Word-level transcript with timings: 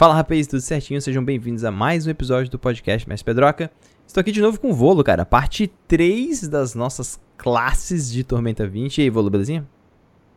Fala 0.00 0.14
rapaz, 0.14 0.46
tudo 0.46 0.62
certinho? 0.62 0.98
Sejam 1.02 1.22
bem-vindos 1.22 1.62
a 1.62 1.70
mais 1.70 2.06
um 2.06 2.10
episódio 2.10 2.50
do 2.50 2.58
podcast 2.58 3.06
Mestre 3.06 3.22
Pedroca. 3.22 3.70
Estou 4.06 4.22
aqui 4.22 4.32
de 4.32 4.40
novo 4.40 4.58
com 4.58 4.70
o 4.70 4.72
Volo, 4.72 5.04
cara. 5.04 5.26
Parte 5.26 5.70
3 5.86 6.48
das 6.48 6.74
nossas 6.74 7.20
classes 7.36 8.10
de 8.10 8.24
Tormenta 8.24 8.66
20. 8.66 8.96
E 8.96 9.02
aí, 9.02 9.10
Volo, 9.10 9.28
belezinha? 9.28 9.68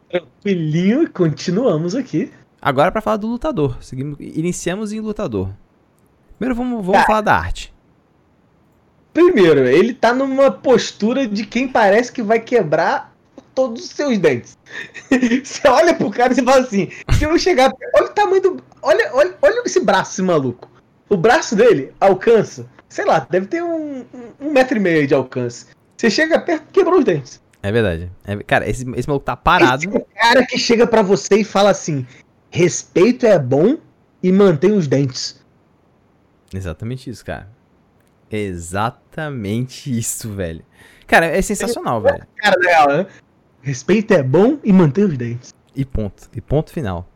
Tranquilinho, 0.09 1.09
continuamos 1.09 1.95
aqui. 1.95 2.29
Agora 2.61 2.91
para 2.91 2.99
falar 2.99 3.15
do 3.15 3.27
lutador. 3.27 3.77
Seguimos, 3.79 4.17
iniciamos 4.19 4.91
em 4.91 4.99
lutador. 4.99 5.49
Primeiro 6.37 6.55
vamos, 6.55 6.85
vamos 6.85 7.05
falar 7.05 7.21
da 7.21 7.33
arte. 7.33 7.73
Primeiro, 9.13 9.61
ele 9.61 9.93
tá 9.93 10.13
numa 10.13 10.51
postura 10.51 11.25
de 11.25 11.45
quem 11.45 11.69
parece 11.69 12.11
que 12.11 12.21
vai 12.21 12.41
quebrar 12.41 13.12
todos 13.53 13.83
os 13.83 13.89
seus 13.89 14.17
dentes. 14.17 14.57
você 15.43 15.67
olha 15.67 15.93
pro 15.93 16.09
cara 16.09 16.33
e 16.33 16.35
você 16.35 16.43
fala 16.43 16.61
assim: 16.61 16.89
se 17.17 17.23
eu 17.23 17.37
chegar. 17.37 17.71
Olha 17.95 18.05
o 18.05 18.09
tamanho 18.09 18.41
do. 18.41 18.63
Olha, 18.81 19.09
olha, 19.13 19.35
olha 19.41 19.63
esse 19.65 19.79
braço, 19.79 20.13
esse 20.13 20.21
maluco. 20.21 20.69
O 21.09 21.17
braço 21.17 21.55
dele 21.55 21.93
alcança, 21.99 22.67
sei 22.89 23.05
lá, 23.05 23.25
deve 23.29 23.47
ter 23.47 23.61
um, 23.61 24.05
um, 24.41 24.51
metro 24.51 24.77
e 24.77 24.79
meio 24.79 25.05
de 25.05 25.13
alcance. 25.13 25.67
Você 25.95 26.09
chega 26.09 26.39
perto 26.39 26.71
quebrou 26.71 26.99
os 26.99 27.05
dentes. 27.05 27.41
É 27.61 27.71
verdade. 27.71 28.11
É, 28.25 28.35
cara, 28.43 28.69
esse, 28.69 28.85
esse 28.95 29.07
maluco 29.07 29.25
tá 29.25 29.35
parado. 29.35 29.83
Esse 29.83 29.95
é 29.95 29.99
o 29.99 30.05
cara 30.05 30.45
que 30.45 30.57
chega 30.57 30.87
para 30.87 31.01
você 31.01 31.37
e 31.37 31.43
fala 31.43 31.69
assim: 31.69 32.05
respeito 32.49 33.25
é 33.25 33.37
bom 33.37 33.77
e 34.21 34.31
mantém 34.31 34.71
os 34.71 34.87
dentes. 34.87 35.41
Exatamente 36.53 37.09
isso, 37.09 37.23
cara. 37.25 37.49
Exatamente 38.31 39.95
isso, 39.95 40.31
velho. 40.31 40.65
Cara, 41.05 41.27
é 41.27 41.41
sensacional, 41.41 42.01
velho. 42.01 42.25
Cara 42.37 42.59
dela, 42.59 42.97
né? 42.97 43.07
Respeito 43.63 44.13
é 44.13 44.21
bom 44.21 44.59
e 44.61 44.73
mantém 44.73 45.05
os 45.05 45.17
dentes. 45.17 45.53
E 45.73 45.85
ponto. 45.85 46.29
E 46.35 46.41
ponto 46.41 46.69
final. 46.69 47.07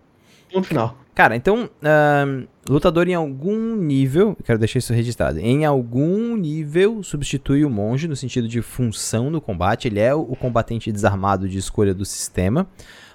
Ponto 0.49 0.65
final. 0.65 0.97
Cara, 1.13 1.35
então, 1.35 1.65
uh, 1.65 2.47
lutador 2.69 3.05
em 3.09 3.15
algum 3.15 3.75
nível, 3.75 4.37
quero 4.45 4.57
deixar 4.57 4.79
isso 4.79 4.93
registrado, 4.93 5.39
em 5.39 5.65
algum 5.65 6.37
nível 6.37 7.03
substitui 7.03 7.65
o 7.65 7.69
monge 7.69 8.07
no 8.07 8.15
sentido 8.15 8.47
de 8.47 8.61
função 8.61 9.29
no 9.29 9.41
combate, 9.41 9.89
ele 9.89 9.99
é 9.99 10.13
o 10.13 10.35
combatente 10.37 10.89
desarmado 10.89 11.49
de 11.49 11.57
escolha 11.57 11.93
do 11.93 12.05
sistema, 12.05 12.65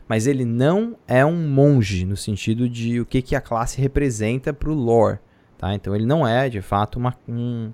mas 0.07 0.27
ele 0.27 0.45
não 0.45 0.97
é 1.09 1.25
um 1.25 1.49
monge 1.49 2.05
no 2.05 2.19
sentido 2.19 2.69
de 2.69 3.01
o 3.01 3.07
que, 3.07 3.23
que 3.23 3.35
a 3.35 3.41
classe 3.41 3.81
representa 3.81 4.53
pro 4.53 4.75
lore, 4.75 5.21
tá? 5.57 5.73
Então 5.73 5.95
ele 5.95 6.05
não 6.05 6.27
é, 6.27 6.51
de 6.51 6.61
fato, 6.61 6.99
uma, 6.99 7.15
um, 7.27 7.73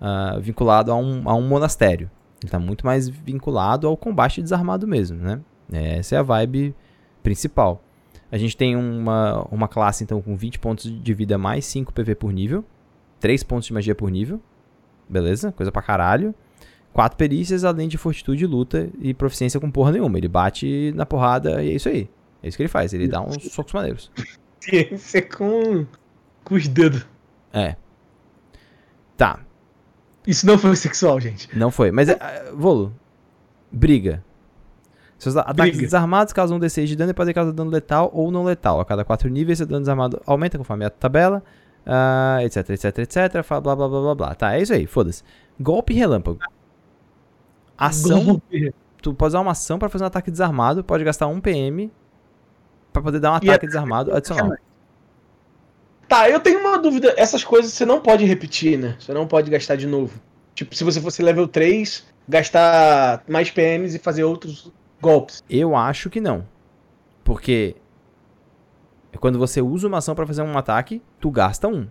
uh, 0.00 0.40
vinculado 0.40 0.90
a 0.90 0.96
um, 0.96 1.28
a 1.28 1.34
um 1.34 1.46
monastério. 1.46 2.08
Ele 2.44 2.50
tá 2.50 2.58
muito 2.58 2.84
mais 2.84 3.08
vinculado 3.08 3.88
ao 3.88 3.96
combate 3.96 4.42
desarmado 4.42 4.86
mesmo, 4.86 5.16
né? 5.16 5.40
Essa 5.72 6.16
é 6.16 6.18
a 6.18 6.22
vibe 6.22 6.74
principal. 7.22 7.82
A 8.30 8.36
gente 8.36 8.54
tem 8.54 8.76
uma, 8.76 9.48
uma 9.50 9.66
classe, 9.66 10.04
então, 10.04 10.20
com 10.20 10.36
20 10.36 10.58
pontos 10.58 11.02
de 11.02 11.14
vida 11.14 11.38
mais 11.38 11.64
5 11.64 11.90
PV 11.90 12.14
por 12.16 12.30
nível. 12.30 12.62
3 13.18 13.42
pontos 13.44 13.66
de 13.66 13.72
magia 13.72 13.94
por 13.94 14.10
nível. 14.10 14.42
Beleza? 15.08 15.52
Coisa 15.52 15.72
pra 15.72 15.80
caralho. 15.80 16.34
4 16.92 17.16
perícias, 17.16 17.64
além 17.64 17.88
de 17.88 17.96
fortitude, 17.96 18.46
luta 18.46 18.90
e 19.00 19.14
proficiência 19.14 19.58
com 19.58 19.70
porra 19.70 19.92
nenhuma. 19.92 20.18
Ele 20.18 20.28
bate 20.28 20.92
na 20.94 21.06
porrada 21.06 21.64
e 21.64 21.70
é 21.70 21.72
isso 21.72 21.88
aí. 21.88 22.10
É 22.42 22.48
isso 22.48 22.58
que 22.58 22.62
ele 22.62 22.68
faz. 22.68 22.92
Ele 22.92 23.08
dá 23.08 23.22
uns 23.22 23.42
socos 23.50 23.72
maneiros. 23.72 24.10
Ciência 24.60 25.22
com, 25.22 25.86
com 26.44 26.54
os 26.56 26.68
dedos. 26.68 27.06
É. 27.54 27.76
Tá. 29.16 29.40
Isso 30.26 30.46
não 30.46 30.58
foi 30.58 30.74
sexual, 30.76 31.20
gente. 31.20 31.48
Não 31.56 31.70
foi. 31.70 31.90
Mas, 31.90 32.08
uh, 32.08 32.14
Volo, 32.54 32.94
briga. 33.70 34.24
Seus 35.18 35.36
ataques 35.36 35.76
briga. 35.76 35.82
desarmados 35.82 36.32
causam 36.32 36.56
um 36.56 36.60
D6 36.60 36.86
de 36.86 36.96
dano 36.96 37.10
e 37.10 37.14
podem 37.14 37.32
causar 37.32 37.52
dano 37.52 37.70
letal 37.70 38.10
ou 38.12 38.30
não 38.30 38.44
letal. 38.44 38.80
A 38.80 38.84
cada 38.84 39.04
4 39.04 39.28
níveis, 39.28 39.58
seu 39.58 39.66
dano 39.66 39.80
desarmado 39.80 40.20
aumenta 40.26 40.58
conforme 40.58 40.84
a 40.84 40.90
tabela, 40.90 41.42
uh, 41.86 42.40
etc, 42.40 42.70
etc, 42.70 42.98
etc, 42.98 43.32
blá, 43.48 43.60
blá, 43.60 43.76
blá, 43.76 43.88
blá, 43.88 44.14
blá. 44.14 44.34
Tá, 44.34 44.54
é 44.54 44.62
isso 44.62 44.72
aí, 44.72 44.86
foda-se. 44.86 45.22
Golpe 45.58 45.94
relâmpago. 45.94 46.38
Ação. 47.76 48.24
Golpe. 48.24 48.74
Tu 49.00 49.12
pode 49.12 49.30
usar 49.30 49.40
uma 49.40 49.52
ação 49.52 49.78
para 49.78 49.88
fazer 49.88 50.04
um 50.04 50.06
ataque 50.06 50.30
desarmado, 50.30 50.82
pode 50.82 51.04
gastar 51.04 51.26
1 51.26 51.40
PM 51.40 51.92
para 52.92 53.02
poder 53.02 53.20
dar 53.20 53.32
um 53.32 53.34
ataque 53.34 53.66
é... 53.66 53.68
desarmado 53.68 54.14
adicional. 54.14 54.56
Tá, 56.08 56.28
eu 56.28 56.40
tenho 56.40 56.60
uma 56.60 56.78
dúvida. 56.78 57.14
Essas 57.16 57.42
coisas 57.42 57.72
você 57.72 57.84
não 57.84 58.00
pode 58.00 58.24
repetir, 58.24 58.78
né? 58.78 58.96
Você 58.98 59.12
não 59.12 59.26
pode 59.26 59.50
gastar 59.50 59.76
de 59.76 59.86
novo. 59.86 60.18
Tipo, 60.54 60.74
se 60.74 60.84
você 60.84 61.00
fosse 61.00 61.22
level 61.22 61.48
3, 61.48 62.04
gastar 62.28 63.22
mais 63.28 63.50
PMs 63.50 63.94
e 63.94 63.98
fazer 63.98 64.24
outros 64.24 64.72
golpes. 65.00 65.42
Eu 65.48 65.74
acho 65.76 66.08
que 66.08 66.20
não. 66.20 66.46
Porque 67.22 67.74
quando 69.18 69.38
você 69.38 69.60
usa 69.60 69.88
uma 69.88 69.98
ação 69.98 70.14
para 70.14 70.26
fazer 70.26 70.42
um 70.42 70.56
ataque, 70.56 71.02
tu 71.20 71.30
gasta 71.30 71.68
um. 71.68 71.86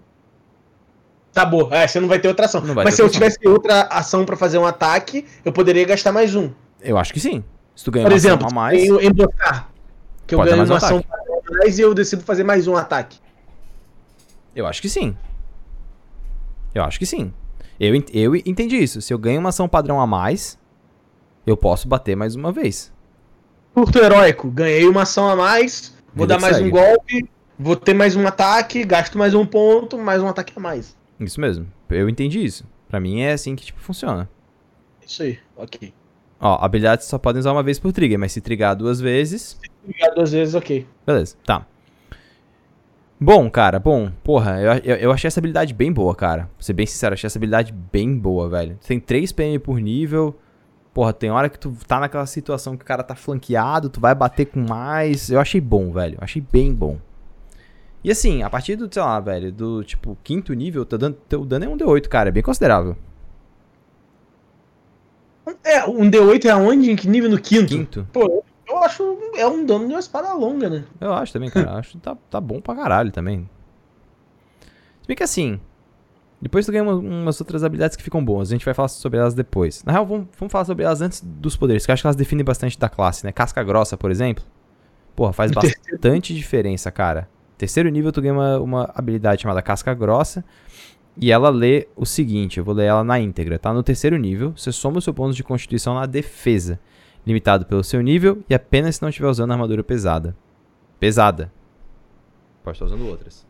Tá 1.32 1.44
bom, 1.44 1.68
é, 1.72 1.88
você 1.88 2.00
não 2.00 2.08
vai 2.08 2.20
ter 2.20 2.28
outra 2.28 2.46
ação. 2.46 2.62
Mas 2.76 2.94
se 2.94 3.02
eu 3.02 3.10
tivesse 3.10 3.40
outra 3.48 3.84
ação 3.84 4.24
para 4.24 4.38
fazer 4.38 4.60
um 4.60 4.66
ataque, 4.66 5.26
eu 5.44 5.52
poderia 5.52 5.84
gastar 5.84 6.12
mais 6.12 6.36
um. 6.36 6.52
Eu 6.80 6.98
acho 6.98 7.12
que 7.12 7.20
sim. 7.20 7.44
Se 7.76 7.84
tu 7.84 7.92
ganhar 7.92 8.06
Por 8.06 8.12
uma 8.12 8.16
exemplo, 8.16 8.46
ação 8.46 8.58
a 8.58 8.62
mais. 8.62 8.88
Por 8.88 9.02
exemplo, 9.02 9.34
Que 10.28 10.36
eu 10.36 10.40
ganho 10.44 10.64
uma 10.64 10.78
ação 10.78 11.04
a 11.10 11.58
mais 11.58 11.80
e 11.80 11.82
eu 11.82 11.94
decido 11.94 12.22
fazer 12.22 12.44
mais 12.44 12.68
um 12.68 12.76
ataque. 12.76 13.18
Eu 14.56 14.68
acho 14.68 14.82
que 14.82 14.90
sim. 14.90 15.16
Eu 16.74 16.84
acho 16.84 17.00
que 17.00 17.06
sim. 17.06 17.34
Eu, 17.80 17.94
eu 18.14 18.36
entendi 18.36 18.78
isso. 18.78 19.02
Se 19.02 19.14
eu 19.14 19.18
ganho 19.18 19.40
uma 19.40 19.50
ação 19.50 19.68
padrão 19.68 20.00
a 20.00 20.08
mais, 20.08 20.60
eu 21.46 21.58
posso 21.58 21.88
bater 21.88 22.16
mais 22.16 22.36
uma 22.36 22.52
vez. 22.52 22.92
Curto 23.74 23.98
heróico, 24.00 24.50
ganhei 24.52 24.88
uma 24.88 25.02
ação 25.02 25.28
a 25.28 25.36
mais, 25.36 25.96
vou 26.14 26.26
Vida 26.28 26.36
dar 26.36 26.40
mais 26.42 26.58
segue. 26.58 26.68
um 26.68 26.72
golpe, 26.72 27.30
vou 27.58 27.76
ter 27.76 27.94
mais 27.96 28.16
um 28.16 28.26
ataque, 28.28 28.84
gasto 28.84 29.18
mais 29.18 29.34
um 29.34 29.46
ponto, 29.46 29.98
mais 29.98 30.22
um 30.22 30.28
ataque 30.28 30.54
a 30.56 30.60
mais. 30.60 30.96
Isso 31.20 31.42
mesmo. 31.42 31.68
Eu 31.90 32.08
entendi 32.08 32.44
isso. 32.44 32.66
Pra 32.88 33.00
mim 33.00 33.22
é 33.22 33.34
assim 33.34 33.56
que 33.56 33.66
tipo 33.66 33.80
funciona. 33.80 34.30
Isso 35.06 35.24
aí, 35.24 35.40
ok. 35.58 35.92
Ó, 36.40 36.64
habilidades 36.64 37.08
só 37.08 37.18
podem 37.18 37.40
usar 37.40 37.52
uma 37.52 37.64
vez 37.64 37.80
por 37.80 37.92
trigger, 37.92 38.20
mas 38.20 38.32
se 38.32 38.42
trigar 38.42 38.76
duas 38.76 39.00
vezes. 39.00 39.58
Se 39.62 39.70
trigar 39.92 40.14
duas 40.14 40.32
vezes, 40.32 40.54
ok. 40.54 40.88
Beleza, 41.06 41.36
tá. 41.46 41.66
Bom, 43.20 43.50
cara, 43.50 43.80
bom, 43.80 44.12
porra, 44.24 44.60
eu, 44.60 44.74
eu, 44.84 44.96
eu, 44.98 45.12
achei 45.12 45.28
essa 45.28 45.40
habilidade 45.40 45.74
bem 45.74 45.92
boa, 45.92 46.14
cara. 46.14 46.50
Vou 46.56 46.62
ser 46.62 46.74
bem 46.74 46.86
sincero, 46.86 47.14
achei 47.14 47.28
essa 47.28 47.40
habilidade 47.40 47.72
bem 47.72 48.18
boa, 48.18 48.50
velho. 48.50 48.78
Tem 48.86 49.00
3 49.00 49.32
PM 49.32 49.60
por 49.60 49.80
nível. 49.80 50.36
Porra, 50.94 51.14
tem 51.14 51.32
hora 51.32 51.50
que 51.50 51.58
tu 51.58 51.76
tá 51.88 52.00
naquela 52.00 52.26
situação 52.26 52.78
que 52.78 52.84
o 52.84 52.88
cara 52.88 53.02
tá 53.02 53.16
flanqueado, 53.16 53.90
tu 53.90 54.00
vai 54.00 54.14
bater 54.14 54.46
com 54.46 54.60
mais. 54.60 55.30
Eu 55.32 55.40
achei 55.40 55.62
bom, 55.62 55.92
velho. 55.92 56.18
Achei 56.22 56.42
bem 56.42 56.74
bom. 56.74 57.00
E 58.04 58.12
assim, 58.12 58.44
a 58.44 58.50
partir 58.50 58.76
do, 58.76 58.94
sei 58.94 59.02
lá, 59.02 59.20
velho, 59.20 59.52
do 59.52 59.84
tipo 59.84 60.18
quinto 60.24 60.54
nível, 60.54 60.86
teu 60.86 60.98
dano, 60.98 61.16
teu 61.28 61.46
dano 61.46 61.66
é 61.66 61.70
um 61.70 61.78
D8, 61.78 62.08
cara. 62.08 62.30
É 62.30 62.32
bem 62.32 62.44
considerável. 62.44 62.98
É, 65.64 65.86
um 65.86 66.10
D8 66.10 66.46
é 66.46 66.50
aonde? 66.50 66.92
Em 66.92 66.96
que 66.96 67.08
nível? 67.08 67.30
No 67.30 67.40
quinto? 67.40 67.68
Quinto. 67.68 68.08
Pô, 68.12 68.44
eu 68.84 68.86
acho 68.86 69.18
é 69.36 69.48
um 69.48 69.66
dano 69.66 69.88
de 69.88 69.94
uma 69.94 70.00
espada 70.00 70.34
longa, 70.34 70.70
né? 70.70 70.84
Eu 71.00 71.14
acho 71.14 71.32
também, 71.32 71.50
cara. 71.50 71.74
acho 71.76 71.92
que 71.92 71.98
tá, 72.00 72.16
tá 72.30 72.42
bom 72.42 72.60
pra 72.60 72.76
caralho 72.76 73.12
também. 73.12 73.50
Se 75.02 75.08
bem 75.08 75.16
que 75.16 75.24
assim, 75.24 75.60
depois 76.42 76.66
tu 76.66 76.72
ganha 76.72 76.84
umas 76.84 77.40
outras 77.40 77.64
habilidades 77.64 77.96
que 77.96 78.04
ficam 78.04 78.24
boas. 78.24 78.50
A 78.50 78.52
gente 78.52 78.66
vai 78.66 78.74
falar 78.74 78.90
sobre 78.90 79.20
elas 79.20 79.34
depois. 79.34 79.84
Na 79.84 79.94
real, 79.94 80.06
vamos, 80.06 80.28
vamos 80.38 80.52
falar 80.52 80.66
sobre 80.66 80.84
elas 80.84 81.02
antes 81.02 81.22
dos 81.22 81.56
poderes, 81.56 81.86
que 81.86 81.92
eu 81.92 81.94
acho 81.94 82.04
que 82.04 82.08
elas 82.08 82.16
definem 82.16 82.44
bastante 82.44 82.78
da 82.78 82.90
classe, 82.90 83.26
né? 83.26 83.32
Casca 83.32 83.64
grossa, 83.64 83.98
por 83.98 84.12
exemplo. 84.12 84.44
Porra, 85.16 85.32
faz 85.34 85.52
bastante 85.54 86.34
diferença, 86.34 86.92
cara. 86.92 87.30
Terceiro 87.58 87.90
nível, 87.90 88.12
tu 88.12 88.22
ganha 88.22 88.34
uma, 88.34 88.60
uma 88.60 88.92
habilidade 88.94 89.42
chamada 89.42 89.62
Casca 89.62 89.94
Grossa. 89.94 90.44
E 91.16 91.32
ela 91.32 91.50
lê 91.50 91.88
o 91.96 92.06
seguinte, 92.06 92.58
eu 92.58 92.64
vou 92.64 92.74
ler 92.74 92.86
ela 92.86 93.04
na 93.04 93.20
íntegra, 93.20 93.60
tá? 93.60 93.72
No 93.72 93.84
terceiro 93.84 94.18
nível, 94.18 94.52
você 94.58 94.72
soma 94.72 94.98
o 94.98 95.02
seu 95.02 95.14
ponto 95.14 95.36
de 95.36 95.44
constituição 95.44 95.94
na 95.94 96.08
defesa 96.08 96.80
limitado 97.26 97.66
pelo 97.66 97.84
seu 97.84 98.02
nível 98.02 98.44
e 98.50 98.54
apenas 98.54 98.96
se 98.96 99.02
não 99.02 99.10
estiver 99.10 99.28
usando 99.28 99.52
armadura 99.52 99.84
pesada. 99.84 100.36
Pesada. 101.00 101.52
Pode 102.64 102.76
estar 102.76 102.86
usando 102.86 103.08
outras. 103.08 103.46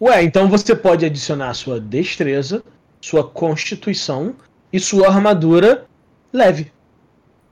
Ué, 0.00 0.22
então 0.22 0.48
você 0.48 0.74
pode 0.74 1.04
adicionar 1.04 1.54
sua 1.54 1.80
destreza, 1.80 2.62
sua 3.00 3.28
constituição 3.28 4.34
e 4.72 4.78
sua 4.78 5.08
armadura 5.08 5.86
leve. 6.32 6.72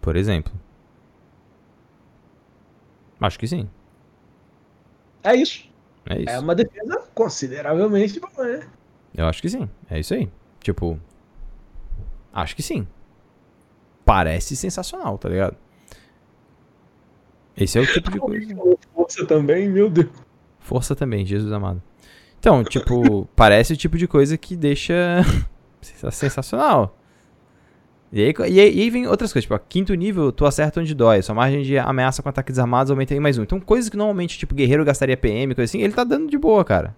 Por 0.00 0.16
exemplo. 0.16 0.52
Acho 3.20 3.38
que 3.38 3.46
sim. 3.46 3.68
É 5.22 5.34
isso. 5.34 5.66
É 6.06 6.20
isso. 6.20 6.30
É 6.30 6.38
uma 6.38 6.54
defesa 6.54 7.02
consideravelmente 7.14 8.20
boa, 8.20 8.46
né? 8.46 8.68
Eu 9.16 9.26
acho 9.26 9.40
que 9.40 9.48
sim. 9.48 9.68
É 9.88 9.98
isso 9.98 10.12
aí. 10.12 10.30
Tipo. 10.60 11.00
Acho 12.32 12.54
que 12.54 12.62
sim 12.62 12.86
parece 14.04 14.56
sensacional, 14.56 15.18
tá 15.18 15.28
ligado? 15.28 15.56
Esse 17.56 17.78
é 17.78 17.80
o 17.80 17.86
tipo 17.86 18.10
de 18.10 18.18
coisa. 18.18 18.54
Força 18.94 19.24
também, 19.26 19.68
meu 19.68 19.88
Deus. 19.88 20.08
Força 20.58 20.96
também, 20.96 21.24
Jesus 21.24 21.52
amado. 21.52 21.82
Então, 22.38 22.64
tipo, 22.64 23.26
parece 23.36 23.72
o 23.72 23.76
tipo 23.76 23.96
de 23.96 24.08
coisa 24.08 24.36
que 24.36 24.56
deixa 24.56 24.94
sensacional. 26.10 26.98
E 28.12 28.22
aí, 28.22 28.34
e, 28.38 28.60
aí, 28.60 28.76
e 28.76 28.80
aí, 28.82 28.90
vem 28.90 29.06
outras 29.08 29.32
coisas, 29.32 29.44
tipo, 29.44 29.54
ó, 29.54 29.58
quinto 29.58 29.92
nível, 29.94 30.30
tu 30.30 30.46
acerta 30.46 30.80
onde 30.80 30.94
dói, 30.94 31.20
sua 31.20 31.34
margem 31.34 31.62
de 31.62 31.76
ameaça 31.78 32.22
com 32.22 32.28
ataques 32.28 32.58
armados 32.60 32.90
aumenta 32.90 33.14
em 33.14 33.18
mais 33.18 33.38
um. 33.38 33.42
Então, 33.42 33.58
coisas 33.58 33.90
que 33.90 33.96
normalmente, 33.96 34.38
tipo, 34.38 34.54
guerreiro 34.54 34.84
gastaria 34.84 35.16
PM, 35.16 35.54
coisa 35.54 35.68
assim, 35.68 35.82
ele 35.82 35.92
tá 35.92 36.04
dando 36.04 36.28
de 36.28 36.38
boa, 36.38 36.64
cara. 36.64 36.94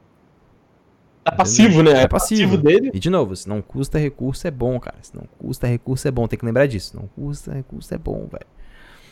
É 1.26 1.30
passivo, 1.32 1.82
né? 1.82 2.02
É 2.02 2.08
passivo. 2.08 2.56
dele. 2.56 2.90
E 2.94 3.00
de 3.00 3.10
novo, 3.10 3.34
se 3.34 3.48
não 3.48 3.60
custa 3.60 3.98
recurso 3.98 4.46
é 4.46 4.50
bom, 4.50 4.78
cara. 4.78 4.96
Se 5.02 5.14
não 5.14 5.24
custa 5.38 5.66
recurso 5.66 6.06
é 6.06 6.10
bom. 6.10 6.28
Tem 6.28 6.38
que 6.38 6.46
lembrar 6.46 6.66
disso. 6.66 6.96
Não 6.96 7.08
custa 7.08 7.52
recurso 7.52 7.92
é 7.92 7.98
bom, 7.98 8.28
velho. 8.30 8.46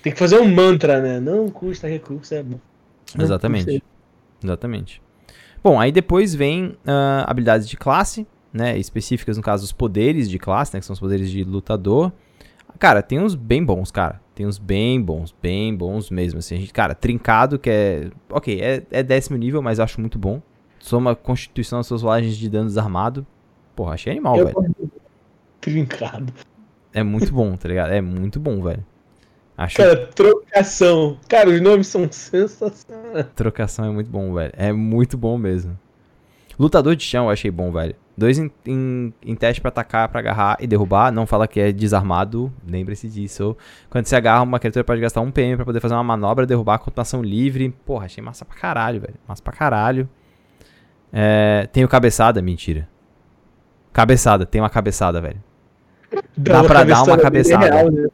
Tem 0.01 0.13
que 0.13 0.19
fazer 0.19 0.39
um 0.39 0.47
mantra, 0.47 1.01
né? 1.01 1.19
Não 1.19 1.49
custa 1.49 1.89
recurso, 1.89 2.35
é 2.35 2.43
bom. 2.43 2.61
Não 3.17 3.25
Exatamente. 3.25 3.83
Exatamente. 4.43 5.03
Bom, 5.63 5.81
aí 5.81 5.91
depois 5.91 6.35
vem 6.35 6.77
ah, 6.87 7.25
habilidades 7.27 7.67
de 7.67 7.77
classe, 7.77 8.27
né? 8.53 8.79
Específicas, 8.79 9.37
no 9.37 9.43
caso, 9.43 9.65
os 9.65 9.73
poderes 9.73 10.29
de 10.29 10.39
classe, 10.39 10.75
né? 10.75 10.81
Que 10.81 10.87
são 10.87 10.95
os 10.95 11.01
poderes 11.01 11.31
de 11.31 11.43
lutador. 11.43 12.13
Cara, 12.79 13.03
tem 13.03 13.19
uns 13.19 13.35
bem 13.35 13.65
bons, 13.65 13.91
cara. 13.91 14.21
Tem 14.35 14.47
uns 14.47 14.59
bem 14.59 15.01
bons, 15.01 15.35
bem 15.43 15.75
bons 15.75 16.11
mesmo. 16.11 16.39
Assim, 16.39 16.57
a 16.57 16.59
gente, 16.59 16.73
cara, 16.73 16.95
trincado, 16.95 17.59
que 17.59 17.71
é. 17.71 18.11
Ok, 18.31 18.61
é, 18.61 18.83
é 18.91 19.03
décimo 19.03 19.39
nível, 19.39 19.63
mas 19.63 19.81
acho 19.81 20.01
muito 20.01 20.19
bom. 20.19 20.43
Soma 20.85 21.17
constituição 21.17 21.79
das 21.79 21.87
suas 21.87 22.03
rolagens 22.03 22.37
de 22.37 22.47
dano 22.47 22.67
desarmado. 22.67 23.27
Porra, 23.75 23.95
achei 23.95 24.13
animal, 24.13 24.37
Eu- 24.37 24.45
velho. 24.49 24.91
Trincado. 25.59 26.31
É 26.93 27.03
muito 27.03 27.33
bom, 27.33 27.57
tá 27.57 27.67
ligado? 27.67 27.91
É 27.91 28.03
muito 28.03 28.39
bom, 28.39 28.63
velho. 28.63 28.85
Acho 29.57 29.79
Cara, 29.79 30.07
trocação. 30.09 31.17
Cara, 31.27 31.49
os 31.49 31.59
nomes 31.63 31.87
são 31.87 32.07
sensacionais. 32.13 33.27
Trocação 33.35 33.87
é 33.87 33.91
muito 33.91 34.11
bom, 34.11 34.35
velho. 34.35 34.53
É 34.59 34.75
muito 34.75 35.17
bom 35.17 35.39
mesmo. 35.39 35.79
Lutador 36.59 36.95
de 36.95 37.03
chão 37.03 37.25
eu 37.25 37.31
achei 37.31 37.51
bom, 37.51 37.73
velho. 37.73 37.97
Dois 38.15 38.39
em, 38.39 38.51
em, 38.67 39.15
em 39.25 39.35
teste 39.35 39.63
pra 39.63 39.71
atacar, 39.71 40.07
pra 40.11 40.21
agarrar 40.21 40.59
e 40.61 40.67
derrubar. 40.67 41.11
Não 41.11 41.27
fala 41.27 41.49
que 41.49 41.61
é 41.61 41.73
desarmado. 41.73 42.53
Lembre-se 42.69 43.09
disso. 43.09 43.57
Quando 43.89 44.05
você 44.05 44.17
agarra, 44.17 44.43
uma 44.43 44.59
criatura 44.59 44.85
pode 44.85 45.01
gastar 45.01 45.23
um 45.23 45.31
PM 45.31 45.57
pra 45.57 45.65
poder 45.65 45.81
fazer 45.81 45.95
uma 45.95 46.05
manobra, 46.05 46.45
derrubar 46.47 46.77
com 46.79 46.91
ação 47.01 47.23
livre. 47.23 47.71
Porra, 47.87 48.05
achei 48.05 48.23
massa 48.23 48.45
pra 48.45 48.55
caralho, 48.59 49.01
velho. 49.01 49.15
Massa 49.27 49.43
pra 49.43 49.55
caralho. 49.55 50.07
É, 51.17 51.69
tem 51.73 51.85
o 51.85 51.89
cabeçada, 51.89 52.43
mentira. 52.43 52.89
Cabeçada, 53.93 54.45
tem 54.45 54.61
uma 54.61 54.69
cabeçada, 54.69 55.21
velho. 55.21 55.41
Dá 56.37 56.61
uma 56.61 56.65
pra 56.65 56.83
dar 56.83 57.05
uma 57.05 57.17
cabeçada 57.17 57.65
é 57.65 57.69
cabeçada. 57.69 57.75
real, 57.77 57.91
né? 57.93 58.09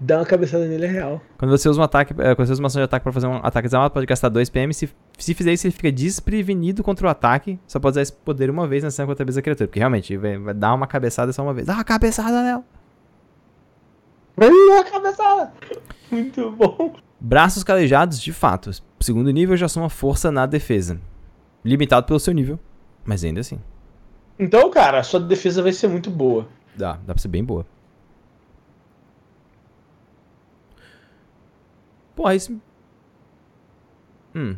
Dá 0.00 0.16
uma 0.16 0.24
cabeçada 0.24 0.64
nele 0.64 0.86
é 0.86 0.88
real. 0.88 1.20
Quando 1.36 1.50
você 1.50 1.68
usa 1.68 1.78
um 1.78 1.84
ataque, 1.84 2.14
eh, 2.16 2.34
quando 2.34 2.46
você 2.46 2.52
usa 2.52 2.62
uma 2.62 2.68
ação 2.68 2.80
de 2.80 2.84
ataque 2.84 3.02
pra 3.02 3.12
fazer 3.12 3.26
um 3.26 3.36
ataque 3.36 3.68
desarmado, 3.68 3.92
pode 3.92 4.06
gastar 4.06 4.30
2 4.30 4.48
PM. 4.48 4.72
Se, 4.72 4.88
se 5.18 5.34
fizer 5.34 5.52
isso, 5.52 5.66
ele 5.66 5.74
fica 5.74 5.92
desprevenido 5.92 6.82
contra 6.82 7.06
o 7.06 7.10
ataque. 7.10 7.60
Só 7.66 7.78
pode 7.78 7.92
usar 7.92 8.02
esse 8.02 8.12
poder 8.14 8.48
uma 8.48 8.66
vez 8.66 8.82
na 8.82 8.90
cena 8.90 9.06
contra 9.06 9.22
a 9.22 9.30
da 9.30 9.42
criatura. 9.42 9.68
Porque 9.68 9.78
realmente 9.78 10.16
vai, 10.16 10.38
vai 10.38 10.54
dar 10.54 10.72
uma 10.72 10.86
cabeçada 10.86 11.34
só 11.34 11.42
uma 11.42 11.52
vez. 11.52 11.66
Dá 11.66 11.74
uma 11.74 11.84
cabeçada 11.84 12.42
nela. 12.42 12.64
Dá 14.38 14.46
uma 14.48 14.84
cabeçada. 14.84 15.52
Muito 16.10 16.50
bom. 16.52 16.94
Braços 17.20 17.62
calejados, 17.62 18.18
de 18.18 18.32
fato. 18.32 18.70
Segundo 19.00 19.30
nível 19.30 19.54
já 19.54 19.68
soma 19.68 19.90
força 19.90 20.32
na 20.32 20.46
defesa. 20.46 20.98
Limitado 21.64 22.06
pelo 22.06 22.20
seu 22.20 22.32
nível. 22.32 22.58
Mas 23.04 23.24
ainda 23.24 23.40
assim. 23.40 23.60
Então, 24.38 24.70
cara, 24.70 25.00
a 25.00 25.02
sua 25.02 25.20
defesa 25.20 25.62
vai 25.62 25.72
ser 25.72 25.88
muito 25.88 26.10
boa. 26.10 26.48
Dá, 26.76 26.94
dá 26.94 27.14
pra 27.14 27.18
ser 27.18 27.28
bem 27.28 27.44
boa. 27.44 27.66
Porra, 32.14 32.34
isso. 32.34 32.60
Hum. 34.34 34.56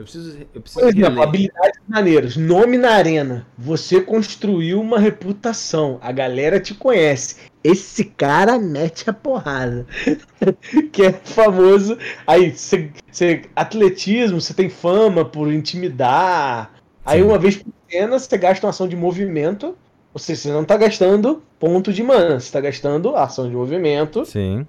Eu 0.00 0.04
preciso. 0.04 0.38
Eu 0.54 0.60
preciso 0.62 0.80
Por 0.80 0.88
exemplo, 0.88 1.22
habilidades 1.22 1.80
maneiras. 1.86 2.36
Nome 2.36 2.78
na 2.78 2.92
arena. 2.92 3.46
Você 3.58 4.00
construiu 4.00 4.80
uma 4.80 4.98
reputação. 4.98 5.98
A 6.00 6.10
galera 6.10 6.58
te 6.58 6.72
conhece. 6.72 7.36
Esse 7.62 8.04
cara 8.04 8.58
mete 8.58 9.10
a 9.10 9.12
porrada. 9.12 9.86
que 10.90 11.02
é 11.02 11.12
famoso. 11.12 11.98
Aí, 12.26 12.50
você, 12.50 12.90
você- 13.12 13.42
atletismo, 13.54 14.40
você 14.40 14.54
tem 14.54 14.70
fama 14.70 15.22
por 15.22 15.52
intimidar. 15.52 16.72
Aí, 17.04 17.20
Sim. 17.20 17.26
uma 17.26 17.38
vez 17.38 17.56
por 17.56 17.70
cena, 17.90 18.18
você 18.18 18.38
gasta 18.38 18.66
uma 18.66 18.70
ação 18.70 18.88
de 18.88 18.96
movimento. 18.96 19.76
Ou 20.14 20.18
seja, 20.18 20.40
você 20.40 20.50
não 20.50 20.64
tá 20.64 20.78
gastando 20.78 21.42
ponto 21.58 21.92
de 21.92 22.02
mana. 22.02 22.40
Você 22.40 22.50
tá 22.50 22.60
gastando 22.62 23.14
ação 23.14 23.46
de 23.46 23.54
movimento. 23.54 24.24
Sim. 24.24 24.66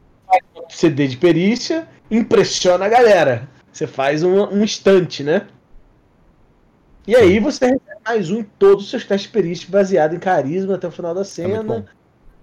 CD 0.68 1.08
de 1.08 1.16
perícia, 1.16 1.88
impressiona 2.10 2.86
a 2.86 2.90
galera. 2.90 3.48
Você 3.72 3.88
faz 3.88 4.24
um, 4.24 4.44
um 4.48 4.64
instante, 4.64 5.24
né? 5.24 5.48
E 7.08 7.16
aí 7.16 7.40
você 7.40 7.66
recebe 7.66 7.82
mais 8.06 8.30
um 8.30 8.40
em 8.40 8.44
todos 8.44 8.84
os 8.86 8.90
seus 8.90 9.06
testes 9.06 9.32
perícia 9.32 9.68
baseado 9.70 10.16
em 10.16 10.20
carisma 10.20 10.76
até 10.76 10.88
o 10.88 10.92
final 10.92 11.14
da 11.14 11.22
É 11.22 11.24
cena. 11.26 11.64
bom. 11.64 11.86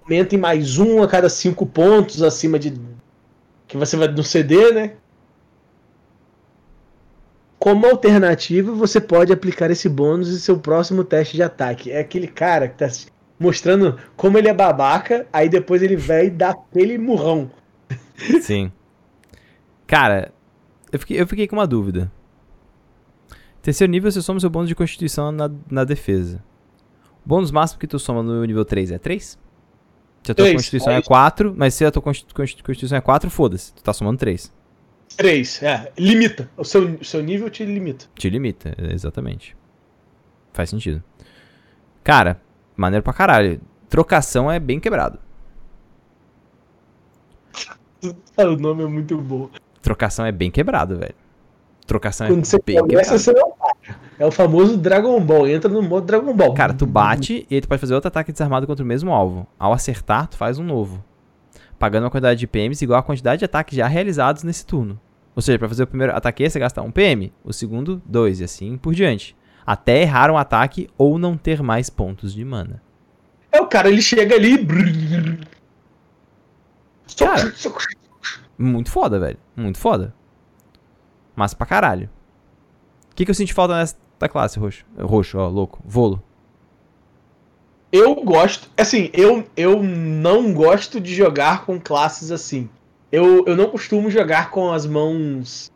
Aumenta 0.03 0.35
em 0.35 0.39
mais 0.39 0.79
um 0.79 1.03
a 1.03 1.09
cada 1.09 1.29
cinco 1.29 1.67
pontos 1.67 2.23
acima 2.23 2.59
de. 2.59 2.75
Que 3.67 3.77
você 3.77 3.97
vai 3.97 4.09
no 4.09 4.23
CD, 4.25 4.73
né? 4.73 4.93
Como 7.59 7.87
alternativa, 7.87 8.73
você 8.73 9.01
pode 9.01 9.33
aplicar 9.33 9.71
esse 9.71 9.89
bônus 9.89 10.33
em 10.33 10.39
seu 10.39 10.59
próximo 10.59 11.05
teste 11.05 11.37
de 11.37 11.43
ataque. 11.43 11.91
É 11.91 11.99
aquele 12.01 12.29
cara 12.29 12.69
que 12.69 12.77
tá 12.79 12.89
mostrando 13.39 13.99
como 14.17 14.39
ele 14.39 14.49
é 14.49 14.55
babaca, 14.55 15.27
aí 15.33 15.49
depois 15.49 15.83
ele 15.83 15.97
vai 15.97 16.27
e 16.27 16.31
dá 16.31 16.51
aquele 16.51 16.97
murrão. 16.97 17.51
Sim. 18.41 18.73
Cara, 19.87 20.33
eu 20.93 20.99
fiquei, 20.99 21.21
eu 21.21 21.27
fiquei 21.27 21.47
com 21.49 21.57
uma 21.57 21.67
dúvida. 21.67 22.11
Terceiro 23.63 23.91
nível, 23.91 24.11
você 24.11 24.23
soma 24.23 24.41
seu 24.41 24.49
bônus 24.51 24.69
de 24.69 24.75
constituição 24.75 25.31
na, 25.33 25.51
na 25.71 25.85
defesa. 25.85 26.43
O 27.25 27.29
bônus 27.29 27.51
máximo 27.51 27.81
que 27.81 27.87
tu 27.87 27.99
soma 27.99 28.23
no 28.23 28.45
nível 28.45 28.65
3 28.65 28.93
é 28.93 28.99
3? 28.99 29.39
Se 30.23 30.33
a 30.33 30.35
tua 30.35 30.45
Três, 30.45 30.55
constituição 30.57 30.93
é 30.93 30.97
é 30.99 31.03
4, 31.03 31.55
mas 31.57 31.75
se 31.75 31.85
a 31.85 31.91
tua 31.91 32.03
constitu- 32.03 32.35
constitu- 32.35 32.65
constituição 32.65 32.97
é 32.99 33.01
4, 33.01 33.31
foda-se. 33.31 33.73
Tu 33.75 33.83
tá 33.83 33.93
somando 33.93 34.19
3. 34.19 34.53
3, 35.17 35.63
é. 35.63 35.93
Limita. 35.99 36.51
O 36.57 36.65
seu, 36.65 36.85
o 36.97 37.05
seu 37.05 37.23
nível 37.23 37.49
te 37.51 37.65
limita. 37.65 38.07
Te 38.15 38.29
limita, 38.31 38.75
é, 38.79 38.93
exatamente. 38.93 39.57
Faz 40.53 40.71
sentido. 40.71 41.03
Cara, 42.05 42.41
maneiro 42.77 43.03
pra 43.03 43.13
caralho. 43.13 43.61
Trocação 43.89 44.51
é 44.51 44.59
bem 44.59 44.79
quebrado. 44.81 45.19
O 48.39 48.57
nome 48.57 48.85
é 48.85 48.87
muito 48.87 49.19
bom. 49.19 49.51
Trocação 49.89 50.27
é 50.27 50.31
bem 50.31 50.51
quebrado, 50.51 50.99
velho. 50.99 51.15
Trocação 51.87 52.27
é 52.27 52.31
Quando 52.31 52.45
você 52.45 52.59
bem 52.63 52.77
começa, 52.77 53.17
quebrado. 53.17 53.19
você 53.21 53.33
não 53.33 53.53
para. 53.53 53.97
É 54.19 54.27
o 54.27 54.31
famoso 54.31 54.77
Dragon 54.77 55.19
Ball. 55.19 55.49
Entra 55.49 55.71
no 55.71 55.81
modo 55.81 56.07
Dragon 56.07 56.35
Ball. 56.35 56.53
Cara, 56.53 56.75
tu 56.75 56.85
bate 56.85 57.47
e 57.51 57.55
aí 57.55 57.61
tu 57.63 57.67
pode 57.69 57.81
fazer 57.81 57.95
outro 57.95 58.09
ataque 58.09 58.31
desarmado 58.31 58.67
contra 58.67 58.85
o 58.85 58.87
mesmo 58.87 59.11
alvo. 59.11 59.47
Ao 59.59 59.73
acertar, 59.73 60.27
tu 60.27 60.37
faz 60.37 60.59
um 60.59 60.63
novo. 60.63 61.03
Pagando 61.79 62.05
uma 62.05 62.11
quantidade 62.11 62.39
de 62.39 62.47
PMs 62.47 62.85
igual 62.85 63.01
à 63.01 63.03
quantidade 63.03 63.39
de 63.39 63.47
ataques 63.47 63.79
já 63.79 63.87
realizados 63.87 64.43
nesse 64.43 64.67
turno. 64.67 65.01
Ou 65.35 65.41
seja, 65.41 65.59
pra 65.59 65.69
fazer 65.71 65.85
o 65.85 65.87
primeiro 65.87 66.15
ataque 66.15 66.51
você 66.51 66.59
gasta 66.59 66.83
1 66.83 66.91
PM, 66.91 67.33
o 67.43 67.51
segundo 67.51 68.03
2 68.05 68.41
e 68.41 68.45
assim 68.45 68.77
por 68.77 68.95
diante. 68.95 69.35
Até 69.65 70.03
errar 70.03 70.31
um 70.31 70.37
ataque 70.37 70.91
ou 70.99 71.19
não 71.19 71.35
ter 71.35 71.63
mais 71.63 71.89
pontos 71.89 72.35
de 72.35 72.45
mana. 72.45 72.83
É 73.51 73.59
o 73.59 73.67
cara, 73.67 73.89
ele 73.89 74.03
chega 74.03 74.35
ali. 74.35 74.59
Cara. 77.19 77.55
Muito 78.59 78.91
foda, 78.91 79.19
velho. 79.21 79.39
Muito 79.57 79.79
foda. 79.79 80.13
Massa 81.37 81.55
pra 81.55 81.67
caralho. 81.67 82.11
O 83.13 83.15
que, 83.15 83.25
que 83.25 83.31
eu 83.31 83.35
senti 83.35 83.55
falta 83.55 83.77
nessa 83.77 83.97
classe, 84.29 84.59
roxo? 84.59 84.85
Roxo, 84.99 85.39
ó, 85.39 85.49
louco. 85.49 85.81
Volo. 85.85 86.23
Eu 87.93 88.15
gosto. 88.17 88.69
Assim, 88.77 89.11
eu, 89.13 89.47
eu 89.57 89.83
não 89.83 90.53
gosto 90.53 91.01
de 91.01 91.15
jogar 91.15 91.65
com 91.65 91.81
classes 91.81 92.31
assim. 92.31 92.69
Eu, 93.11 93.45
eu 93.47 93.57
não 93.57 93.71
costumo 93.71 94.11
jogar 94.11 94.51
com 94.51 94.71
as 94.73 94.85
mãos 94.85 95.73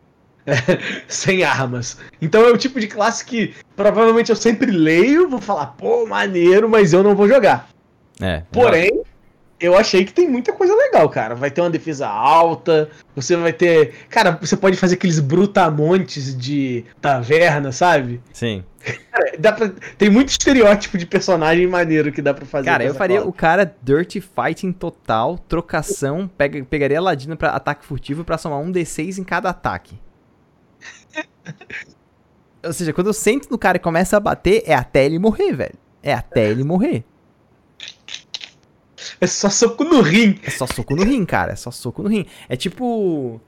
sem 1.09 1.43
armas. 1.43 1.97
Então 2.21 2.43
é 2.43 2.51
o 2.51 2.59
tipo 2.59 2.79
de 2.79 2.89
classe 2.89 3.25
que 3.25 3.55
provavelmente 3.75 4.31
eu 4.31 4.37
sempre 4.37 4.71
leio, 4.71 5.29
vou 5.29 5.41
falar, 5.41 5.67
pô, 5.69 6.07
maneiro, 6.07 6.69
mas 6.69 6.93
eu 6.93 7.03
não 7.03 7.15
vou 7.15 7.27
jogar. 7.27 7.69
É. 8.21 8.43
Porém, 8.53 8.92
eu 9.63 9.77
achei 9.77 10.05
que 10.05 10.13
tem 10.13 10.29
muita 10.29 10.53
coisa 10.53 10.75
legal, 10.75 11.09
cara. 11.09 11.35
Vai 11.37 11.51
ter 11.51 11.61
uma 11.61 11.71
defesa 11.71 12.09
alta, 12.09 12.91
você 13.15 13.37
vai 13.37 13.53
ter. 13.53 13.95
Cara, 14.11 14.33
você 14.41 14.57
pode 14.57 14.77
fazer 14.77 14.97
aqueles 14.97 15.21
brutamontes 15.21 16.37
de 16.37 16.85
taverna, 17.01 17.71
sabe? 17.71 18.21
Sim. 18.33 18.65
Cara, 19.13 19.33
dá 19.39 19.53
pra... 19.53 19.71
Tem 19.97 20.11
muito 20.11 20.31
estereótipo 20.31 20.99
de 20.99 21.07
personagem 21.07 21.67
maneiro 21.69 22.11
que 22.11 22.21
dá 22.21 22.35
pra 22.35 22.45
fazer. 22.45 22.67
Cara, 22.67 22.85
eu 22.85 22.95
faria 22.95 23.23
o 23.23 23.33
cara 23.33 23.73
Dirty 23.81 24.21
Fighting 24.21 24.73
total, 24.73 25.39
trocação, 25.39 26.29
pega, 26.37 26.63
pegaria 26.65 26.99
a 26.99 27.03
Ladino 27.03 27.37
pra 27.37 27.51
ataque 27.51 27.87
furtivo 27.87 28.25
pra 28.25 28.37
somar 28.37 28.59
um 28.59 28.73
D6 28.73 29.19
em 29.19 29.25
cada 29.25 29.49
ataque. 29.49 29.97
Ou 32.65 32.73
seja, 32.73 32.93
quando 32.93 33.09
eu 33.09 33.13
sento 33.13 33.49
no 33.51 33.59
cara 33.59 33.77
e 33.77 33.81
começa 33.81 34.17
a 34.17 34.21
bater, 34.21 34.63
é 34.67 34.75
até 34.75 35.05
ele 35.05 35.19
morrer, 35.19 35.53
velho. 35.53 35.75
É 36.03 36.13
até 36.13 36.49
ele 36.49 36.65
morrer. 36.65 37.05
É 39.21 39.27
só 39.27 39.49
soco 39.49 39.85
no 39.85 40.01
rim. 40.01 40.39
É 40.45 40.51
só 40.51 40.67
soco 40.67 40.95
no 40.95 41.03
rim, 41.05 41.25
cara. 41.25 41.53
É 41.53 41.57
só 41.57 41.71
soco 41.71 42.03
no 42.03 42.09
rim. 42.09 42.27
É 42.49 42.57
tipo 42.57 43.41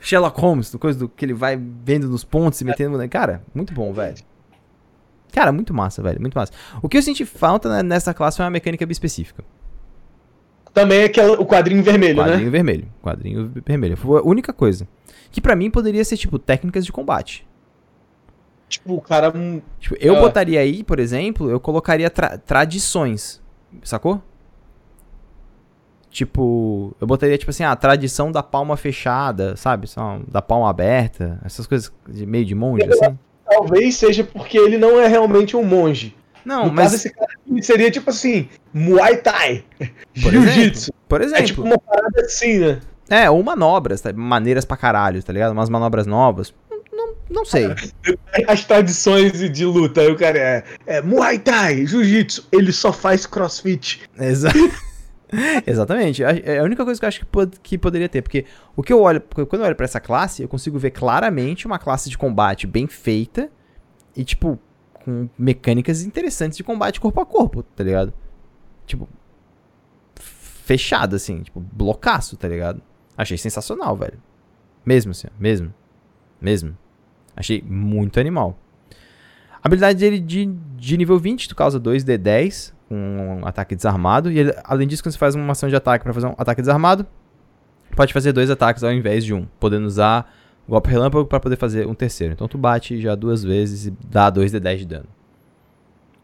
Sherlock 0.00 0.40
Holmes, 0.40 0.70
do 0.70 0.78
coisa 0.78 0.98
do 0.98 1.08
que 1.08 1.24
ele 1.24 1.34
vai 1.34 1.56
vendo 1.56 2.08
nos 2.08 2.24
pontos 2.24 2.60
e 2.60 2.64
metendo. 2.64 2.96
no- 2.98 3.08
Cara, 3.08 3.42
muito 3.54 3.72
bom, 3.72 3.92
velho. 3.92 4.16
Cara, 5.32 5.50
muito 5.52 5.74
massa, 5.74 6.02
velho. 6.02 6.20
Muito 6.20 6.34
massa. 6.34 6.52
O 6.82 6.88
que 6.88 6.96
eu 6.96 7.02
senti 7.02 7.24
falta 7.24 7.68
né, 7.68 7.82
nessa 7.82 8.14
classe 8.14 8.36
foi 8.36 8.44
uma 8.44 8.50
mecânica 8.50 8.86
bem 8.86 8.92
específica. 8.92 9.42
Também 10.72 11.02
é 11.02 11.04
aquele, 11.04 11.28
o 11.32 11.46
quadrinho 11.46 11.82
vermelho, 11.82 12.16
Quadrinho 12.18 12.44
né? 12.46 12.50
vermelho. 12.50 12.88
Quadrinho 13.02 13.52
vermelho. 13.64 13.96
Foi 13.96 14.18
a 14.20 14.22
única 14.22 14.52
coisa. 14.52 14.86
Que 15.30 15.40
pra 15.40 15.54
mim 15.56 15.70
poderia 15.70 16.04
ser, 16.04 16.16
tipo, 16.16 16.38
técnicas 16.38 16.84
de 16.84 16.92
combate. 16.92 17.46
Tipo, 18.68 18.94
o 18.94 19.00
cara. 19.00 19.32
hum, 19.36 19.60
Tipo, 19.78 19.96
eu 20.00 20.16
Ah. 20.16 20.20
botaria 20.20 20.58
aí, 20.58 20.82
por 20.82 20.98
exemplo, 20.98 21.48
eu 21.50 21.60
colocaria 21.60 22.10
tra- 22.10 22.38
tradições. 22.38 23.40
Sacou? 23.82 24.20
Tipo, 26.14 26.94
eu 27.00 27.08
botaria, 27.08 27.36
tipo 27.36 27.50
assim, 27.50 27.64
a 27.64 27.74
tradição 27.74 28.30
da 28.30 28.40
palma 28.40 28.76
fechada, 28.76 29.56
sabe? 29.56 29.88
Só 29.88 30.20
Da 30.28 30.40
palma 30.40 30.70
aberta, 30.70 31.40
essas 31.44 31.66
coisas 31.66 31.92
de 32.08 32.24
meio 32.24 32.44
de 32.44 32.54
monge, 32.54 32.84
assim. 32.88 33.18
Talvez 33.44 33.96
seja 33.96 34.22
porque 34.22 34.56
ele 34.56 34.78
não 34.78 35.00
é 35.00 35.08
realmente 35.08 35.56
um 35.56 35.64
monge. 35.64 36.14
Não, 36.44 36.66
no 36.66 36.72
mas, 36.72 36.84
caso, 36.84 36.94
esse 36.94 37.10
cara 37.10 37.32
seria 37.62 37.90
tipo 37.90 38.10
assim: 38.10 38.48
Muay 38.72 39.16
Thai, 39.16 39.64
por 40.22 40.30
Jiu-Jitsu. 40.30 40.92
exemplo, 40.92 40.94
por 41.08 41.20
É 41.20 41.24
exemplo, 41.24 41.46
tipo 41.46 41.62
uma 41.62 41.78
parada 41.78 42.20
assim, 42.20 42.58
né? 42.58 42.80
é, 43.10 43.28
ou 43.28 43.42
manobras, 43.42 44.00
tá? 44.00 44.12
maneiras 44.12 44.64
pra 44.64 44.76
caralho, 44.76 45.20
tá 45.20 45.32
ligado? 45.32 45.50
Umas 45.50 45.68
manobras 45.68 46.06
novas. 46.06 46.54
Não, 46.92 47.14
não, 47.28 47.44
sei. 47.44 47.66
As 48.46 48.64
tradições 48.64 49.32
de 49.50 49.64
luta. 49.64 50.00
Aí 50.02 50.12
o 50.12 50.16
cara 50.16 50.38
é, 50.38 50.64
é 50.86 51.02
Muay 51.02 51.40
Thai, 51.40 51.84
Jiu-Jitsu. 51.86 52.46
Ele 52.52 52.70
só 52.72 52.92
faz 52.92 53.26
crossfit. 53.26 54.02
Exa- 54.16 54.52
Exatamente. 55.66 56.22
É 56.22 56.58
a 56.58 56.62
única 56.62 56.84
coisa 56.84 56.98
que 57.00 57.04
eu 57.04 57.08
acho 57.08 57.20
que, 57.20 57.26
pod- 57.26 57.58
que 57.62 57.78
poderia 57.78 58.08
ter. 58.08 58.22
Porque 58.22 58.44
o 58.76 58.82
que 58.82 58.92
eu 58.92 59.00
olho. 59.00 59.20
Quando 59.20 59.62
eu 59.62 59.66
olho 59.66 59.76
pra 59.76 59.84
essa 59.84 60.00
classe, 60.00 60.42
eu 60.42 60.48
consigo 60.48 60.78
ver 60.78 60.90
claramente 60.90 61.66
uma 61.66 61.78
classe 61.78 62.08
de 62.10 62.16
combate 62.18 62.66
bem 62.66 62.86
feita 62.86 63.50
e, 64.14 64.24
tipo, 64.24 64.58
com 64.92 65.28
mecânicas 65.38 66.02
interessantes 66.02 66.56
de 66.56 66.62
combate 66.64 67.00
corpo 67.00 67.20
a 67.20 67.26
corpo, 67.26 67.62
tá 67.62 67.82
ligado? 67.82 68.12
Tipo. 68.86 69.08
Fechado, 70.16 71.14
assim, 71.16 71.42
tipo, 71.42 71.60
blocaço, 71.60 72.36
tá 72.36 72.48
ligado? 72.48 72.80
Achei 73.16 73.36
sensacional, 73.36 73.96
velho. 73.96 74.18
Mesmo, 74.84 75.10
assim, 75.12 75.28
mesmo. 75.38 75.72
Mesmo. 76.40 76.76
Achei 77.36 77.62
muito 77.62 78.18
animal. 78.20 78.58
A 79.62 79.66
habilidade 79.68 79.98
dele 79.98 80.20
de, 80.20 80.46
de 80.76 80.96
nível 80.96 81.18
20, 81.18 81.48
tu 81.48 81.56
causa 81.56 81.80
2d10 81.80 82.73
com 82.94 83.40
um 83.42 83.46
ataque 83.46 83.74
desarmado. 83.74 84.30
E 84.30 84.38
ele- 84.38 84.54
além 84.64 84.86
disso, 84.86 85.02
quando 85.02 85.12
você 85.12 85.18
faz 85.18 85.34
uma 85.34 85.52
ação 85.52 85.68
de 85.68 85.76
ataque 85.76 86.04
pra 86.04 86.12
fazer 86.12 86.26
um 86.26 86.34
ataque 86.38 86.60
desarmado, 86.62 87.06
pode 87.96 88.12
fazer 88.12 88.32
dois 88.32 88.50
ataques 88.50 88.82
ao 88.84 88.92
invés 88.92 89.24
de 89.24 89.34
um, 89.34 89.46
podendo 89.58 89.86
usar 89.86 90.32
golpe 90.68 90.88
relâmpago 90.90 91.26
pra 91.26 91.38
poder 91.40 91.56
fazer 91.56 91.86
um 91.86 91.94
terceiro. 91.94 92.32
Então 92.32 92.48
tu 92.48 92.56
bate 92.56 93.00
já 93.00 93.14
duas 93.14 93.42
vezes 93.42 93.86
e 93.86 93.90
dá 94.08 94.30
2d10 94.30 94.78
de 94.78 94.86
dano 94.86 95.06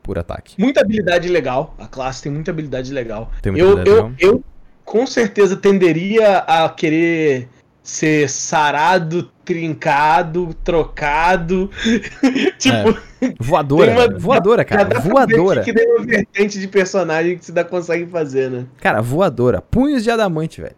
por 0.03 0.19
ataque. 0.19 0.55
Muita 0.59 0.81
habilidade 0.81 1.29
legal. 1.29 1.75
A 1.79 1.87
classe 1.87 2.23
tem 2.23 2.33
muita 2.33 2.51
habilidade 2.51 2.93
legal. 2.93 3.31
Tem 3.43 3.53
muita 3.53 3.65
Eu, 3.67 3.73
habilidade 3.73 3.91
eu, 3.91 4.05
legal. 4.07 4.13
eu 4.39 4.45
com 4.85 5.07
certeza 5.07 5.57
tenderia 5.57 6.39
a 6.39 6.69
querer 6.69 7.49
ser 7.83 8.29
sarado, 8.29 9.25
trincado, 9.45 10.55
trocado. 10.63 11.71
tipo, 12.59 12.99
Voadora, 13.39 13.87
tem 13.95 14.01
uma- 14.09 14.19
voadora, 14.19 14.65
cara, 14.65 14.85
dá 14.85 14.99
voadora. 15.01 15.63
Que, 15.63 15.73
tem 15.73 15.87
uma 15.97 16.05
vertente 16.05 16.59
de 16.61 16.69
personagem 16.69 17.37
que 17.39 17.45
você 17.45 17.51
ainda 17.53 17.65
consegue 17.65 18.07
fazer, 18.07 18.51
né? 18.51 18.67
Cara, 18.81 19.01
voadora. 19.03 19.61
Punhos 19.61 20.03
de 20.05 20.11
adamante, 20.11 20.61
velho. 20.61 20.77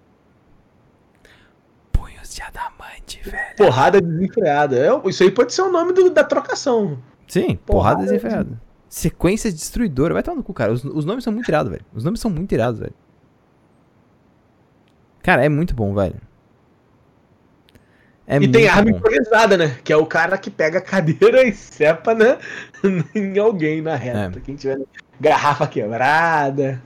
Punhos 1.92 2.34
de 2.34 2.42
adamante, 2.42 3.20
velho. 3.24 3.56
Porrada 3.56 4.00
desenfreada. 4.00 4.76
É, 4.78 5.08
isso 5.08 5.22
aí 5.22 5.30
pode 5.30 5.52
ser 5.52 5.62
o 5.62 5.70
nome 5.70 5.92
do- 5.92 6.10
da 6.10 6.24
trocação. 6.24 6.98
Sim, 7.28 7.56
porrada 7.56 7.96
Porrada 7.96 8.02
desenfreada. 8.04 8.60
Sequência 8.88 9.50
destruidora. 9.50 10.12
Vai 10.14 10.22
tomar 10.22 10.36
no 10.36 10.42
cu, 10.42 10.52
cara. 10.52 10.72
Os, 10.72 10.84
os 10.84 11.04
nomes 11.04 11.24
são 11.24 11.32
muito 11.32 11.48
irados, 11.48 11.70
velho. 11.70 11.84
Os 11.94 12.04
nomes 12.04 12.20
são 12.20 12.30
muito 12.30 12.52
irados, 12.52 12.78
velho. 12.80 12.94
Cara, 15.22 15.44
é 15.44 15.48
muito 15.48 15.74
bom, 15.74 15.94
velho. 15.94 16.16
É 18.26 18.36
e 18.38 18.48
tem 18.48 18.68
arma 18.68 18.90
bom. 18.90 18.96
improvisada, 18.98 19.56
né? 19.56 19.76
Que 19.82 19.92
é 19.92 19.96
o 19.96 20.06
cara 20.06 20.38
que 20.38 20.50
pega 20.50 20.78
a 20.78 20.82
cadeira 20.82 21.42
e 21.46 21.52
cepa 21.52 22.14
né? 22.14 22.38
em 23.14 23.38
alguém 23.38 23.82
na 23.82 23.96
reta. 23.96 24.38
É. 24.38 24.40
Quem 24.40 24.54
tiver 24.54 24.80
garrafa 25.20 25.66
quebrada. 25.66 26.82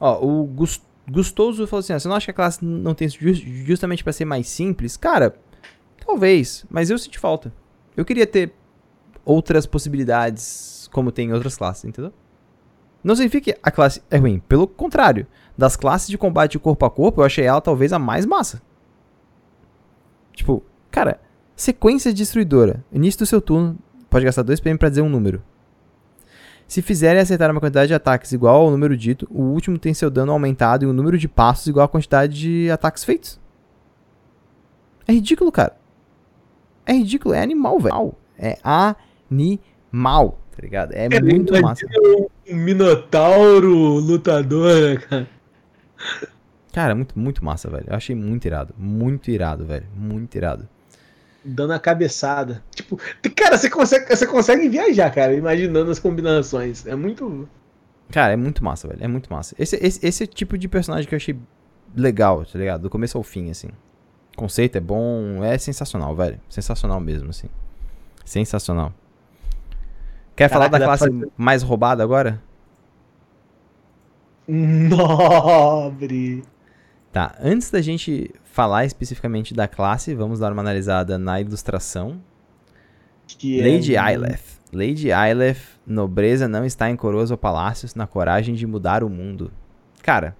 Ó, 0.00 0.24
o 0.24 0.44
Gus- 0.44 0.82
Gustoso 1.10 1.66
falou 1.66 1.80
assim: 1.80 1.92
ó, 1.92 1.98
você 1.98 2.08
não 2.08 2.16
acha 2.16 2.26
que 2.26 2.30
a 2.30 2.34
classe 2.34 2.64
não 2.64 2.94
tem 2.94 3.08
jus- 3.08 3.38
justamente 3.38 4.02
pra 4.04 4.12
ser 4.12 4.24
mais 4.24 4.48
simples? 4.48 4.96
Cara, 4.96 5.34
talvez, 6.04 6.64
mas 6.70 6.90
eu 6.90 6.98
senti 6.98 7.18
falta. 7.18 7.52
Eu 7.96 8.04
queria 8.04 8.26
ter 8.26 8.52
outras 9.24 9.66
possibilidades 9.66 10.88
como 10.92 11.12
tem 11.12 11.28
em 11.28 11.32
outras 11.32 11.56
classes, 11.56 11.84
entendeu? 11.84 12.12
Não 13.04 13.14
significa 13.16 13.52
que 13.52 13.58
a 13.62 13.70
classe 13.70 14.02
é 14.10 14.16
ruim, 14.16 14.40
pelo 14.48 14.66
contrário. 14.66 15.26
Das 15.56 15.76
classes 15.76 16.08
de 16.08 16.16
combate 16.18 16.58
corpo 16.58 16.84
a 16.86 16.90
corpo, 16.90 17.20
eu 17.20 17.24
achei 17.24 17.44
ela 17.44 17.60
talvez 17.60 17.92
a 17.92 17.98
mais 17.98 18.24
massa. 18.26 18.62
Tipo, 20.32 20.62
cara, 20.90 21.20
sequência 21.54 22.12
destruidora. 22.12 22.84
Início 22.92 23.20
do 23.20 23.26
seu 23.26 23.40
turno, 23.40 23.78
pode 24.08 24.24
gastar 24.24 24.42
2 24.42 24.60
PM 24.60 24.78
pra 24.78 24.88
dizer 24.88 25.02
um 25.02 25.08
número. 25.08 25.42
Se 26.66 26.80
fizerem 26.80 27.20
acertar 27.20 27.50
uma 27.50 27.60
quantidade 27.60 27.88
de 27.88 27.94
ataques 27.94 28.32
igual 28.32 28.62
ao 28.62 28.70
número 28.70 28.96
dito, 28.96 29.28
o 29.30 29.42
último 29.42 29.78
tem 29.78 29.92
seu 29.92 30.08
dano 30.10 30.32
aumentado 30.32 30.84
e 30.84 30.88
o 30.88 30.92
número 30.92 31.18
de 31.18 31.28
passos 31.28 31.66
igual 31.66 31.84
à 31.84 31.88
quantidade 31.88 32.38
de 32.38 32.70
ataques 32.70 33.04
feitos. 33.04 33.38
É 35.06 35.12
ridículo, 35.12 35.52
cara. 35.52 35.76
É 36.86 36.94
ridículo, 36.94 37.34
é 37.34 37.42
animal, 37.42 37.78
velho. 37.78 38.14
É 38.38 38.58
animal, 38.64 40.38
tá 40.50 40.62
ligado? 40.62 40.92
É 40.92 41.20
muito 41.20 41.60
massa. 41.60 41.86
Um 42.48 42.56
minotauro 42.56 43.74
lutador, 43.98 44.74
né, 44.80 44.96
cara? 44.96 45.28
Cara, 46.72 46.92
é 46.92 46.94
muito, 46.94 47.18
muito 47.18 47.44
massa, 47.44 47.68
velho. 47.68 47.84
Eu 47.86 47.94
achei 47.94 48.16
muito 48.16 48.46
irado. 48.46 48.74
Muito 48.78 49.30
irado, 49.30 49.64
velho. 49.64 49.86
Muito 49.94 50.34
irado. 50.34 50.66
Dando 51.44 51.72
a 51.72 51.78
cabeçada. 51.78 52.62
Tipo, 52.74 52.98
cara, 53.36 53.58
você 53.58 53.68
consegue, 53.68 54.16
você 54.16 54.26
consegue 54.26 54.68
viajar, 54.68 55.10
cara, 55.10 55.34
imaginando 55.34 55.90
as 55.90 55.98
combinações. 55.98 56.86
É 56.86 56.94
muito. 56.94 57.48
Cara, 58.10 58.32
é 58.32 58.36
muito 58.36 58.64
massa, 58.64 58.88
velho. 58.88 59.04
É 59.04 59.08
muito 59.08 59.30
massa. 59.30 59.54
Esse, 59.58 59.76
esse, 59.76 60.06
esse 60.06 60.22
é 60.22 60.26
o 60.26 60.28
tipo 60.28 60.56
de 60.56 60.66
personagem 60.68 61.06
que 61.06 61.14
eu 61.14 61.18
achei 61.18 61.38
legal, 61.94 62.44
tá 62.44 62.58
ligado? 62.58 62.82
Do 62.82 62.90
começo 62.90 63.18
ao 63.18 63.24
fim, 63.24 63.50
assim. 63.50 63.68
O 64.32 64.36
conceito 64.36 64.76
é 64.76 64.80
bom, 64.80 65.44
é 65.44 65.58
sensacional, 65.58 66.16
velho. 66.16 66.40
Sensacional 66.48 67.00
mesmo, 67.00 67.28
assim. 67.30 67.48
Sensacional. 68.24 68.94
Quer 70.34 70.48
falar 70.48 70.70
Caraca, 70.70 70.86
da 70.86 70.92
dá 70.92 70.98
pra 70.98 71.08
classe 71.10 71.32
mais 71.36 71.62
roubada 71.62 72.02
agora? 72.02 72.40
Nobre. 74.48 76.42
Tá, 77.12 77.36
antes 77.40 77.70
da 77.70 77.82
gente 77.82 78.30
falar 78.44 78.86
especificamente 78.86 79.52
da 79.52 79.68
classe, 79.68 80.14
vamos 80.14 80.38
dar 80.38 80.50
uma 80.52 80.62
analisada 80.62 81.18
na 81.18 81.40
ilustração. 81.40 82.20
Que 83.26 83.60
é- 83.60 83.70
Lady 83.74 83.96
Aileth. 83.96 84.40
Lady 84.72 85.12
Aileth, 85.12 85.58
nobreza 85.86 86.48
não 86.48 86.64
está 86.64 86.88
em 86.88 86.96
coroas 86.96 87.30
ou 87.30 87.36
palácios, 87.36 87.94
na 87.94 88.06
coragem 88.06 88.54
de 88.54 88.66
mudar 88.66 89.04
o 89.04 89.10
mundo. 89.10 89.52
Cara, 90.02 90.34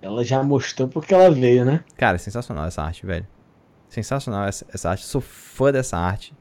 Ela 0.00 0.22
já 0.24 0.42
mostrou 0.42 0.86
porque 0.88 1.12
ela 1.12 1.30
veio, 1.30 1.64
né? 1.64 1.82
Cara, 1.96 2.14
é 2.14 2.18
sensacional 2.18 2.66
essa 2.66 2.80
arte, 2.82 3.04
velho. 3.04 3.26
Sensacional 3.88 4.46
essa, 4.46 4.64
essa 4.72 4.90
arte. 4.90 5.04
Sou 5.04 5.20
fã 5.20 5.72
dessa 5.72 5.96
arte. 5.98 6.32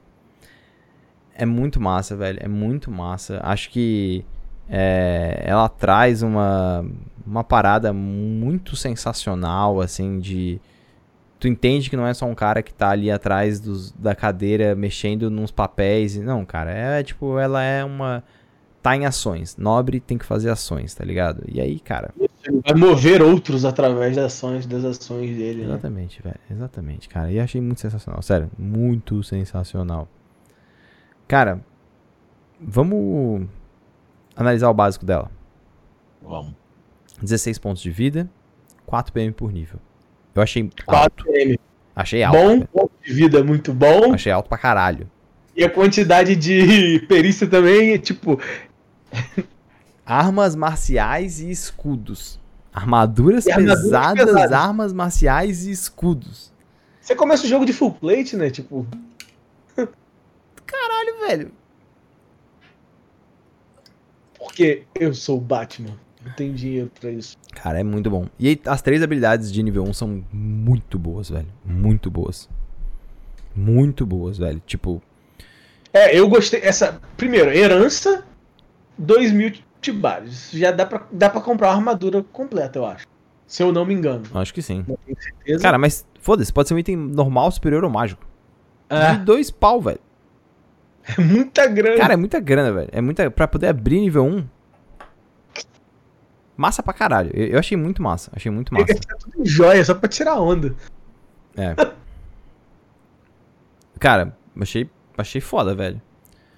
É 1.33 1.45
muito 1.45 1.81
massa, 1.81 2.15
velho. 2.15 2.37
É 2.41 2.47
muito 2.47 2.91
massa. 2.91 3.39
Acho 3.43 3.69
que 3.71 4.23
é, 4.69 5.43
ela 5.45 5.67
traz 5.69 6.21
uma, 6.21 6.85
uma 7.25 7.43
parada 7.43 7.93
muito 7.93 8.75
sensacional, 8.75 9.81
assim, 9.81 10.19
de. 10.19 10.59
Tu 11.39 11.47
entende 11.47 11.89
que 11.89 11.97
não 11.97 12.07
é 12.07 12.13
só 12.13 12.25
um 12.25 12.33
cara 12.33 12.63
que 12.63 12.73
tá 12.73 12.89
ali 12.89 13.11
atrás 13.11 13.59
dos, 13.59 13.91
da 13.91 14.15
cadeira 14.15 14.73
mexendo 14.75 15.29
nos 15.29 15.51
papéis. 15.51 16.15
e- 16.15 16.21
Não, 16.21 16.45
cara, 16.45 16.71
é 16.71 17.03
tipo, 17.03 17.37
ela 17.37 17.61
é 17.61 17.83
uma. 17.83 18.23
Tá 18.81 18.95
em 18.95 19.05
ações. 19.05 19.57
Nobre 19.57 19.99
tem 19.99 20.17
que 20.17 20.25
fazer 20.25 20.49
ações, 20.49 20.93
tá 20.93 21.03
ligado? 21.03 21.43
E 21.47 21.59
aí, 21.59 21.79
cara. 21.79 22.13
Vai 22.63 22.75
mover 22.75 23.21
outros 23.21 23.65
através 23.65 24.15
das 24.15 24.25
ações, 24.25 24.65
das 24.67 24.85
ações 24.85 25.35
dele, 25.35 25.61
né? 25.63 25.73
Exatamente, 25.73 26.21
velho. 26.21 26.39
Exatamente, 26.51 27.09
cara. 27.09 27.31
E 27.31 27.39
achei 27.39 27.59
muito 27.59 27.81
sensacional. 27.81 28.21
Sério, 28.21 28.49
muito 28.57 29.23
sensacional. 29.23 30.07
Cara, 31.27 31.59
vamos 32.61 33.47
analisar 34.35 34.69
o 34.69 34.73
básico 34.73 35.05
dela. 35.05 35.31
Vamos. 36.21 36.53
16 37.21 37.57
pontos 37.59 37.81
de 37.81 37.89
vida, 37.91 38.29
4 38.85 39.13
PM 39.13 39.31
por 39.33 39.51
nível. 39.51 39.79
Eu 40.33 40.41
achei 40.41 40.69
4 40.85 40.95
alto. 40.95 41.23
PM. 41.31 41.59
Achei 41.95 42.23
alto. 42.23 42.37
Bom, 42.37 42.61
ponto 42.65 42.91
de 43.03 43.13
vida 43.13 43.43
muito 43.43 43.73
bom. 43.73 44.13
Achei 44.13 44.31
alto 44.31 44.49
pra 44.49 44.57
caralho. 44.57 45.09
E 45.55 45.63
a 45.63 45.69
quantidade 45.69 46.35
de 46.35 46.99
perícia 47.07 47.47
também 47.47 47.91
é 47.93 47.97
tipo. 47.97 48.37
Armas 50.05 50.55
marciais 50.55 51.39
e 51.39 51.49
escudos. 51.49 52.39
Armaduras 52.73 53.45
E 53.45 53.51
armaduras 53.51 53.81
pesadas, 53.83 54.25
pesadas. 54.25 54.51
armas 54.51 54.91
marciais 54.93 55.65
e 55.65 55.71
escudos. 55.71 56.53
Você 56.99 57.15
começa 57.15 57.45
o 57.45 57.47
jogo 57.47 57.65
de 57.65 57.71
full 57.71 57.93
plate, 57.93 58.35
né? 58.35 58.49
Tipo, 58.49 58.85
Caralho, 60.65 61.19
velho. 61.27 61.51
Porque 64.45 64.83
eu 64.95 65.13
sou 65.13 65.37
o 65.37 65.41
Batman. 65.41 65.97
Não 66.23 66.31
tem 66.33 66.53
dinheiro 66.53 66.91
pra 66.99 67.11
isso. 67.11 67.37
Cara, 67.53 67.79
é 67.79 67.83
muito 67.83 68.09
bom. 68.09 68.25
E 68.39 68.59
as 68.65 68.81
três 68.81 69.03
habilidades 69.03 69.51
de 69.51 69.61
nível 69.61 69.83
1 69.83 69.93
são 69.93 70.23
muito 70.31 70.97
boas, 70.97 71.29
velho. 71.29 71.47
Muito 71.63 72.09
boas. 72.09 72.49
Muito 73.55 74.05
boas, 74.05 74.37
velho. 74.37 74.61
Tipo. 74.65 75.01
É, 75.93 76.17
eu 76.17 76.27
gostei. 76.27 76.61
Essa. 76.63 76.99
Primeiro, 77.15 77.51
herança, 77.51 78.23
2 78.97 79.31
mil 79.31 79.53
tibares. 79.79 80.49
Já 80.51 80.71
dá 80.71 80.85
pra, 80.85 81.05
dá 81.11 81.29
pra 81.29 81.41
comprar 81.41 81.69
uma 81.69 81.75
armadura 81.75 82.23
completa, 82.23 82.79
eu 82.79 82.85
acho. 82.85 83.05
Se 83.45 83.61
eu 83.61 83.71
não 83.71 83.85
me 83.85 83.93
engano. 83.93 84.23
Acho 84.33 84.53
que 84.53 84.61
sim. 84.61 84.83
Não 84.87 84.97
tenho 85.05 85.17
certeza. 85.21 85.61
Cara, 85.61 85.77
mas 85.77 86.05
foda-se, 86.19 86.51
pode 86.51 86.67
ser 86.67 86.73
um 86.73 86.79
item 86.79 86.95
normal, 86.95 87.51
superior 87.51 87.83
ou 87.83 87.89
mágico. 87.89 88.25
É, 88.89 89.13
De 89.13 89.19
dois 89.25 89.51
pau, 89.51 89.79
velho. 89.79 89.99
é 91.17 91.21
muita 91.21 91.67
grana. 91.67 91.97
Cara, 91.97 92.13
é 92.13 92.17
muita 92.17 92.39
grana, 92.39 92.71
velho. 92.71 92.89
É 92.91 93.01
muita. 93.01 93.29
Pra 93.29 93.47
poder 93.47 93.67
abrir 93.67 93.99
nível 93.99 94.25
1. 94.25 94.47
Massa 96.57 96.81
pra 96.81 96.93
caralho. 96.93 97.31
Eu, 97.33 97.47
eu 97.47 97.59
achei 97.59 97.77
muito 97.77 98.01
massa. 98.01 98.31
Achei 98.35 98.51
muito 98.51 98.73
massa. 98.73 98.85
gastar 98.85 99.15
tudo 99.17 99.41
em 99.41 99.45
joia 99.45 99.83
só 99.83 99.93
pra 99.93 100.09
tirar 100.09 100.39
onda. 100.39 100.73
É. 101.55 101.75
Cara, 103.99 104.35
achei, 104.59 104.89
achei 105.17 105.41
foda, 105.41 105.75
velho. 105.75 106.01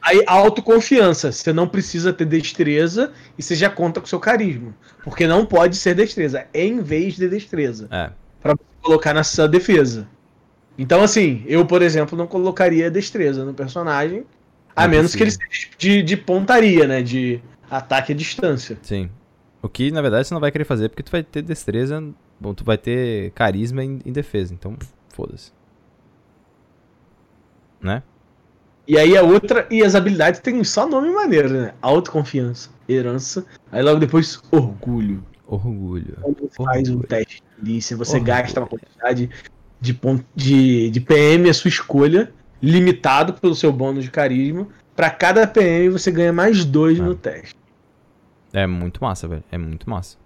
Aí, 0.02 0.24
autoconfiança. 0.26 1.32
Você 1.32 1.52
não 1.52 1.68
precisa 1.68 2.14
ter 2.14 2.26
destreza 2.26 3.12
e 3.38 3.44
você 3.44 3.56
já 3.56 3.70
conta 3.70 4.00
com 4.00 4.08
seu 4.08 4.20
carisma. 4.20 4.74
Porque 5.04 5.28
não 5.28 5.46
pode 5.46 5.76
ser 5.76 5.96
destreza. 5.96 6.46
É 6.54 6.64
em 6.64 6.80
vez 6.82 7.16
de 7.16 7.28
destreza. 7.28 7.88
É. 7.92 8.12
Pra 8.42 8.56
colocar 8.82 9.14
na 9.14 9.24
sua 9.24 9.48
defesa. 9.48 10.08
Então, 10.78 11.02
assim, 11.02 11.44
eu, 11.48 11.66
por 11.66 11.82
exemplo, 11.82 12.18
não 12.18 12.28
colocaria 12.28 12.92
destreza 12.92 13.44
no 13.44 13.54
personagem. 13.54 14.26
A 14.78 14.88
menos 14.88 15.16
que 15.16 15.24
ele 15.24 15.32
seja 15.32 15.68
de, 15.78 16.04
de 16.04 16.16
pontaria, 16.18 16.88
né? 16.88 17.02
De 17.02 17.42
ataque 17.70 18.14
à 18.14 18.16
distância. 18.16 18.78
Sim. 18.82 19.10
O 19.62 19.68
que, 19.68 19.92
na 19.92 20.02
verdade, 20.02 20.28
você 20.28 20.34
não 20.34 20.42
vai 20.42 20.52
querer 20.52 20.66
fazer 20.66 20.90
porque 20.90 21.04
tu 21.04 21.12
vai 21.12 21.24
ter 21.24 21.42
destreza. 21.42 22.04
Bom, 22.40 22.54
tu 22.54 22.64
vai 22.64 22.78
ter 22.78 23.32
carisma 23.32 23.84
em, 23.84 24.00
em 24.06 24.12
defesa. 24.12 24.54
Então, 24.54 24.78
foda-se. 25.10 25.52
Né? 27.82 28.04
E 28.88 28.98
aí 28.98 29.18
a 29.18 29.22
outra, 29.22 29.68
e 29.70 29.84
as 29.84 29.96
habilidades 29.96 30.40
tem 30.40 30.64
só 30.64 30.88
nome 30.88 31.10
maneiro, 31.10 31.50
né? 31.50 31.74
Autoconfiança, 31.82 32.70
herança, 32.88 33.46
aí 33.72 33.82
logo 33.84 34.00
depois 34.00 34.42
orgulho. 34.50 35.24
Orgulho. 35.46 36.18
Quando 36.22 36.50
faz 36.56 36.88
um 36.90 36.94
Orgulho. 36.94 37.08
teste 37.08 37.36
de 37.42 37.60
polícia, 37.60 37.98
você 37.98 38.14
Orgulho. 38.18 38.34
gasta 38.34 38.60
uma 38.62 38.68
quantidade 38.68 39.30
de, 39.82 39.94
pon- 39.94 40.22
de, 40.36 40.90
de 40.90 41.02
PM 41.02 41.50
à 41.50 41.54
sua 41.54 41.68
escolha, 41.70 42.32
limitado 42.62 43.34
pelo 43.34 43.56
seu 43.56 43.72
bônus 43.72 44.04
de 44.04 44.12
carisma. 44.12 44.68
Pra 44.96 45.10
cada 45.10 45.46
PM 45.46 45.90
você 45.90 46.10
ganha 46.12 46.34
mais 46.34 46.66
dois 46.66 47.00
Ah. 47.00 47.04
no 47.04 47.16
teste. 47.16 47.56
É 48.54 48.66
muito 48.66 49.04
massa, 49.04 49.28
velho. 49.28 49.44
É 49.52 49.58
muito 49.58 49.90
massa. 49.90 50.18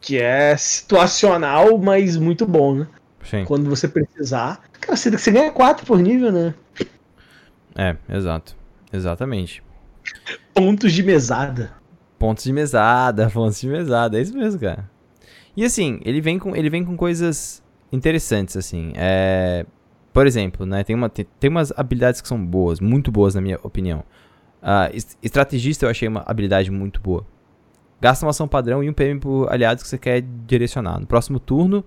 Que 0.00 0.18
é 0.18 0.56
situacional, 0.56 1.78
mas 1.78 2.16
muito 2.16 2.44
bom, 2.46 2.74
né? 2.74 2.86
Sim. 3.22 3.44
Quando 3.44 3.70
você 3.70 3.86
precisar. 3.86 4.60
Cara, 4.80 4.96
você, 4.96 5.10
você 5.10 5.30
ganha 5.30 5.52
quatro 5.52 5.86
por 5.86 5.98
nível, 6.00 6.32
né? 6.32 6.54
É, 7.76 7.96
exato. 8.08 8.56
Exatamente. 8.92 9.62
Pontos 10.52 10.92
de 10.92 11.02
mesada. 11.02 11.72
Pontos 12.18 12.44
de 12.44 12.52
mesada, 12.52 13.30
pontos 13.30 13.60
de 13.60 13.68
mesada, 13.68 14.18
é 14.18 14.22
isso 14.22 14.36
mesmo, 14.36 14.60
cara. 14.60 14.90
E 15.56 15.64
assim, 15.64 16.00
ele 16.04 16.20
vem 16.20 16.38
com, 16.38 16.56
ele 16.56 16.68
vem 16.68 16.84
com 16.84 16.96
coisas 16.96 17.62
interessantes, 17.92 18.56
assim. 18.56 18.92
É, 18.96 19.64
por 20.12 20.26
exemplo, 20.26 20.66
né, 20.66 20.84
tem, 20.84 20.94
uma, 20.94 21.08
tem, 21.08 21.26
tem 21.40 21.50
umas 21.50 21.72
habilidades 21.76 22.20
que 22.20 22.28
são 22.28 22.44
boas, 22.44 22.80
muito 22.80 23.10
boas 23.10 23.34
na 23.34 23.40
minha 23.40 23.58
opinião. 23.62 24.02
Ah, 24.60 24.90
es- 24.92 25.16
estrategista 25.22 25.86
eu 25.86 25.90
achei 25.90 26.06
uma 26.08 26.22
habilidade 26.26 26.70
muito 26.70 27.00
boa. 27.00 27.24
Gasta 28.00 28.24
uma 28.24 28.30
ação 28.30 28.46
padrão 28.48 28.82
e 28.82 28.90
um 28.90 28.92
PM 28.92 29.18
por 29.20 29.50
aliados 29.52 29.82
que 29.82 29.88
você 29.88 29.96
quer 29.98 30.22
direcionar. 30.46 30.98
No 31.00 31.06
próximo 31.06 31.38
turno, 31.40 31.84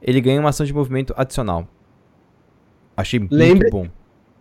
ele 0.00 0.20
ganha 0.20 0.40
uma 0.40 0.50
ação 0.50 0.66
de 0.66 0.72
movimento 0.72 1.14
adicional. 1.16 1.66
Achei 2.96 3.18
muito 3.20 3.34
Lembre- 3.34 3.70
bom. 3.70 3.88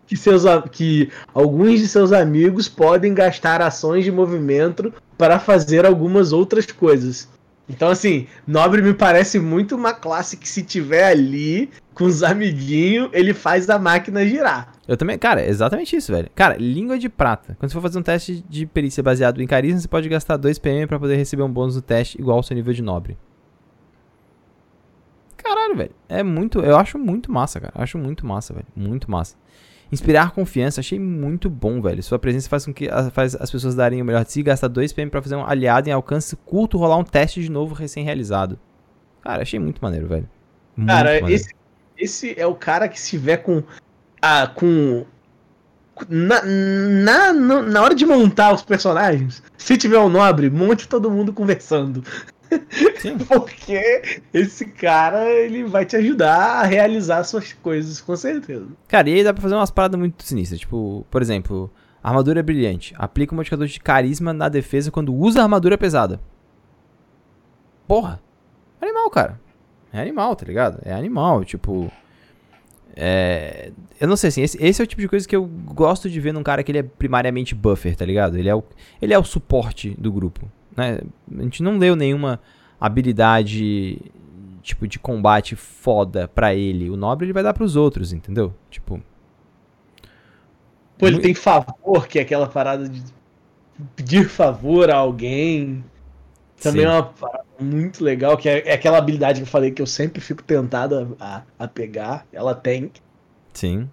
que, 0.06 0.18
seus, 0.18 0.44
que 0.72 1.10
alguns 1.34 1.80
de 1.80 1.88
seus 1.88 2.12
amigos 2.12 2.68
podem 2.68 3.14
gastar 3.14 3.62
ações 3.62 4.04
de 4.04 4.12
movimento 4.12 4.94
para 5.18 5.40
fazer 5.40 5.86
algumas 5.86 6.34
outras 6.34 6.66
coisas. 6.72 7.30
Então, 7.72 7.90
assim, 7.90 8.28
Nobre 8.46 8.82
me 8.82 8.94
parece 8.94 9.40
muito 9.40 9.76
uma 9.76 9.94
classe 9.94 10.36
que 10.36 10.48
se 10.48 10.62
tiver 10.62 11.06
ali 11.06 11.70
com 11.94 12.04
os 12.04 12.22
amiguinhos, 12.22 13.10
ele 13.14 13.34
faz 13.34 13.70
a 13.70 13.80
máquina 13.80 14.26
girar. 14.26 14.74
Eu 14.86 14.98
também, 14.98 15.18
cara, 15.18 15.46
exatamente 15.46 15.96
isso, 15.96 16.12
velho. 16.12 16.30
Cara, 16.36 16.58
língua 16.60 17.00
de 17.00 17.08
prata. 17.08 17.56
Quando 17.58 17.72
você 17.72 17.74
for 17.74 17.82
fazer 17.82 17.98
um 17.98 18.04
teste 18.04 18.44
de 18.50 18.66
perícia 18.66 19.02
baseado 19.02 19.42
em 19.42 19.48
carisma, 19.48 19.80
você 19.80 19.88
pode 19.88 20.10
gastar 20.10 20.36
2 20.36 20.60
PM 20.60 20.86
pra 20.86 21.00
poder 21.00 21.16
receber 21.16 21.44
um 21.44 21.52
bônus 21.52 21.76
do 21.76 21.82
teste 21.82 22.20
igual 22.20 22.38
ao 22.38 22.44
seu 22.44 22.56
nível 22.56 22.74
de 22.74 22.82
nobre. 22.82 23.18
Caralho, 25.38 25.76
velho. 25.76 25.92
É 26.10 26.22
muito, 26.22 26.60
eu 26.60 26.78
acho 26.78 27.00
muito 27.00 27.32
massa, 27.32 27.60
cara. 27.60 27.74
Acho 27.76 27.98
muito 27.98 28.26
massa, 28.26 28.54
velho. 28.54 28.68
Muito 28.76 29.10
massa. 29.10 29.36
Inspirar 29.92 30.32
confiança, 30.32 30.80
achei 30.80 30.98
muito 31.00 31.50
bom, 31.50 31.82
velho. 31.82 32.02
Sua 32.02 32.18
presença 32.18 32.48
faz 32.48 32.66
com 32.66 32.74
que 32.74 32.88
a- 32.90 33.12
faz 33.12 33.36
as 33.36 33.52
pessoas 33.52 33.76
darem 33.76 34.02
o 34.02 34.06
melhor 34.06 34.24
de 34.24 34.32
si, 34.32 34.42
gastar 34.42 34.70
2 34.70 34.94
PM 34.94 35.10
pra 35.12 35.22
fazer 35.22 35.36
um 35.36 35.46
aliado 35.46 35.90
em 35.90 35.92
alcance 35.92 36.36
curto 36.46 36.78
rolar 36.78 36.98
um 36.98 37.04
teste 37.04 37.42
de 37.42 37.52
novo 37.52 37.74
recém-realizado. 37.76 38.58
Cara, 39.22 39.42
achei 39.42 39.60
muito 39.60 39.80
maneiro, 39.82 40.08
velho. 40.08 40.30
Muito 40.78 40.88
Cara, 40.90 41.10
maneiro. 41.16 41.30
esse, 41.30 41.50
esse 41.98 42.40
é 42.40 42.48
o 42.48 42.56
cara 42.56 42.88
que 42.88 43.00
se 43.00 43.10
tiver 43.12 43.38
com. 43.38 43.62
Ah, 44.22 44.48
com. 44.48 45.06
Na, 46.10 46.42
na, 46.44 47.34
na 47.62 47.82
hora 47.84 47.94
de 47.94 48.06
montar 48.06 48.54
os 48.54 48.64
personagens, 48.64 49.44
se 49.58 49.78
tiver 49.78 50.00
um 50.00 50.10
nobre, 50.10 50.50
monte 50.50 50.88
todo 50.88 51.12
mundo 51.12 51.32
conversando. 51.34 52.02
Sim. 53.00 53.18
Porque 53.28 54.02
esse 54.34 54.66
cara, 54.66 55.30
ele 55.30 55.64
vai 55.64 55.86
te 55.86 55.96
ajudar 55.96 56.62
a 56.62 56.64
realizar 56.64 57.24
suas 57.24 57.54
coisas, 57.54 58.02
com 58.02 58.16
certeza. 58.16 58.68
Cara, 58.88 59.10
e 59.10 59.16
aí 59.16 59.24
dá 59.24 59.34
pra 59.34 59.42
fazer 59.42 59.56
umas 59.56 59.72
paradas 59.72 60.00
muito 60.00 60.24
sinistras. 60.24 60.60
Tipo, 60.60 61.06
por 61.10 61.22
exemplo, 61.22 61.72
armadura 62.04 62.44
brilhante. 62.44 62.94
Aplica 62.98 63.34
um 63.34 63.38
modificador 63.38 63.68
de 63.68 63.80
carisma 63.80 64.34
na 64.34 64.50
defesa 64.50 64.92
quando 64.92 65.14
usa 65.14 65.42
armadura 65.42 65.78
pesada. 65.78 66.20
Porra. 67.88 68.22
É 68.80 68.86
animal, 68.86 69.10
cara. 69.10 69.40
É 69.94 70.02
animal, 70.02 70.36
tá 70.36 70.46
ligado? 70.46 70.80
É 70.84 70.94
animal, 70.94 71.44
tipo. 71.44 71.92
É. 72.96 73.72
Eu 74.00 74.08
não 74.08 74.16
sei 74.16 74.30
assim, 74.30 74.42
esse, 74.42 74.64
esse 74.64 74.82
é 74.82 74.84
o 74.84 74.88
tipo 74.88 75.02
de 75.02 75.08
coisa 75.08 75.28
que 75.28 75.36
eu 75.36 75.46
gosto 75.46 76.10
de 76.10 76.20
ver 76.20 76.34
num 76.34 76.44
cara 76.44 76.64
que 76.64 76.72
ele 76.72 76.80
é 76.80 76.84
primariamente 76.84 77.54
buffer, 77.54 77.96
tá 77.96 78.06
ligado? 78.06 78.38
Ele 78.38 78.50
é 78.50 78.56
o, 78.56 78.64
ele 79.02 79.14
é 79.14 79.20
o 79.20 79.24
suporte 79.24 79.92
do 79.98 80.12
grupo. 80.12 80.50
Né? 80.76 81.00
A 81.38 81.42
gente 81.44 81.64
não 81.64 81.78
leu 81.78 81.96
nenhuma 81.96 82.40
habilidade 82.80 84.00
tipo 84.62 84.88
de 84.88 85.00
combate 85.00 85.56
foda 85.56 86.28
pra 86.28 86.54
ele. 86.54 86.90
O 86.90 86.96
nobre 86.96 87.26
ele 87.26 87.34
vai 87.34 87.44
dar 87.44 87.54
pros 87.54 87.76
outros, 87.76 88.14
entendeu? 88.14 88.54
Tipo, 88.70 89.02
Pô, 91.02 91.08
ele 91.08 91.20
tem 91.20 91.34
favor, 91.34 92.08
que 92.08 92.20
é 92.20 92.22
aquela 92.22 92.48
parada 92.48 92.88
de 92.88 93.02
pedir 93.96 94.30
favor 94.30 94.92
a 94.92 94.98
alguém. 94.98 95.84
Também 96.62 96.84
Sim. 96.84 96.88
é 96.88 96.92
uma 96.92 97.04
parada 97.04 97.46
muito 97.60 98.04
legal, 98.04 98.38
que 98.38 98.48
é, 98.48 98.70
é 98.70 98.74
aquela 98.74 99.00
habilidade 99.00 99.40
que 99.40 99.44
eu 99.44 99.52
falei 99.52 99.72
que 99.72 99.82
eu 99.82 99.88
sempre 99.88 100.22
fico 100.22 100.44
tentado 100.44 101.18
a, 101.20 101.42
a 101.58 101.68
pegar. 101.68 102.28
Ela 102.32 102.54
tem. 102.54 102.92
Sim. 103.52 103.90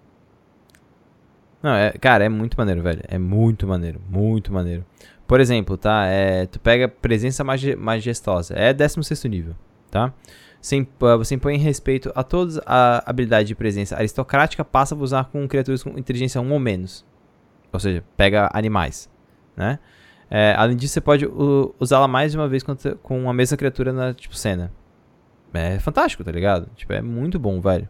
Não, 1.61 1.71
é, 1.71 1.91
cara, 1.91 2.23
é 2.23 2.29
muito 2.29 2.57
maneiro, 2.57 2.81
velho. 2.81 3.01
É 3.07 3.17
muito 3.17 3.67
maneiro, 3.67 4.01
muito 4.09 4.51
maneiro. 4.51 4.85
Por 5.27 5.39
exemplo, 5.39 5.77
tá? 5.77 6.05
É, 6.05 6.45
tu 6.45 6.59
pega 6.59 6.87
presença 6.87 7.43
majestosa. 7.43 8.55
É 8.55 8.73
16 8.73 9.23
nível, 9.25 9.55
tá? 9.91 10.13
Você, 10.61 10.87
você 11.17 11.35
impõe 11.35 11.57
respeito 11.57 12.11
a 12.15 12.23
todas 12.23 12.59
a 12.65 13.03
habilidade 13.05 13.47
de 13.47 13.55
presença 13.55 13.95
aristocrática, 13.95 14.65
passa 14.65 14.95
a 14.95 14.97
usar 14.97 15.25
com 15.25 15.47
criaturas 15.47 15.83
com 15.83 15.97
inteligência 15.97 16.41
1 16.41 16.51
ou 16.51 16.59
menos. 16.59 17.05
Ou 17.71 17.79
seja, 17.79 18.03
pega 18.17 18.49
animais, 18.53 19.09
né? 19.55 19.79
É, 20.31 20.53
além 20.57 20.75
disso, 20.75 20.93
você 20.93 21.01
pode 21.01 21.27
usá-la 21.79 22.07
mais 22.07 22.31
de 22.31 22.37
uma 22.37 22.47
vez 22.47 22.63
com 23.01 23.29
a 23.29 23.33
mesma 23.33 23.57
criatura 23.57 23.91
na 23.91 24.13
tipo, 24.13 24.35
cena. 24.35 24.71
É 25.53 25.79
fantástico, 25.79 26.23
tá 26.23 26.31
ligado? 26.31 26.69
Tipo, 26.75 26.93
é 26.93 27.01
muito 27.01 27.39
bom, 27.39 27.59
velho. 27.59 27.89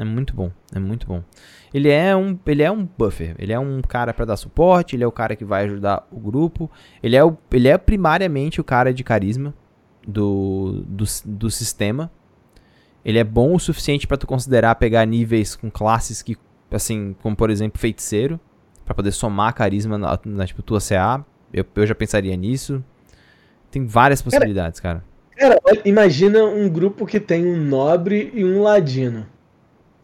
É 0.00 0.04
muito 0.04 0.34
bom, 0.34 0.50
é 0.74 0.78
muito 0.78 1.06
bom. 1.06 1.22
Ele 1.74 1.90
é 1.90 2.16
um, 2.16 2.38
ele 2.46 2.62
é 2.62 2.70
um 2.70 2.88
buffer, 2.96 3.36
ele 3.38 3.52
é 3.52 3.58
um 3.58 3.82
cara 3.82 4.14
pra 4.14 4.24
dar 4.24 4.38
suporte, 4.38 4.96
ele 4.96 5.04
é 5.04 5.06
o 5.06 5.12
cara 5.12 5.36
que 5.36 5.44
vai 5.44 5.66
ajudar 5.66 6.08
o 6.10 6.18
grupo, 6.18 6.70
ele 7.02 7.16
é, 7.16 7.22
o, 7.22 7.36
ele 7.52 7.68
é 7.68 7.76
primariamente 7.76 8.62
o 8.62 8.64
cara 8.64 8.94
de 8.94 9.04
carisma 9.04 9.52
do, 10.08 10.82
do, 10.86 11.04
do 11.26 11.50
sistema. 11.50 12.10
Ele 13.04 13.18
é 13.18 13.24
bom 13.24 13.54
o 13.54 13.60
suficiente 13.60 14.06
pra 14.06 14.16
tu 14.16 14.26
considerar 14.26 14.74
pegar 14.76 15.04
níveis 15.04 15.54
com 15.54 15.70
classes 15.70 16.22
que, 16.22 16.34
assim, 16.70 17.14
como 17.20 17.36
por 17.36 17.50
exemplo 17.50 17.78
feiticeiro, 17.78 18.40
pra 18.86 18.94
poder 18.94 19.12
somar 19.12 19.52
carisma 19.52 19.98
na, 19.98 20.18
na 20.24 20.46
tipo, 20.46 20.62
tua 20.62 20.80
CA. 20.80 21.22
Eu, 21.52 21.66
eu 21.76 21.86
já 21.86 21.94
pensaria 21.94 22.34
nisso. 22.38 22.82
Tem 23.70 23.86
várias 23.86 24.22
possibilidades, 24.22 24.80
cara. 24.80 25.04
Cara, 25.36 25.60
imagina 25.84 26.42
um 26.42 26.70
grupo 26.70 27.04
que 27.04 27.20
tem 27.20 27.46
um 27.46 27.62
nobre 27.62 28.30
e 28.32 28.42
um 28.42 28.62
ladino. 28.62 29.26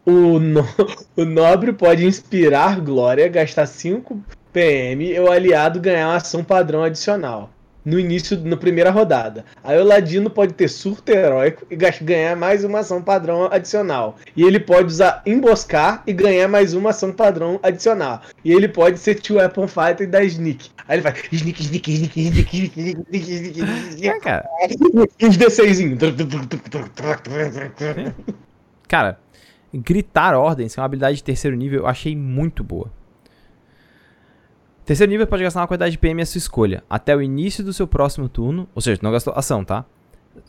O, 0.07 0.39
no- 0.39 0.65
o 1.17 1.25
nobre 1.25 1.73
pode 1.73 2.05
inspirar 2.05 2.79
glória, 2.79 3.27
gastar 3.27 3.65
5 3.65 4.17
PM 4.53 5.03
e 5.05 5.19
o 5.19 5.29
aliado 5.29 5.81
ganhar 5.81 6.07
uma 6.07 6.15
ação 6.15 6.43
padrão 6.43 6.81
adicional. 6.81 7.51
no 7.83 7.97
início, 7.99 8.37
na 8.43 8.57
primeira 8.57 8.89
rodada. 8.89 9.45
Aí 9.63 9.77
o 9.79 9.83
Ladino 9.83 10.29
pode 10.29 10.53
ter 10.53 10.67
surto 10.67 11.09
heróico 11.09 11.65
e 11.71 11.75
ganhar 12.01 12.35
mais 12.35 12.63
uma 12.65 12.79
ação 12.79 13.01
padrão 13.01 13.49
adicional. 13.51 14.17
E 14.35 14.43
ele 14.43 14.59
pode 14.59 14.87
usar 14.87 15.21
emboscar 15.25 16.03
e 16.05 16.11
ganhar 16.11 16.47
mais 16.49 16.73
uma 16.73 16.89
ação 16.89 17.13
padrão 17.13 17.59
adicional. 17.63 18.21
E 18.43 18.51
ele 18.51 18.67
pode 18.67 18.99
ser 18.99 19.15
Two 19.15 19.37
Weapon 19.37 19.67
Fighter 19.69 20.01
e 20.01 20.07
dar 20.07 20.23
sneak. 20.25 20.69
Aí 20.87 20.95
ele 20.97 21.01
faz 21.03 21.17
sneak, 21.31 21.63
sneak, 21.63 21.91
sneak, 21.93 22.19
sneak, 22.21 22.57
sneak, 22.57 22.71
sneak, 22.71 23.55
sneak, 23.55 23.89
sneak. 23.89 24.07
É, 24.09 24.19
cara. 24.19 24.45
Uns 25.23 25.37
D6. 25.37 25.97
Cara, 28.87 29.17
gritar 29.81 30.35
ordens, 30.35 30.73
que 30.73 30.79
é 30.79 30.81
uma 30.81 30.85
habilidade 30.85 31.17
de 31.17 31.23
terceiro 31.23 31.55
nível, 31.55 31.81
eu 31.81 31.87
achei 31.87 32.15
muito 32.15 32.63
boa. 32.63 32.91
Terceiro 34.85 35.11
nível 35.11 35.27
pode 35.27 35.43
gastar 35.43 35.61
uma 35.61 35.67
quantidade 35.67 35.91
de 35.91 35.97
PM 35.97 36.21
à 36.21 36.25
sua 36.25 36.39
escolha, 36.39 36.83
até 36.89 37.15
o 37.15 37.21
início 37.21 37.63
do 37.63 37.73
seu 37.73 37.87
próximo 37.87 38.29
turno, 38.29 38.67
ou 38.73 38.81
seja, 38.81 38.99
não 39.03 39.11
gastou 39.11 39.33
ação, 39.35 39.63
tá? 39.63 39.85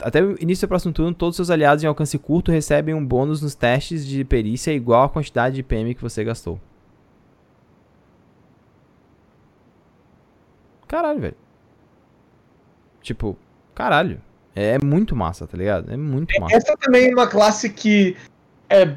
Até 0.01 0.23
o 0.23 0.33
início 0.41 0.47
do 0.47 0.61
seu 0.61 0.69
próximo 0.69 0.93
turno, 0.93 1.15
todos 1.15 1.33
os 1.33 1.37
seus 1.37 1.51
aliados 1.51 1.83
em 1.83 1.87
alcance 1.87 2.19
curto 2.19 2.53
recebem 2.53 2.95
um 2.95 3.05
bônus 3.05 3.43
nos 3.43 3.55
testes 3.55 4.07
de 4.07 4.25
perícia 4.25 4.73
igual 4.73 5.05
à 5.05 5.09
quantidade 5.09 5.57
de 5.57 5.63
PM 5.63 5.95
que 5.95 6.03
você 6.03 6.23
gastou. 6.23 6.61
Caralho, 10.87 11.21
velho. 11.21 11.37
Tipo, 13.03 13.37
caralho. 13.75 14.21
É 14.55 14.79
muito 14.83 15.15
massa, 15.15 15.47
tá 15.47 15.57
ligado? 15.57 15.93
É 15.93 15.97
muito 15.97 16.39
massa. 16.41 16.57
Essa 16.57 16.77
também 16.77 17.11
é 17.11 17.15
uma 17.15 17.29
classe 17.29 17.71
que 17.71 18.17
é 18.69 18.97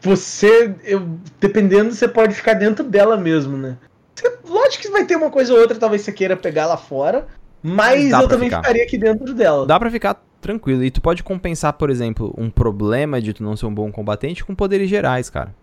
você, 0.00 0.74
eu, 0.84 1.06
dependendo, 1.40 1.92
você 1.92 2.06
pode 2.08 2.34
ficar 2.34 2.54
dentro 2.54 2.84
dela 2.84 3.16
mesmo, 3.16 3.56
né? 3.56 3.76
Você, 4.14 4.38
lógico 4.48 4.82
que 4.82 4.90
vai 4.90 5.04
ter 5.04 5.16
uma 5.16 5.30
coisa 5.30 5.52
ou 5.52 5.60
outra, 5.60 5.78
talvez 5.78 6.02
você 6.02 6.12
queira 6.12 6.36
pegar 6.36 6.66
lá 6.66 6.76
fora, 6.76 7.26
mas 7.62 8.10
Dá 8.10 8.22
eu 8.22 8.28
também 8.28 8.48
ficar. 8.48 8.62
ficaria 8.62 8.84
aqui 8.84 8.96
dentro 8.98 9.34
dela. 9.34 9.66
Dá 9.66 9.78
pra 9.78 9.90
ficar 9.90 10.22
tranquilo. 10.40 10.84
E 10.84 10.90
tu 10.90 11.00
pode 11.00 11.22
compensar, 11.22 11.72
por 11.72 11.90
exemplo, 11.90 12.32
um 12.38 12.48
problema 12.50 13.20
de 13.20 13.32
tu 13.32 13.42
não 13.42 13.56
ser 13.56 13.66
um 13.66 13.74
bom 13.74 13.90
combatente 13.90 14.44
com 14.44 14.54
poderes 14.54 14.88
gerais, 14.88 15.28
cara. 15.28 15.54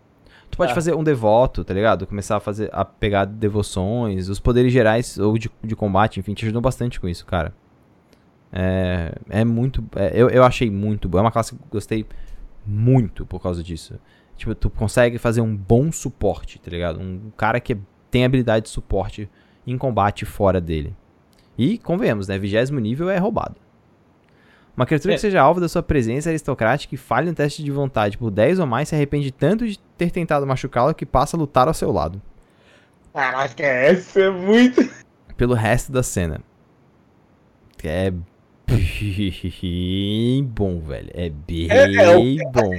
Tu 0.52 0.58
pode 0.58 0.72
Tá. 0.72 0.76
fazer 0.76 0.94
um 0.94 1.04
devoto, 1.04 1.64
tá 1.64 1.74
ligado? 1.74 2.06
Começar 2.06 2.38
a 2.38 2.40
fazer 2.40 2.70
a 2.72 2.84
pegar 2.86 3.26
devoções, 3.26 4.30
os 4.30 4.40
poderes 4.40 4.72
gerais 4.72 5.18
ou 5.18 5.38
de, 5.38 5.50
de 5.64 5.76
combate, 5.76 6.20
enfim, 6.20 6.34
te 6.34 6.46
ajudam 6.46 6.62
bastante 6.62 7.00
com 7.00 7.08
isso, 7.10 7.26
cara. 7.26 7.54
É, 8.54 9.14
é 9.30 9.44
muito. 9.44 9.84
é, 9.96 10.12
eu, 10.14 10.30
eu 10.30 10.44
achei 10.44 10.70
muito 10.70 11.10
bom. 11.10 11.18
É 11.18 11.22
uma 11.22 11.32
classe 11.32 11.56
que 11.56 11.62
gostei 11.72 12.06
muito 12.66 13.26
por 13.26 13.42
causa 13.42 13.64
disso. 13.64 13.96
Tipo, 14.38 14.54
tu 14.54 14.70
consegue 14.70 15.18
fazer 15.18 15.42
um 15.42 15.56
bom 15.56 15.92
suporte, 15.92 16.60
tá 16.60 16.70
ligado? 16.70 17.00
Um 17.00 17.32
cara 17.38 17.60
que 17.60 17.78
tem 18.12 18.26
habilidade 18.26 18.66
de 18.66 18.70
suporte 18.72 19.30
em 19.66 19.78
combate 19.78 20.26
fora 20.26 20.60
dele. 20.60 20.96
E, 21.58 21.78
convenhamos, 21.78 22.28
né? 22.28 22.38
Vigésimo 22.38 22.80
nível 22.80 23.10
é 23.10 23.18
roubado. 23.18 23.56
Uma 24.76 24.86
criatura 24.86 25.14
É. 25.14 25.16
que 25.16 25.22
seja 25.22 25.40
alvo 25.42 25.62
da 25.62 25.70
sua 25.70 25.82
presença 25.82 26.30
aristocrática 26.30 26.94
e 26.94 26.98
falhe 26.98 27.30
no 27.30 27.34
teste 27.36 27.64
de 27.64 27.72
vontade 27.72 28.18
por 28.18 28.30
10 28.30 28.60
ou 28.60 28.68
mais 28.68 28.90
se 28.90 28.96
arrepende 28.96 29.32
tanto 29.32 29.66
de 29.66 29.80
ter 29.98 30.12
tentado 30.12 30.46
machucá-lo 30.46 30.94
que 30.94 31.06
passa 31.06 31.38
a 31.38 31.40
lutar 31.40 31.68
ao 31.70 31.74
seu 31.74 31.92
lado. 31.94 32.22
Caraca, 33.14 33.64
essa 33.64 34.20
é 34.20 34.30
muito. 34.30 34.82
Pelo 35.38 35.54
resto 35.54 35.94
da 35.94 36.04
cena. 36.04 36.42
É 37.84 38.12
bem 38.68 40.44
bom, 40.44 40.80
velho. 40.82 41.10
É 41.14 41.30
bem 41.30 41.68
É, 41.70 41.94
é 41.94 42.52
bom. 42.52 42.72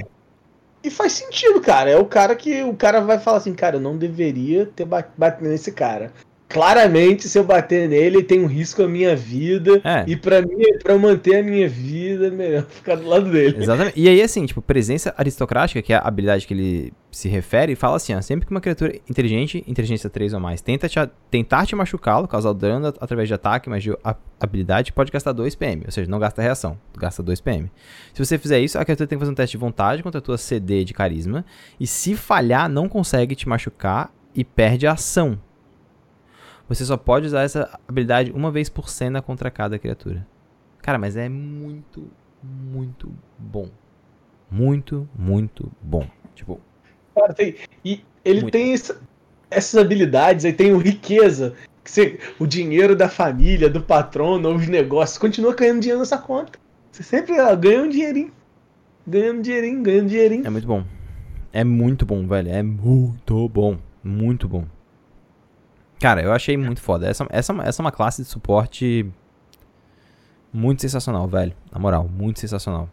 E 0.87 0.89
faz 0.89 1.11
sentido, 1.11 1.59
cara. 1.59 1.89
É 1.89 1.97
o 1.97 2.05
cara 2.05 2.33
que 2.33 2.63
o 2.63 2.73
cara 2.73 3.01
vai 3.01 3.19
falar 3.19 3.39
assim, 3.39 3.53
cara, 3.53 3.75
eu 3.75 3.79
não 3.81 3.97
deveria 3.97 4.65
ter 4.65 4.85
ba- 4.85 5.03
batido 5.17 5.49
nesse 5.49 5.69
cara. 5.73 6.13
Claramente, 6.49 7.27
se 7.27 7.37
eu 7.37 7.43
bater 7.43 7.89
nele, 7.89 8.23
tem 8.23 8.39
um 8.39 8.45
risco 8.45 8.81
à 8.81 8.87
minha 8.87 9.15
vida. 9.15 9.81
É. 9.83 10.05
E 10.07 10.15
pra 10.15 10.41
mim, 10.41 10.55
pra 10.81 10.93
eu 10.93 10.99
manter 10.99 11.35
a 11.39 11.43
minha 11.43 11.67
vida, 11.67 12.27
é 12.27 12.29
melhor 12.29 12.63
ficar 12.71 12.95
do 12.95 13.05
lado 13.05 13.29
dele. 13.29 13.57
Exatamente. 13.61 13.99
E 13.99 14.07
aí, 14.07 14.21
assim, 14.21 14.45
tipo, 14.45 14.61
presença 14.61 15.13
aristocrática, 15.17 15.81
que 15.81 15.91
é 15.91 15.97
a 15.97 15.99
habilidade 16.07 16.47
que 16.47 16.53
ele 16.53 16.93
se 17.11 17.27
refere, 17.27 17.75
fala 17.75 17.97
assim, 17.97 18.15
ó, 18.15 18.21
sempre 18.21 18.45
que 18.45 18.51
uma 18.51 18.61
criatura 18.61 18.95
inteligente, 19.09 19.61
inteligência 19.67 20.09
3 20.09 20.33
ou 20.33 20.39
mais, 20.39 20.61
tenta 20.61 20.87
te, 20.87 20.97
tentar 21.29 21.65
te 21.65 21.75
machucá-lo, 21.75 22.27
causar 22.27 22.53
dano 22.53 22.87
at- 22.87 22.97
através 23.01 23.27
de 23.27 23.33
ataque, 23.33 23.69
mas 23.69 23.83
de 23.83 23.91
habilidade, 24.39 24.93
pode 24.93 25.11
gastar 25.11 25.33
2 25.33 25.53
PM. 25.53 25.83
Ou 25.85 25.91
seja, 25.91 26.09
não 26.09 26.19
gasta 26.19 26.41
reação, 26.41 26.77
gasta 26.97 27.21
2 27.21 27.41
PM. 27.41 27.69
Se 28.13 28.23
você 28.23 28.37
fizer 28.37 28.59
isso, 28.59 28.77
a 28.79 28.85
criatura 28.85 29.07
tem 29.07 29.17
que 29.17 29.19
fazer 29.21 29.31
um 29.31 29.35
teste 29.35 29.57
de 29.57 29.59
vontade 29.59 30.01
contra 30.01 30.19
a 30.19 30.21
tua 30.21 30.37
CD 30.37 30.85
de 30.85 30.93
carisma, 30.93 31.43
e 31.79 31.85
se 31.85 32.15
falhar, 32.15 32.69
não 32.69 32.87
consegue 32.87 33.35
te 33.35 33.49
machucar 33.49 34.13
e 34.33 34.43
perde 34.45 34.87
a 34.87 34.93
ação. 34.93 35.39
Você 36.67 36.83
só 36.85 36.97
pode 36.97 37.27
usar 37.27 37.43
essa 37.43 37.79
habilidade 37.87 38.31
uma 38.31 38.51
vez 38.51 38.69
por 38.69 38.89
cena 38.89 39.21
contra 39.21 39.49
cada 39.49 39.79
criatura. 39.79 40.25
Cara, 40.81 40.97
mas 40.97 41.15
é 41.15 41.29
muito, 41.29 42.07
muito 42.43 43.11
bom. 43.37 43.69
Muito, 44.49 45.07
muito 45.17 45.71
bom. 45.81 46.07
Tipo, 46.35 46.59
Cara, 47.15 47.33
tem- 47.33 47.55
e 47.83 48.01
ele 48.23 48.41
Muito. 48.41 48.51
tem 48.53 48.73
essa- 48.73 49.01
essas 49.49 49.75
habilidades, 49.81 50.45
aí 50.45 50.53
tem 50.53 50.71
o 50.71 50.77
riqueza, 50.77 51.55
que 51.83 51.89
você- 51.89 52.19
o 52.39 52.45
dinheiro 52.45 52.95
da 52.95 53.09
família, 53.09 53.67
do 53.69 53.81
patrono, 53.81 54.53
os 54.55 54.67
negócios, 54.67 55.17
continua 55.17 55.55
ganhando 55.55 55.79
dinheiro 55.79 55.99
nessa 55.99 56.17
conta. 56.17 56.59
Você 56.91 57.01
sempre 57.01 57.39
ó, 57.39 57.55
ganha 57.55 57.81
um 57.81 57.89
dinheirinho. 57.89 58.31
Ganhando 59.07 59.41
dinheirinho, 59.41 59.81
ganhando 59.81 60.09
dinheirinho. 60.09 60.45
é 60.45 60.49
muito 60.49 60.67
bom. 60.67 60.83
É 61.51 61.63
muito 61.63 62.05
bom, 62.05 62.27
velho. 62.27 62.49
É 62.49 62.61
muito 62.61 63.49
bom. 63.49 63.77
Muito 64.03 64.47
bom. 64.47 64.65
Cara, 65.99 66.21
eu 66.21 66.31
achei 66.31 66.55
muito 66.57 66.81
foda. 66.81 67.07
Essa, 67.07 67.25
essa, 67.29 67.53
essa 67.63 67.81
é 67.81 67.83
uma 67.83 67.91
classe 67.91 68.21
de 68.21 68.27
suporte 68.27 69.05
muito 70.53 70.81
sensacional, 70.81 71.27
velho. 71.27 71.53
Na 71.71 71.79
moral, 71.79 72.07
muito 72.07 72.39
sensacional. 72.39 72.89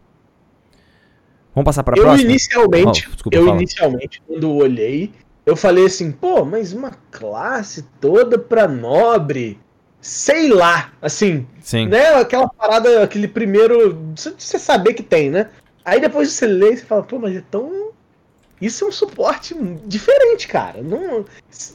Vamos 1.55 1.67
passar 1.67 1.83
pra 1.85 1.97
eu 1.97 2.03
próxima? 2.03 2.31
inicialmente, 2.31 3.05
Oh, 3.07 3.12
desculpa, 3.12 3.37
eu 3.38 3.45
fala. 3.47 3.57
inicialmente, 3.59 4.23
quando 4.27 4.53
olhei, 4.55 5.12
eu 5.47 5.55
falei 5.55 5.87
assim, 5.87 6.11
pô, 6.11 6.45
mas 6.45 6.73
uma 6.73 6.90
classe 7.12 7.83
toda 8.01 8.37
pra 8.38 8.67
nobre, 8.67 9.61
sei 10.01 10.49
lá, 10.49 10.93
assim, 11.01 11.47
Sim. 11.61 11.87
né? 11.88 12.14
Aquela 12.14 12.49
parada, 12.49 13.03
aquele 13.05 13.29
primeiro, 13.29 13.97
você 14.17 14.59
saber 14.59 14.95
que 14.95 15.03
tem, 15.03 15.31
né? 15.31 15.49
Aí 15.85 16.01
depois 16.01 16.33
você 16.33 16.47
lê 16.47 16.73
e 16.73 16.77
você 16.79 16.85
fala, 16.85 17.03
pô, 17.05 17.19
mas 17.21 17.37
é 17.37 17.43
tão 17.51 17.84
isso 18.61 18.85
é 18.85 18.88
um 18.88 18.93
suporte 18.93 19.55
diferente, 19.87 20.49
cara. 20.49 20.83
Não 20.83 21.25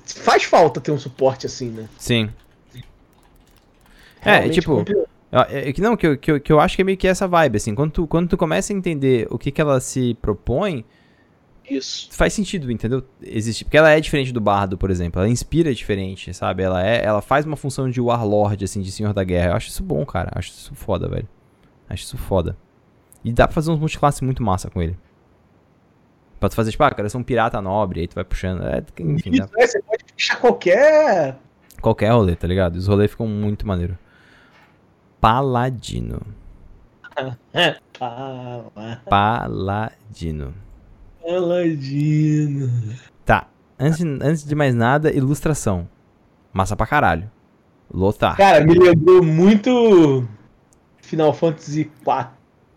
faz 0.05 0.43
falta 0.43 0.79
ter 0.79 0.91
um 0.91 0.99
suporte 0.99 1.45
assim, 1.45 1.69
né? 1.69 1.89
Sim. 1.97 2.29
É, 4.21 4.31
Realmente 4.31 4.53
tipo, 4.55 4.75
complicado. 4.75 5.07
É, 5.31 5.69
é 5.69 5.73
não, 5.79 5.95
que 5.95 6.07
eu, 6.07 6.17
que, 6.17 6.31
eu, 6.31 6.41
que 6.41 6.51
eu 6.51 6.59
acho 6.59 6.75
que 6.75 6.81
é 6.81 6.85
meio 6.85 6.97
que 6.97 7.07
essa 7.07 7.27
vibe, 7.27 7.57
assim. 7.57 7.75
Quando 7.75 7.91
tu, 7.91 8.07
quando 8.07 8.27
tu 8.27 8.37
começa 8.37 8.73
a 8.73 8.75
entender 8.75 9.27
o 9.29 9.37
que, 9.37 9.51
que 9.51 9.61
ela 9.61 9.79
se 9.79 10.15
propõe, 10.15 10.83
isso. 11.69 12.09
faz 12.11 12.33
sentido, 12.33 12.71
entendeu? 12.71 13.03
Existe. 13.21 13.63
Porque 13.63 13.77
ela 13.77 13.91
é 13.91 13.99
diferente 13.99 14.31
do 14.31 14.41
bardo, 14.41 14.77
por 14.77 14.89
exemplo. 14.89 15.21
Ela 15.21 15.29
inspira 15.29 15.73
diferente, 15.73 16.33
sabe? 16.33 16.63
Ela 16.63 16.85
é. 16.85 17.03
Ela 17.03 17.21
faz 17.21 17.45
uma 17.45 17.55
função 17.55 17.89
de 17.89 18.01
warlord, 18.01 18.63
assim, 18.63 18.81
de 18.81 18.91
senhor 18.91 19.13
da 19.13 19.23
guerra. 19.23 19.51
Eu 19.51 19.55
acho 19.55 19.69
isso 19.69 19.83
bom, 19.83 20.03
cara. 20.05 20.31
Eu 20.33 20.39
acho 20.39 20.49
isso 20.49 20.73
foda, 20.73 21.07
velho. 21.07 21.27
Acho 21.87 22.03
isso 22.03 22.17
foda. 22.17 22.57
E 23.23 23.31
dá 23.31 23.47
pra 23.47 23.53
fazer 23.53 23.71
uns 23.71 23.79
multiclasse 23.79 24.23
muito 24.23 24.41
massa 24.41 24.69
com 24.69 24.81
ele. 24.81 24.97
Pra 26.39 26.47
tu 26.49 26.55
fazer, 26.55 26.71
tipo, 26.71 26.83
ah, 26.83 26.89
cara, 26.91 27.05
eu 27.05 27.09
sou 27.09 27.19
um 27.19 27.23
pirata 27.23 27.61
nobre, 27.61 28.01
aí 28.01 28.07
tu 28.07 28.15
vai 28.15 28.23
puxando. 28.23 28.63
É, 28.63 28.83
enfim, 28.99 29.31
Isso, 29.31 29.49
é, 29.57 29.67
você 29.67 29.81
pode 29.81 30.05
fechar 30.15 30.37
qualquer. 30.39 31.37
qualquer 31.81 32.11
rolê, 32.11 32.35
tá 32.35 32.47
ligado? 32.47 32.75
Os 32.77 32.87
rolês 32.87 33.11
ficam 33.11 33.27
muito 33.27 33.67
maneiro. 33.67 33.97
Paladino. 35.19 36.21
É, 37.53 37.75
pala- 37.97 38.71
Paladino. 39.09 40.53
Paladino. 41.21 42.69
Tá. 43.25 43.47
Antes, 43.77 44.01
antes 44.05 44.45
de 44.45 44.55
mais 44.55 44.73
nada, 44.73 45.11
ilustração. 45.11 45.85
Massa 46.53 46.77
pra 46.77 46.87
caralho. 46.87 47.29
Lotar. 47.93 48.37
Cara, 48.37 48.63
me 48.63 48.73
lembrou 48.77 49.21
muito 49.21 50.25
Final 51.01 51.33
Fantasy 51.33 51.81
IV. 51.81 52.27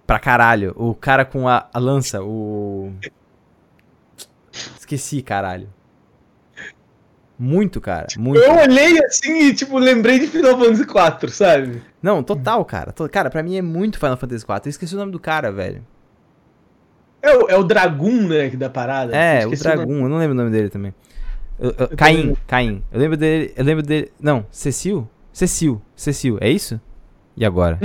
Pra 0.07 0.19
caralho. 0.19 0.73
O 0.77 0.93
cara 0.95 1.25
com 1.25 1.47
a, 1.47 1.69
a 1.73 1.79
lança, 1.79 2.21
o. 2.25 2.93
Esqueci, 4.79 5.23
caralho. 5.23 5.69
Muito, 7.39 7.81
cara. 7.81 8.07
Muito. 8.19 8.41
Eu 8.41 8.55
olhei 8.57 9.05
assim 9.05 9.47
e, 9.49 9.55
tipo, 9.55 9.79
lembrei 9.79 10.19
de 10.21 10.29
Final 10.29 10.57
Fantasy 10.59 10.83
IV, 10.83 11.31
sabe? 11.33 11.83
Não, 12.01 12.23
total, 12.23 12.65
cara. 12.65 12.93
Cara, 13.11 13.31
pra 13.31 13.43
mim 13.43 13.57
é 13.57 13.63
muito 13.63 13.99
Final 13.99 14.17
Fantasy 14.17 14.45
IV. 14.45 14.61
Eu 14.65 14.71
esqueci 14.71 14.95
o 14.95 14.99
nome 14.99 15.11
do 15.11 15.19
cara, 15.19 15.51
velho. 15.51 15.85
É 17.21 17.37
o, 17.37 17.49
é 17.49 17.57
o 17.57 17.65
Dragoon, 17.65 18.29
né, 18.29 18.49
que 18.51 18.57
da 18.57 18.69
parada. 18.71 19.17
É, 19.17 19.41
o 19.47 19.51
nome. 19.51 19.57
Dragon. 19.57 19.93
Eu 19.93 20.09
não 20.09 20.19
lembro 20.19 20.35
o 20.35 20.39
nome 20.39 20.51
dele 20.51 20.69
também. 20.69 20.95
Eu- 21.59 21.75
eu- 21.79 21.89
Caim, 21.97 22.37
Caim. 22.47 22.85
Eu 22.93 23.01
lembro 23.01 23.17
dele. 23.17 23.53
Eu 23.57 23.65
lembro 23.65 23.83
dele. 23.85 24.13
Não, 24.21 24.47
Cecil? 24.51 25.09
Cecil. 25.33 25.81
Cecil, 25.97 26.39
é 26.41 26.49
isso? 26.51 26.81
E 27.37 27.45
agora? 27.45 27.79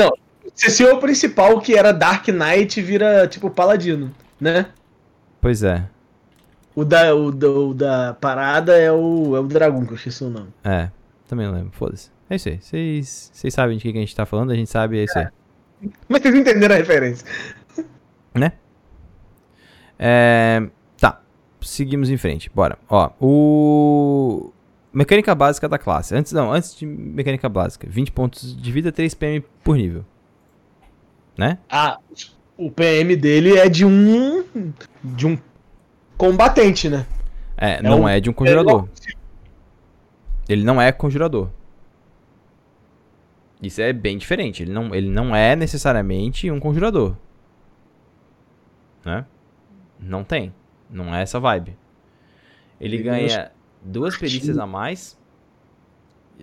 Cecil 0.53 0.87
é 0.89 0.93
o 0.93 0.99
principal, 0.99 1.59
que 1.61 1.75
era 1.75 1.91
Dark 1.91 2.27
Knight, 2.27 2.81
vira, 2.81 3.27
tipo, 3.27 3.49
Paladino, 3.49 4.11
né? 4.39 4.67
Pois 5.39 5.61
é. 5.63 5.83
O 6.77 6.85
da, 6.85 7.15
o 7.15 7.31
da, 7.31 7.49
o 7.49 7.73
da 7.73 8.13
parada 8.13 8.77
é 8.77 8.91
o, 8.91 9.35
é 9.35 9.39
o 9.39 9.47
Dragoon, 9.47 9.83
que 9.83 9.93
eu 9.93 9.95
esqueci 9.95 10.23
o 10.23 10.29
nome. 10.29 10.49
É, 10.63 10.91
também 11.27 11.47
não 11.47 11.53
lembro, 11.55 11.71
foda-se. 11.71 12.11
É 12.29 12.35
isso 12.35 12.49
aí. 12.49 12.61
Vocês 12.61 13.31
vocês 13.33 13.51
sabem 13.51 13.77
de 13.77 13.81
que 13.81 13.91
que 13.91 13.97
a 13.97 14.01
gente 14.01 14.15
tá 14.15 14.27
falando, 14.27 14.51
a 14.51 14.55
gente 14.55 14.69
sabe, 14.69 14.99
é 14.99 15.05
isso 15.05 15.17
aí. 15.17 15.27
Mas 16.07 16.21
vocês 16.21 16.35
entenderam 16.35 16.75
a 16.75 16.77
referência. 16.77 17.27
Né? 18.35 18.51
É, 19.97 20.67
tá. 20.99 21.19
Seguimos 21.61 22.11
em 22.11 22.17
frente. 22.17 22.51
Bora. 22.53 22.77
Ó, 22.87 23.09
o. 23.19 24.53
Mecânica 24.93 25.33
básica 25.33 25.67
da 25.67 25.79
classe. 25.79 26.13
Antes, 26.13 26.31
não, 26.31 26.51
antes 26.51 26.75
de 26.75 26.85
mecânica 26.85 27.49
básica. 27.49 27.87
20 27.89 28.11
pontos 28.11 28.55
de 28.55 28.71
vida, 28.71 28.91
3 28.91 29.15
PM 29.15 29.43
por 29.63 29.75
nível. 29.75 30.05
Né? 31.35 31.57
Ah, 31.67 31.97
o 32.55 32.69
PM 32.69 33.15
dele 33.15 33.57
é 33.57 33.67
de 33.67 33.83
um. 33.83 34.43
de 35.03 35.25
um 35.25 35.37
combatente, 36.17 36.89
né? 36.89 37.05
É, 37.55 37.81
não 37.81 38.01
um- 38.01 38.07
é 38.07 38.19
de 38.19 38.29
um 38.29 38.33
conjurador. 38.33 38.87
Ele 40.47 40.63
não 40.63 40.81
é 40.81 40.91
conjurador. 40.91 41.49
Isso 43.61 43.81
é 43.81 43.91
bem 43.91 44.17
diferente. 44.17 44.63
Ele 44.63 44.71
não, 44.71 44.93
ele 44.93 45.09
não 45.09 45.35
é 45.35 45.55
necessariamente 45.55 46.49
um 46.51 46.59
conjurador. 46.59 47.15
Né? 49.03 49.25
Não 49.99 50.23
tem. 50.23 50.53
Não 50.89 51.13
é 51.13 51.21
essa 51.21 51.39
vibe. 51.39 51.75
Ele 52.79 52.97
Ele 52.97 53.03
ganha 53.03 53.51
duas 53.81 54.15
perícias 54.15 54.57
a 54.57 54.67
mais. 54.67 55.17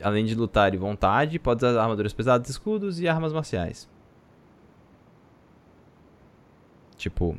Além 0.02 0.24
de 0.24 0.34
lutar 0.34 0.74
e 0.74 0.76
vontade, 0.76 1.38
pode 1.38 1.64
usar 1.64 1.80
armaduras 1.80 2.12
pesadas, 2.12 2.48
escudos 2.50 2.98
e 3.00 3.06
armas 3.06 3.32
marciais. 3.32 3.88
Tipo, 6.96 7.36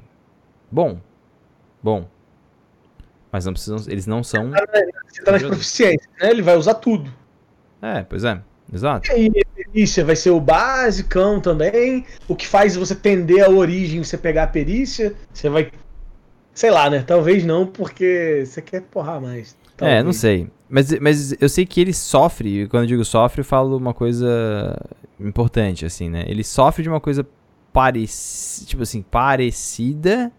bom. 0.72 1.00
Bom. 1.84 2.08
Mas 3.36 3.46
não 3.46 3.52
precisam, 3.52 3.78
eles 3.90 4.08
não 4.08 4.24
são. 4.24 4.50
Você 5.10 5.22
tá 5.22 5.34
nas 5.34 5.44
proficiências, 5.44 6.08
né? 6.22 6.32
Ele 6.32 6.42
vai 6.42 6.56
usar 6.56 6.76
tudo. 6.76 7.12
É, 7.82 8.02
pois 8.04 8.24
é. 8.24 8.40
Exato. 8.74 9.10
E 9.10 9.12
aí, 9.12 9.28
a 9.28 9.56
perícia 9.56 10.06
vai 10.06 10.16
ser 10.16 10.30
o 10.30 10.40
basicão 10.40 11.42
também. 11.42 12.06
O 12.30 12.36
que 12.36 12.48
faz 12.48 12.78
você 12.78 12.96
tender 12.96 13.44
a 13.44 13.50
origem, 13.50 14.02
você 14.02 14.18
pegar 14.18 14.44
a 14.44 14.48
perícia. 14.48 15.14
Você 15.34 15.50
vai. 15.50 15.70
Sei 16.54 16.72
lá, 16.72 16.90
né? 16.90 17.04
Talvez 17.06 17.44
não, 17.44 17.68
porque 17.68 18.44
você 18.46 18.62
quer 18.62 18.84
porrar 18.84 19.20
mais. 19.20 19.58
É, 19.80 19.98
não 19.98 20.14
Talvez. 20.14 20.16
sei. 20.16 20.48
Mas, 20.70 20.98
mas 21.00 21.36
eu 21.42 21.50
sei 21.50 21.66
que 21.66 21.82
ele 21.82 21.94
sofre, 21.94 22.62
e 22.62 22.68
quando 22.70 22.84
eu 22.84 22.88
digo 22.88 23.04
sofre, 23.04 23.42
eu 23.42 23.46
falo 23.46 23.76
uma 23.76 23.94
coisa 23.94 24.82
importante, 25.20 25.86
assim, 25.86 26.10
né? 26.10 26.24
Ele 26.26 26.42
sofre 26.42 26.84
de 26.84 26.88
uma 26.88 27.02
coisa 27.02 27.28
parecida, 27.74 28.66
tipo 28.66 28.84
assim, 28.84 29.02
parecida 29.02 30.32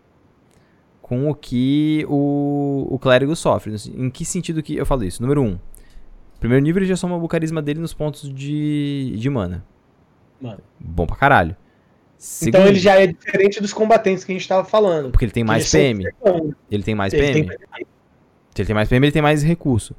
com 1.06 1.30
o 1.30 1.34
que 1.36 2.04
o, 2.08 2.88
o 2.90 2.98
clérigo 2.98 3.36
sofre. 3.36 3.72
Em 3.94 4.10
que 4.10 4.24
sentido 4.24 4.60
que 4.60 4.74
eu 4.74 4.84
falo 4.84 5.04
isso? 5.04 5.22
Número 5.22 5.40
um, 5.40 5.56
primeiro 6.40 6.64
nível 6.64 6.82
ele 6.82 6.88
já 6.88 6.96
soma 6.96 7.14
o 7.14 7.28
carisma 7.28 7.62
dele 7.62 7.78
nos 7.78 7.94
pontos 7.94 8.28
de, 8.28 9.14
de 9.16 9.30
mana. 9.30 9.64
Mano. 10.40 10.58
Bom 10.80 11.06
pra 11.06 11.14
caralho. 11.14 11.52
Então 11.52 12.18
Segundo, 12.18 12.66
ele 12.66 12.80
já 12.80 13.00
é 13.00 13.06
diferente 13.06 13.60
dos 13.60 13.72
combatentes 13.72 14.24
que 14.24 14.32
a 14.32 14.34
gente 14.34 14.48
tava 14.48 14.64
falando. 14.64 15.12
Porque 15.12 15.26
ele 15.26 15.30
tem 15.32 15.44
mais 15.44 15.72
Eles 15.72 16.00
PM. 16.00 16.12
Ele 16.68 16.82
tem 16.82 16.94
mais 16.96 17.14
Ele 17.14 17.22
PM. 17.22 17.46
tem- 17.46 17.56
Se 18.50 18.62
ele 18.62 18.66
tem 18.66 18.74
mais 18.74 18.88
PM, 18.88 19.06
ele 19.06 19.12
tem 19.12 19.22
mais 19.22 19.44
recurso. 19.44 19.94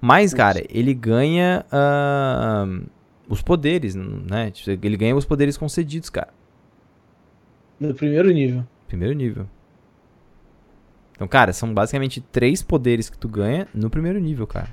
Mas, 0.00 0.32
cara, 0.32 0.62
ele 0.70 0.94
ganha 0.94 1.66
ah, 1.72 2.66
os 3.28 3.42
poderes, 3.42 3.96
né? 3.96 4.52
Tipo, 4.52 4.86
Ele 4.86 4.96
ganha 4.96 5.16
os 5.16 5.24
poderes 5.24 5.56
concedidos, 5.56 6.08
cara. 6.08 6.32
No 7.80 7.92
primeiro 7.94 8.30
nível. 8.30 8.64
Primeiro 8.86 9.12
nível. 9.12 9.48
Então, 11.14 11.28
cara, 11.28 11.52
são 11.52 11.72
basicamente 11.72 12.20
três 12.20 12.62
poderes 12.62 13.08
que 13.08 13.18
tu 13.18 13.28
ganha 13.28 13.68
no 13.74 13.90
primeiro 13.90 14.18
nível, 14.18 14.46
cara. 14.46 14.68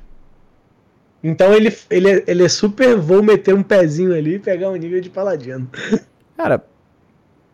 Então 1.24 1.54
ele, 1.54 1.76
ele, 1.90 2.10
é, 2.10 2.24
ele 2.28 2.44
é 2.44 2.50
super. 2.50 2.96
Vou 2.98 3.22
meter 3.22 3.54
um 3.54 3.62
pezinho 3.62 4.16
ali 4.16 4.36
e 4.36 4.40
pegar 4.40 4.70
um 4.70 4.76
nível 4.76 5.02
de 5.02 5.10
paladino. 5.10 5.70
Cara, 6.38 6.64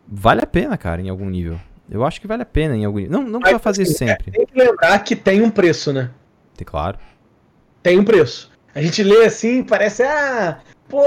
vale 0.06 0.40
a 0.40 0.46
pena, 0.46 0.78
cara, 0.78 1.02
em 1.02 1.08
algum 1.08 1.28
nível. 1.28 1.58
Eu 1.90 2.04
acho 2.04 2.20
que 2.20 2.26
vale 2.28 2.42
a 2.42 2.46
pena 2.46 2.76
em 2.76 2.84
algum 2.84 2.98
nível. 3.00 3.12
Não, 3.12 3.22
não 3.22 3.40
Mas, 3.40 3.50
precisa 3.50 3.58
fazer 3.58 3.82
isso 3.82 3.94
assim, 3.96 4.06
sempre. 4.06 4.30
Tem 4.30 4.46
que 4.46 4.56
lembrar 4.56 4.96
que 5.00 5.16
tem 5.16 5.42
um 5.42 5.50
preço, 5.50 5.92
né? 5.92 6.10
Tem 6.56 6.64
Claro. 6.64 6.96
Tem 7.82 7.98
um 7.98 8.04
preço. 8.04 8.48
A 8.72 8.80
gente 8.80 9.02
lê 9.02 9.24
assim, 9.24 9.64
parece, 9.64 10.04
ah, 10.04 10.60
pô, 10.88 11.02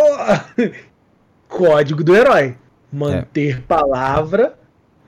código 1.48 2.04
do 2.04 2.14
herói. 2.14 2.58
Manter 2.92 3.60
É. 3.60 3.62
palavra, 3.62 4.59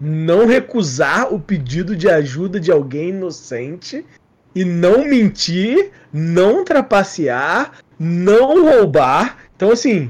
não 0.04 0.48
recusar 0.48 1.32
o 1.32 1.40
pedido 1.40 1.96
de 1.96 2.10
ajuda 2.10 2.60
de 2.60 2.72
alguém 2.72 3.10
inocente 3.10 4.04
e 4.56 4.66
não 4.66 5.06
mentir, 5.06 5.92
não 6.12 6.66
trapacear, 6.66 7.74
não 8.00 8.66
roubar. 8.66 9.38
Então, 9.56 9.70
assim, 9.72 10.10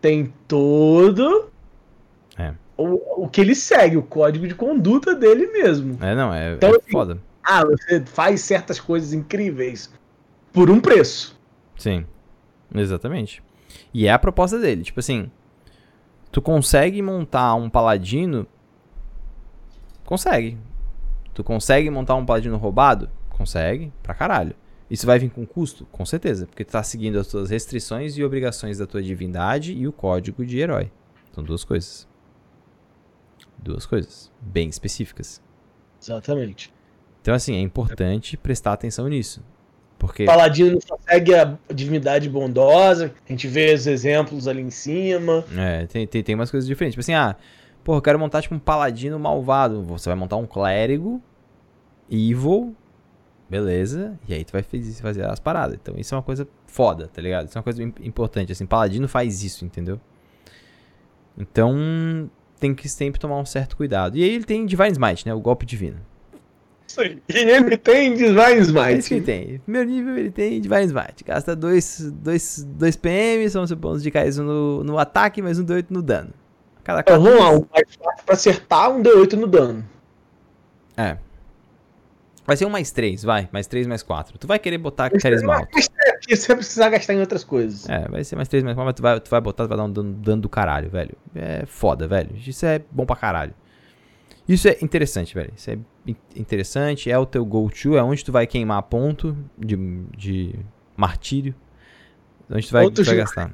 tem 0.00 0.32
todo 0.48 1.50
É. 2.38 2.54
o, 2.78 3.24
o 3.24 3.28
que 3.28 3.42
ele 3.42 3.54
segue, 3.54 3.98
o 3.98 4.02
código 4.02 4.48
de 4.48 4.54
conduta 4.54 5.14
dele 5.14 5.48
mesmo. 5.48 5.98
É, 6.00 6.14
não, 6.14 6.32
é, 6.32 6.54
Então, 6.54 6.70
é 6.70 6.76
assim, 6.76 6.90
foda. 6.90 7.18
Ah, 7.44 7.62
você 7.64 8.00
faz 8.06 8.40
certas 8.40 8.80
coisas 8.80 9.12
incríveis 9.12 9.90
por 10.50 10.70
um 10.70 10.80
preço. 10.80 11.38
Sim. 11.76 12.06
Exatamente. 12.74 13.42
E 13.92 14.06
é 14.06 14.12
a 14.12 14.18
proposta 14.18 14.58
dele. 14.58 14.82
Tipo 14.82 15.00
assim, 15.00 15.30
tu 16.32 16.40
consegue 16.40 17.02
montar 17.02 17.54
um 17.54 17.68
paladino. 17.68 18.46
Consegue. 20.10 20.58
Tu 21.32 21.44
consegue 21.44 21.88
montar 21.88 22.16
um 22.16 22.26
paladino 22.26 22.56
roubado? 22.56 23.08
Consegue, 23.28 23.92
pra 24.02 24.12
caralho. 24.12 24.56
Isso 24.90 25.06
vai 25.06 25.20
vir 25.20 25.30
com 25.30 25.46
custo? 25.46 25.86
Com 25.86 26.04
certeza, 26.04 26.48
porque 26.48 26.64
tu 26.64 26.72
tá 26.72 26.82
seguindo 26.82 27.16
as 27.16 27.28
tuas 27.28 27.48
restrições 27.48 28.18
e 28.18 28.24
obrigações 28.24 28.78
da 28.78 28.88
tua 28.88 29.00
divindade 29.00 29.72
e 29.72 29.86
o 29.86 29.92
código 29.92 30.44
de 30.44 30.58
herói. 30.58 30.90
São 31.32 31.44
duas 31.44 31.62
coisas. 31.62 32.08
Duas 33.56 33.86
coisas 33.86 34.32
bem 34.40 34.68
específicas. 34.68 35.40
Exatamente. 36.02 36.74
Então, 37.22 37.32
assim, 37.32 37.54
é 37.54 37.60
importante 37.60 38.36
prestar 38.36 38.72
atenção 38.72 39.06
nisso. 39.06 39.40
Porque. 39.96 40.24
Paladino 40.24 40.76
só 40.84 40.98
segue 41.08 41.36
a 41.36 41.56
divindade 41.72 42.28
bondosa. 42.28 43.14
A 43.28 43.30
gente 43.30 43.46
vê 43.46 43.74
os 43.74 43.86
exemplos 43.86 44.48
ali 44.48 44.62
em 44.62 44.70
cima. 44.70 45.44
É, 45.56 45.86
tem, 45.86 46.04
tem, 46.04 46.20
tem 46.20 46.34
umas 46.34 46.50
coisas 46.50 46.66
diferentes. 46.66 46.94
Tipo 46.94 47.02
assim, 47.02 47.14
ah, 47.14 47.36
porra, 47.84 47.98
eu 47.98 48.02
quero 48.02 48.18
montar 48.18 48.42
tipo 48.42 48.54
um 48.54 48.58
paladino 48.58 49.18
malvado. 49.18 49.82
Você 49.84 50.08
vai 50.08 50.16
montar 50.18 50.36
um 50.36 50.46
clérigo, 50.46 51.20
evil, 52.10 52.74
beleza, 53.48 54.18
e 54.28 54.34
aí 54.34 54.44
tu 54.44 54.52
vai 54.52 54.62
faz- 54.62 55.00
fazer 55.00 55.24
as 55.24 55.40
paradas. 55.40 55.76
Então 55.80 55.94
isso 55.98 56.14
é 56.14 56.16
uma 56.16 56.22
coisa 56.22 56.46
foda, 56.66 57.08
tá 57.12 57.20
ligado? 57.20 57.48
Isso 57.48 57.56
é 57.56 57.58
uma 57.58 57.64
coisa 57.64 57.82
im- 57.82 57.94
importante, 58.02 58.52
assim, 58.52 58.66
paladino 58.66 59.08
faz 59.08 59.42
isso, 59.42 59.64
entendeu? 59.64 60.00
Então 61.36 62.30
tem 62.58 62.74
que 62.74 62.88
sempre 62.88 63.18
tomar 63.20 63.38
um 63.38 63.44
certo 63.46 63.76
cuidado. 63.76 64.16
E 64.16 64.22
aí 64.22 64.30
ele 64.30 64.44
tem 64.44 64.66
Divine 64.66 64.92
Smite, 64.92 65.26
né, 65.26 65.34
o 65.34 65.40
golpe 65.40 65.64
divino. 65.64 65.96
Isso 66.86 67.00
aí. 67.00 67.22
E 67.28 67.36
ele 67.38 67.76
tem 67.76 68.14
Divine 68.14 68.40
É 68.40 68.58
isso 68.58 68.72
que 69.08 69.14
ele 69.14 69.20
Smite. 69.20 69.20
tem. 69.22 69.58
Primeiro 69.60 69.88
nível 69.88 70.16
ele 70.18 70.30
tem 70.30 70.60
Divine 70.60 70.84
Smite. 70.86 71.24
Gasta 71.24 71.54
2 71.56 72.10
dois, 72.12 72.64
dois 72.68 72.96
PM, 72.96 73.48
são 73.48 73.66
seus 73.66 73.78
bônus 73.78 74.02
de 74.02 74.10
cair 74.10 74.34
no, 74.36 74.82
no 74.84 74.98
ataque, 74.98 75.40
mais 75.40 75.58
um 75.58 75.64
D8 75.64 75.86
no 75.88 76.02
dano. 76.02 76.30
Cada 77.02 77.18
lá, 77.18 77.50
um 77.52 77.66
mais 77.72 77.94
fácil 77.96 78.24
pra 78.24 78.34
acertar 78.34 78.90
um 78.90 79.02
D8 79.02 79.32
no 79.34 79.46
dano. 79.46 79.84
É. 80.96 81.16
Vai 82.46 82.56
ser 82.56 82.64
um 82.64 82.70
mais 82.70 82.90
3, 82.90 83.22
vai. 83.22 83.48
Mais 83.52 83.66
3, 83.66 83.86
mais 83.86 84.02
4. 84.02 84.36
Tu 84.38 84.46
vai 84.46 84.58
querer 84.58 84.78
botar 84.78 85.08
carisma 85.10 85.56
alto. 85.56 85.68
É 86.28 86.36
você 86.36 86.48
vai 86.48 86.56
precisar 86.56 86.88
gastar 86.90 87.14
em 87.14 87.20
outras 87.20 87.44
coisas. 87.44 87.88
É, 87.88 88.08
vai 88.08 88.24
ser 88.24 88.36
mais 88.36 88.48
3, 88.48 88.64
mais 88.64 88.74
4, 88.74 88.84
mas 88.86 88.94
tu 88.94 89.02
vai, 89.02 89.20
tu 89.20 89.30
vai 89.30 89.40
botar, 89.40 89.64
tu 89.64 89.68
vai 89.68 89.76
dar 89.78 89.84
um 89.84 89.92
dano, 89.92 90.12
dano 90.14 90.42
do 90.42 90.48
caralho, 90.48 90.90
velho. 90.90 91.16
É 91.34 91.64
foda, 91.66 92.08
velho. 92.08 92.30
Isso 92.36 92.66
é 92.66 92.80
bom 92.90 93.06
pra 93.06 93.16
caralho. 93.16 93.54
Isso 94.48 94.66
é 94.68 94.76
interessante, 94.82 95.32
velho. 95.34 95.52
Isso 95.54 95.70
é 95.70 95.78
in- 96.06 96.16
interessante, 96.34 97.10
é 97.10 97.16
o 97.18 97.24
teu 97.24 97.44
go-to, 97.44 97.96
é 97.96 98.02
onde 98.02 98.24
tu 98.24 98.32
vai 98.32 98.46
queimar 98.46 98.82
ponto 98.84 99.36
de, 99.56 99.76
de 100.16 100.54
martírio. 100.96 101.54
Onde 102.50 102.66
tu 102.66 102.72
vai, 102.72 102.90
tu 102.90 103.04
vai 103.04 103.16
gastar. 103.16 103.52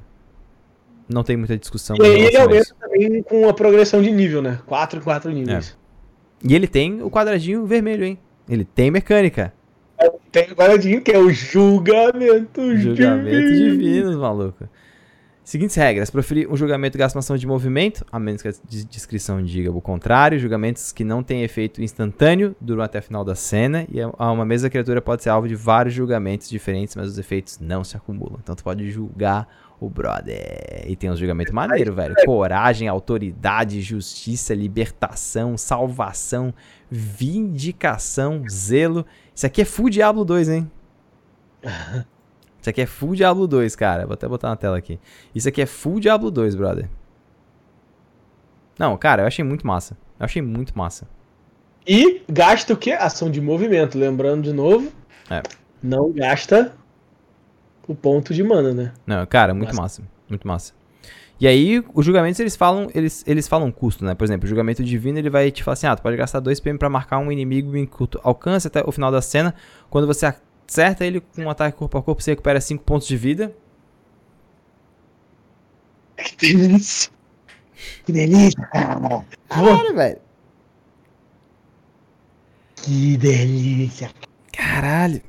Não 1.08 1.22
tem 1.22 1.36
muita 1.36 1.56
discussão 1.56 1.96
E 1.98 2.02
aí 2.02 2.20
ele 2.24 2.36
aumenta 2.36 2.74
também 2.80 3.22
com 3.22 3.48
a 3.48 3.54
progressão 3.54 4.02
de 4.02 4.10
nível, 4.10 4.42
né? 4.42 4.58
4 4.66 4.98
em 4.98 5.02
4 5.02 5.30
níveis. 5.30 5.76
E 6.42 6.54
ele 6.54 6.66
tem 6.66 7.02
o 7.02 7.10
quadradinho 7.10 7.64
vermelho, 7.66 8.04
hein? 8.04 8.18
Ele 8.48 8.64
tem 8.64 8.90
mecânica. 8.90 9.52
Tem 10.30 10.50
o 10.52 10.54
guardadinho 10.54 11.00
que 11.00 11.10
é 11.10 11.18
o 11.18 11.30
julgamento, 11.30 12.76
Julgamento 12.76 13.54
divino, 13.54 14.18
maluco. 14.20 14.68
Seguintes 15.42 15.76
regras: 15.76 16.10
proferir 16.10 16.50
um 16.52 16.56
julgamento 16.56 16.98
gasta 16.98 17.16
uma 17.16 17.20
ação 17.20 17.36
de 17.36 17.46
movimento, 17.46 18.04
a 18.12 18.18
menos 18.18 18.42
que 18.42 18.48
a 18.48 18.52
des- 18.68 18.84
descrição 18.84 19.42
diga 19.42 19.70
o 19.70 19.80
contrário. 19.80 20.38
Julgamentos 20.38 20.92
que 20.92 21.04
não 21.04 21.22
têm 21.22 21.42
efeito 21.44 21.80
instantâneo 21.80 22.54
duram 22.60 22.82
até 22.82 22.98
o 22.98 23.02
final 23.02 23.24
da 23.24 23.34
cena. 23.34 23.86
E 23.90 23.98
uma 24.04 24.44
mesma 24.44 24.68
criatura 24.68 25.00
pode 25.00 25.22
ser 25.22 25.30
alvo 25.30 25.46
de 25.48 25.54
vários 25.54 25.94
julgamentos 25.94 26.48
diferentes, 26.50 26.94
mas 26.96 27.06
os 27.08 27.18
efeitos 27.18 27.58
não 27.60 27.82
se 27.84 27.96
acumulam. 27.96 28.38
Então 28.42 28.54
tu 28.54 28.62
pode 28.64 28.90
julgar 28.90 29.48
o 29.80 29.88
brother. 29.88 30.84
E 30.86 30.96
tem 30.96 31.10
uns 31.10 31.18
julgamentos 31.18 31.52
maneiro, 31.52 31.94
velho. 31.94 32.14
Coragem, 32.24 32.88
autoridade, 32.88 33.80
justiça, 33.80 34.54
libertação, 34.54 35.56
salvação, 35.56 36.54
vindicação, 36.90 38.44
zelo. 38.48 39.04
Isso 39.34 39.46
aqui 39.46 39.62
é 39.62 39.64
Full 39.64 39.90
Diablo 39.90 40.24
2, 40.24 40.48
hein? 40.48 40.70
Isso 42.66 42.70
aqui 42.70 42.80
é 42.80 42.86
full 42.86 43.14
Diablo 43.14 43.46
2, 43.46 43.76
cara. 43.76 44.06
Vou 44.06 44.14
até 44.14 44.26
botar 44.26 44.48
na 44.48 44.56
tela 44.56 44.76
aqui. 44.76 44.98
Isso 45.32 45.48
aqui 45.48 45.62
é 45.62 45.66
full 45.66 46.00
Diablo 46.00 46.32
2, 46.32 46.56
brother. 46.56 46.90
Não, 48.76 48.96
cara, 48.96 49.22
eu 49.22 49.26
achei 49.28 49.44
muito 49.44 49.64
massa. 49.64 49.96
Eu 50.18 50.24
achei 50.24 50.42
muito 50.42 50.76
massa. 50.76 51.06
E 51.86 52.22
gasta 52.28 52.72
o 52.72 52.76
quê? 52.76 52.90
Ação 52.90 53.30
de 53.30 53.40
movimento. 53.40 53.96
Lembrando 53.96 54.42
de 54.42 54.52
novo. 54.52 54.92
É. 55.30 55.44
Não 55.80 56.10
gasta 56.10 56.74
o 57.86 57.94
ponto 57.94 58.34
de 58.34 58.42
mana, 58.42 58.72
né? 58.72 58.92
Não, 59.06 59.24
cara, 59.26 59.54
muito 59.54 59.74
massa. 59.74 60.02
Muito 60.28 60.46
massa. 60.46 60.72
E 61.38 61.46
aí, 61.46 61.84
os 61.92 62.04
julgamentos, 62.04 62.40
eles 62.40 62.56
falam, 62.56 62.88
eles, 62.94 63.22
eles 63.26 63.46
falam 63.46 63.70
custo, 63.70 64.04
né? 64.04 64.14
Por 64.14 64.24
exemplo, 64.24 64.46
o 64.46 64.48
julgamento 64.48 64.82
divino, 64.82 65.18
ele 65.18 65.28
vai 65.28 65.50
te 65.50 65.62
falar 65.62 65.74
assim, 65.74 65.86
ah, 65.86 65.94
tu 65.94 66.02
pode 66.02 66.16
gastar 66.16 66.40
2 66.40 66.60
PM 66.60 66.78
pra 66.78 66.88
marcar 66.88 67.18
um 67.18 67.30
inimigo 67.30 67.76
em 67.76 67.84
curto 67.84 68.18
alcance 68.22 68.66
até 68.66 68.82
o 68.86 68.90
final 68.90 69.12
da 69.12 69.20
cena. 69.20 69.54
Quando 69.90 70.06
você 70.06 70.34
acerta 70.66 71.04
ele 71.04 71.20
com 71.20 71.42
um 71.42 71.50
ataque 71.50 71.76
corpo 71.76 71.98
a 71.98 72.02
corpo, 72.02 72.22
você 72.22 72.30
recupera 72.30 72.60
5 72.60 72.82
pontos 72.84 73.06
de 73.06 73.16
vida. 73.16 73.54
Que 76.16 76.54
delícia! 76.54 77.12
Que 78.06 78.12
delícia! 78.12 78.68
Caralho, 79.48 79.94
velho. 79.94 80.18
Que 82.76 83.16
delícia! 83.18 84.10
Caralho. 84.50 85.20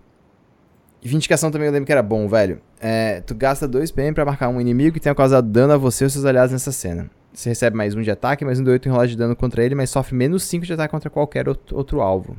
Vindicação 1.01 1.51
também 1.51 1.67
eu 1.67 1.73
lembro 1.73 1.85
que 1.85 1.91
era 1.91 2.03
bom, 2.03 2.27
velho. 2.27 2.59
É, 2.79 3.21
tu 3.21 3.33
gasta 3.35 3.67
2 3.67 3.91
PM 3.91 4.13
pra 4.13 4.25
marcar 4.25 4.49
um 4.49 4.59
inimigo 4.59 4.93
que 4.93 4.99
tenha 4.99 5.15
causado 5.15 5.47
dano 5.47 5.73
a 5.73 5.77
você 5.77 6.03
ou 6.03 6.09
seus 6.09 6.25
aliados 6.25 6.51
nessa 6.51 6.71
cena. 6.71 7.09
Você 7.33 7.49
recebe 7.49 7.77
mais 7.77 7.93
um 7.93 8.01
de 8.01 8.09
ataque, 8.09 8.43
mais 8.43 8.59
um 8.59 8.63
de 8.63 8.69
8 8.71 8.87
em 8.87 8.91
rolagem 8.91 9.15
de 9.15 9.17
dano 9.19 9.35
contra 9.35 9.63
ele, 9.63 9.75
mas 9.75 9.89
sofre 9.89 10.15
menos 10.15 10.43
5 10.43 10.65
de 10.65 10.73
ataque 10.73 10.91
contra 10.91 11.09
qualquer 11.09 11.47
outro, 11.47 11.75
outro 11.77 12.01
alvo. 12.01 12.35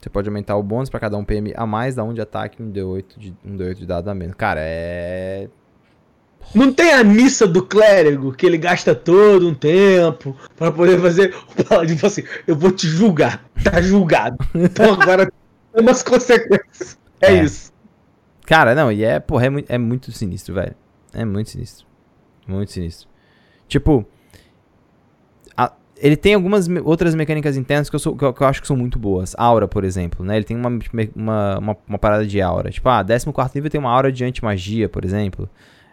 Você 0.00 0.08
pode 0.08 0.28
aumentar 0.28 0.56
o 0.56 0.62
bônus 0.62 0.88
pra 0.88 1.00
cada 1.00 1.16
um 1.16 1.24
PM 1.24 1.52
a 1.56 1.66
mais, 1.66 1.94
dá 1.96 2.04
um 2.04 2.14
de 2.14 2.20
ataque 2.20 2.62
e 2.62 2.64
um 2.64 2.70
D8 2.72 3.04
de, 3.18 3.34
um 3.44 3.56
D8 3.56 3.74
de 3.74 3.86
dado 3.86 4.08
a 4.08 4.14
menos. 4.14 4.34
Cara, 4.36 4.60
é. 4.62 5.48
Não 6.54 6.72
tem 6.72 6.92
a 6.94 7.04
missa 7.04 7.46
do 7.46 7.62
clérigo 7.62 8.32
que 8.32 8.46
ele 8.46 8.56
gasta 8.56 8.94
todo 8.94 9.46
um 9.48 9.54
tempo 9.54 10.34
pra 10.56 10.72
poder 10.72 10.98
fazer 11.00 11.34
o 11.56 11.64
paladino 11.64 11.98
fala 11.98 12.12
assim: 12.12 12.22
eu 12.46 12.56
vou 12.56 12.70
te 12.70 12.86
julgar, 12.86 13.44
tá 13.62 13.82
julgado. 13.82 14.38
Então 14.54 14.94
agora 14.94 15.26
tem 15.26 15.82
umas 15.82 16.02
consequências. 16.02 16.96
É, 17.20 17.32
É. 17.34 17.42
isso. 17.42 17.70
Cara, 18.48 18.74
não, 18.74 18.90
e 18.90 19.04
é, 19.04 19.20
porra, 19.20 19.46
é, 19.46 19.74
é 19.74 19.78
muito 19.78 20.10
sinistro, 20.10 20.54
velho. 20.54 20.74
É 21.12 21.22
muito 21.22 21.50
sinistro. 21.50 21.86
Muito 22.46 22.72
sinistro. 22.72 23.06
Tipo, 23.68 24.06
a- 25.54 25.72
ele 25.98 26.16
tem 26.16 26.32
algumas 26.32 26.66
me- 26.66 26.80
outras 26.80 27.14
mecânicas 27.14 27.58
internas 27.58 27.90
que 27.90 27.96
eu, 27.96 28.00
sou- 28.00 28.16
que 28.16 28.24
eu- 28.24 28.32
que 28.32 28.40
eu 28.42 28.46
acho 28.46 28.62
que 28.62 28.66
são 28.66 28.74
muito 28.74 28.98
boas. 28.98 29.34
Aura, 29.36 29.68
por 29.68 29.84
exemplo, 29.84 30.24
né? 30.24 30.36
Ele 30.36 30.46
tem 30.46 30.56
uma, 30.56 30.68
uma, 31.14 31.58
uma, 31.58 31.76
uma 31.86 31.98
parada 31.98 32.26
de 32.26 32.40
aura. 32.40 32.70
Tipo, 32.70 32.88
ah, 32.88 33.04
14 33.04 33.54
nível 33.54 33.70
tem 33.70 33.78
uma 33.78 33.90
aura 33.92 34.10
de 34.10 34.24
anti-magia, 34.24 34.88
por 34.88 35.04
exemplo. 35.04 35.46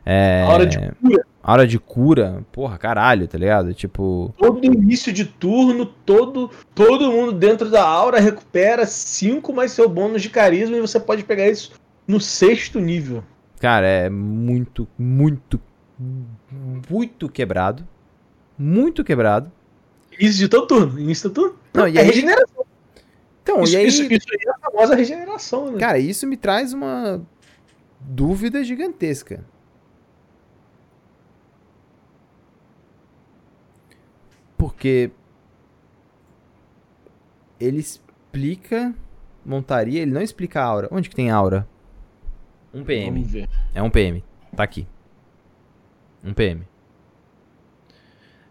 É, 0.05 0.45
Aura 0.47 0.65
de 0.65 0.77
cura. 0.77 1.25
Aura 1.43 1.67
de 1.67 1.77
cura. 1.79 2.43
Porra, 2.53 2.77
caralho, 2.77 3.27
tá 3.27 3.37
ligado? 3.37 3.73
Tipo. 3.73 4.33
Todo 4.37 4.63
início 4.63 5.11
de 5.11 5.25
turno, 5.25 5.85
todo, 5.85 6.51
todo 6.73 7.11
mundo 7.11 7.33
dentro 7.33 7.69
da 7.69 7.83
aura 7.83 8.19
recupera 8.19 8.85
5 8.85 9.51
mais 9.51 9.71
seu 9.71 9.89
bônus 9.89 10.21
de 10.21 10.29
carisma 10.29 10.77
e 10.77 10.81
você 10.81 10.99
pode 11.01 11.23
pegar 11.23 11.49
isso 11.49 11.71
no 12.07 12.19
sexto 12.19 12.79
nível. 12.79 13.23
Cara, 13.59 13.87
é 13.87 14.09
muito, 14.09 14.87
muito, 14.97 15.59
muito 16.89 17.29
quebrado. 17.29 17.87
Muito 18.57 19.03
quebrado. 19.03 19.51
Início 20.19 20.39
de 20.39 20.47
todo 20.47 20.67
turno. 20.67 20.99
Início 20.99 21.29
de 21.29 21.35
todo 21.35 21.49
turno. 21.49 21.59
Não, 21.73 21.87
e 21.87 21.97
é 21.97 22.01
aí- 22.01 22.07
regeneração. 22.07 22.65
Então, 23.43 23.61
Isso, 23.61 23.73
e 23.73 23.77
aí. 23.77 23.87
isso, 23.87 24.01
isso 24.03 24.27
aí 24.31 24.39
é 24.47 24.49
a 24.51 24.57
famosa 24.71 24.95
regeneração, 24.95 25.71
né? 25.71 25.79
Cara, 25.79 25.99
isso 25.99 26.25
me 26.25 26.35
traz 26.35 26.73
uma 26.73 27.21
dúvida 27.99 28.63
gigantesca. 28.63 29.45
Porque 34.57 35.11
ele 37.59 37.79
explica 37.79 38.93
montaria, 39.45 40.01
ele 40.01 40.11
não 40.11 40.21
explica 40.21 40.61
a 40.61 40.65
aura. 40.65 40.87
Onde 40.91 41.09
que 41.09 41.15
tem 41.15 41.29
aura? 41.29 41.67
Um 42.75 42.83
PM. 42.83 43.11
Vamos 43.11 43.31
ver. 43.31 43.49
É 43.73 43.81
um 43.81 43.89
PM. 43.89 44.21
Tá 44.53 44.63
aqui. 44.63 44.85
Um 46.23 46.33
PM. 46.33 46.67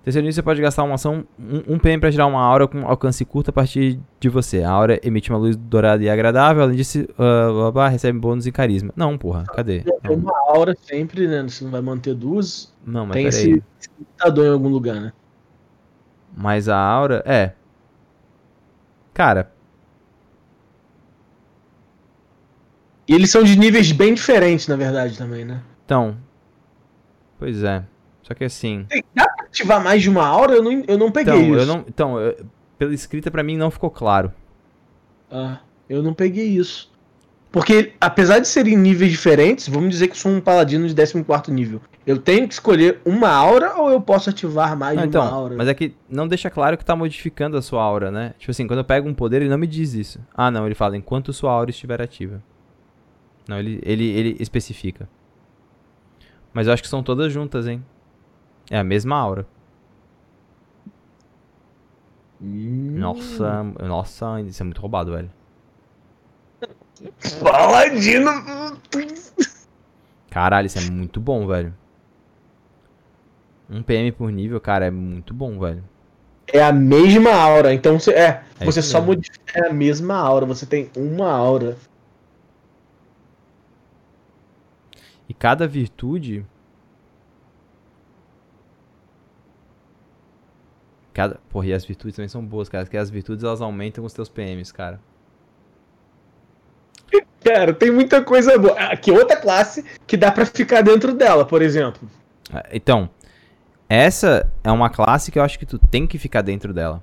Terceiro 0.03 0.25
nível, 0.25 0.35
você 0.35 0.43
pode 0.43 0.61
gastar 0.61 0.83
uma 0.83 0.97
ação, 0.97 1.27
um, 1.39 1.75
um 1.75 1.79
PM 1.79 1.99
pra 1.99 2.11
tirar 2.11 2.27
uma 2.27 2.41
aura 2.41 2.69
com 2.69 2.87
alcance 2.87 3.25
curto 3.25 3.49
a 3.49 3.53
partir 3.53 3.99
de 4.21 4.29
você. 4.29 4.63
A 4.63 4.71
aura 4.71 5.01
emite 5.03 5.31
uma 5.31 5.39
luz 5.39 5.57
dourada 5.57 6.03
e 6.03 6.11
agradável, 6.11 6.63
além 6.63 6.77
disso, 6.77 7.07
ah, 7.19 7.49
blá, 7.51 7.73
blá, 7.73 7.89
recebe 7.89 8.19
bônus 8.19 8.47
em 8.47 8.53
carisma. 8.53 8.93
Não, 8.95 9.17
porra, 9.17 9.45
cadê? 9.45 9.81
Tem 9.81 10.15
uma 10.15 10.39
aura 10.49 10.75
sempre, 10.83 11.27
né? 11.27 11.43
Você 11.43 11.65
não 11.65 11.71
vai 11.71 11.81
manter 11.81 12.15
duas. 12.15 12.75
não 12.85 13.07
mas 13.07 13.15
tem 13.15 13.25
peraí. 13.31 13.41
esse, 13.41 13.63
esse 13.81 13.91
limitador 13.99 14.45
em 14.45 14.53
algum 14.53 14.69
lugar, 14.69 15.01
né? 15.01 15.13
Mas 16.37 16.69
a 16.69 16.77
aura, 16.77 17.23
é. 17.25 17.53
Cara, 19.15 19.53
E 23.07 23.15
eles 23.15 23.31
são 23.31 23.43
de 23.43 23.59
níveis 23.59 23.93
bem 23.93 24.15
diferentes, 24.15 24.67
na 24.69 24.77
verdade, 24.77 25.17
também, 25.19 25.45
né? 25.45 25.61
então. 25.85 26.17
Pois 27.39 27.63
é. 27.63 27.85
Só 28.23 28.33
que 28.33 28.45
assim. 28.45 28.87
Dá 29.15 29.27
pra 29.29 29.45
ativar 29.47 29.83
mais 29.83 30.03
de 30.03 30.09
uma 30.09 30.27
aura? 30.27 30.55
Eu 30.55 30.63
não, 30.63 30.83
eu 30.89 30.97
não 30.97 31.11
peguei 31.11 31.35
Então, 31.35 31.51
isso. 31.51 31.59
eu 31.61 31.67
não. 31.67 31.85
Então, 31.87 32.19
eu- 32.19 32.47
pela 32.79 32.95
escrita 32.95 33.31
pra 33.31 33.43
mim 33.43 33.57
não 33.57 33.71
ficou 33.71 33.91
claro. 33.91 34.33
Ah, 35.31 35.59
eu 35.89 36.03
não 36.03 36.15
peguei 36.15 36.47
isso. 36.49 36.91
Porque, 37.53 37.93
apesar 38.01 38.41
de 38.41 38.49
serem 38.49 38.77
níveis 38.77 39.13
diferentes, 39.13 39.69
vamos 39.69 39.91
dizer 39.91 40.09
que 40.09 40.15
eu 40.15 40.19
sou 40.19 40.33
um 40.33 40.41
paladino 40.41 40.89
de 40.89 40.95
14 40.95 41.53
nível. 41.53 41.81
Eu 42.05 42.19
tenho 42.19 42.49
que 42.49 42.55
escolher 42.55 43.01
uma 43.05 43.29
aura 43.29 43.75
ou 43.77 43.91
eu 43.91 44.01
posso 44.01 44.29
ativar 44.31 44.77
mais 44.77 44.97
Não, 44.97 45.03
de 45.05 45.09
então, 45.11 45.23
uma 45.23 45.31
aura? 45.33 45.55
mas 45.57 45.69
é 45.69 45.75
que 45.75 45.95
não 46.09 46.27
deixa 46.27 46.51
claro 46.51 46.77
que 46.77 46.85
tá 46.85 46.97
modificando 46.97 47.57
a 47.57 47.63
sua 47.63 47.81
aura, 47.83 48.11
né? 48.11 48.35
Tipo 48.39 48.51
assim, 48.51 48.67
quando 48.67 48.81
eu 48.81 48.85
pego 48.85 49.09
um 49.09 49.15
poder, 49.15 49.37
ele 49.43 49.49
não 49.51 49.59
me 49.59 49.67
diz 49.69 49.95
isso. 49.95 50.19
Ah, 50.35 50.51
não, 50.51 50.67
ele 50.67 50.75
fala 50.75 50.97
enquanto 50.97 51.33
sua 51.33 51.53
aura 51.53 51.71
estiver 51.71 52.03
ativa. 52.03 52.43
Não, 53.49 53.59
ele, 53.59 53.81
ele, 53.85 54.05
ele 54.11 54.37
especifica. 54.41 55.09
Mas 56.53 56.67
eu 56.67 56.73
acho 56.73 56.83
que 56.83 56.89
são 56.89 57.03
todas 57.03 57.33
juntas, 57.33 57.67
hein? 57.67 57.85
É 58.71 58.79
a 58.79 58.85
mesma 58.85 59.17
aura. 59.17 59.47
Hum, 62.41 62.99
Nossa, 62.99 63.63
nossa, 63.63 64.41
isso 64.43 64.63
é 64.63 64.65
muito 64.65 64.81
roubado, 64.81 65.13
velho. 65.13 65.31
Paladino. 67.43 68.31
Caralho, 70.31 70.67
isso 70.67 70.79
é 70.79 70.83
muito 70.83 71.21
bom, 71.21 71.47
velho. 71.47 71.75
Um 73.71 73.83
PM 73.83 74.13
por 74.13 74.31
nível, 74.31 74.61
cara, 74.61 74.87
é 74.87 74.91
muito 74.91 75.33
bom, 75.33 75.59
velho. 75.59 75.83
É 76.53 76.63
a 76.63 76.73
mesma 76.73 77.33
aura. 77.33 77.73
Então 77.75 77.99
você. 77.99 78.13
É, 78.13 78.43
É 78.61 78.65
você 78.65 78.83
só 78.83 79.01
mesmo. 79.01 79.07
modifica 79.15 79.59
é 79.61 79.69
a 79.69 79.73
mesma 79.73 80.17
aura. 80.17 80.47
Você 80.47 80.67
tem 80.67 80.91
uma 80.97 81.31
aura. 81.31 81.77
E 85.29 85.35
cada 85.35 85.67
virtude. 85.67 86.45
Cada... 91.13 91.41
Porra, 91.49 91.67
e 91.67 91.73
as 91.73 91.85
virtudes 91.85 92.17
também 92.17 92.29
são 92.29 92.45
boas, 92.45 92.69
cara. 92.69 92.85
Porque 92.85 92.97
as 92.97 93.11
virtudes 93.11 93.45
elas 93.45 93.61
aumentam 93.61 94.05
os 94.05 94.13
teus 94.13 94.29
PMs, 94.29 94.73
cara. 94.73 95.01
Cara, 97.45 97.75
tem 97.75 97.91
muita 97.91 98.23
coisa 98.23 98.59
boa. 98.59 98.75
Aqui, 98.79 99.11
outra 99.13 99.37
classe 99.37 99.85
que 100.07 100.17
dá 100.17 100.33
pra 100.33 100.47
ficar 100.47 100.81
dentro 100.83 101.15
dela, 101.15 101.45
por 101.45 101.61
exemplo. 101.61 102.09
Ah, 102.51 102.65
Então, 102.73 103.09
essa 103.89 104.51
é 104.65 104.73
uma 104.73 104.89
classe 104.89 105.31
que 105.31 105.39
eu 105.39 105.43
acho 105.43 105.59
que 105.59 105.67
tu 105.67 105.79
tem 105.79 106.07
que 106.07 106.19
ficar 106.19 106.41
dentro 106.41 106.73
dela. 106.73 107.03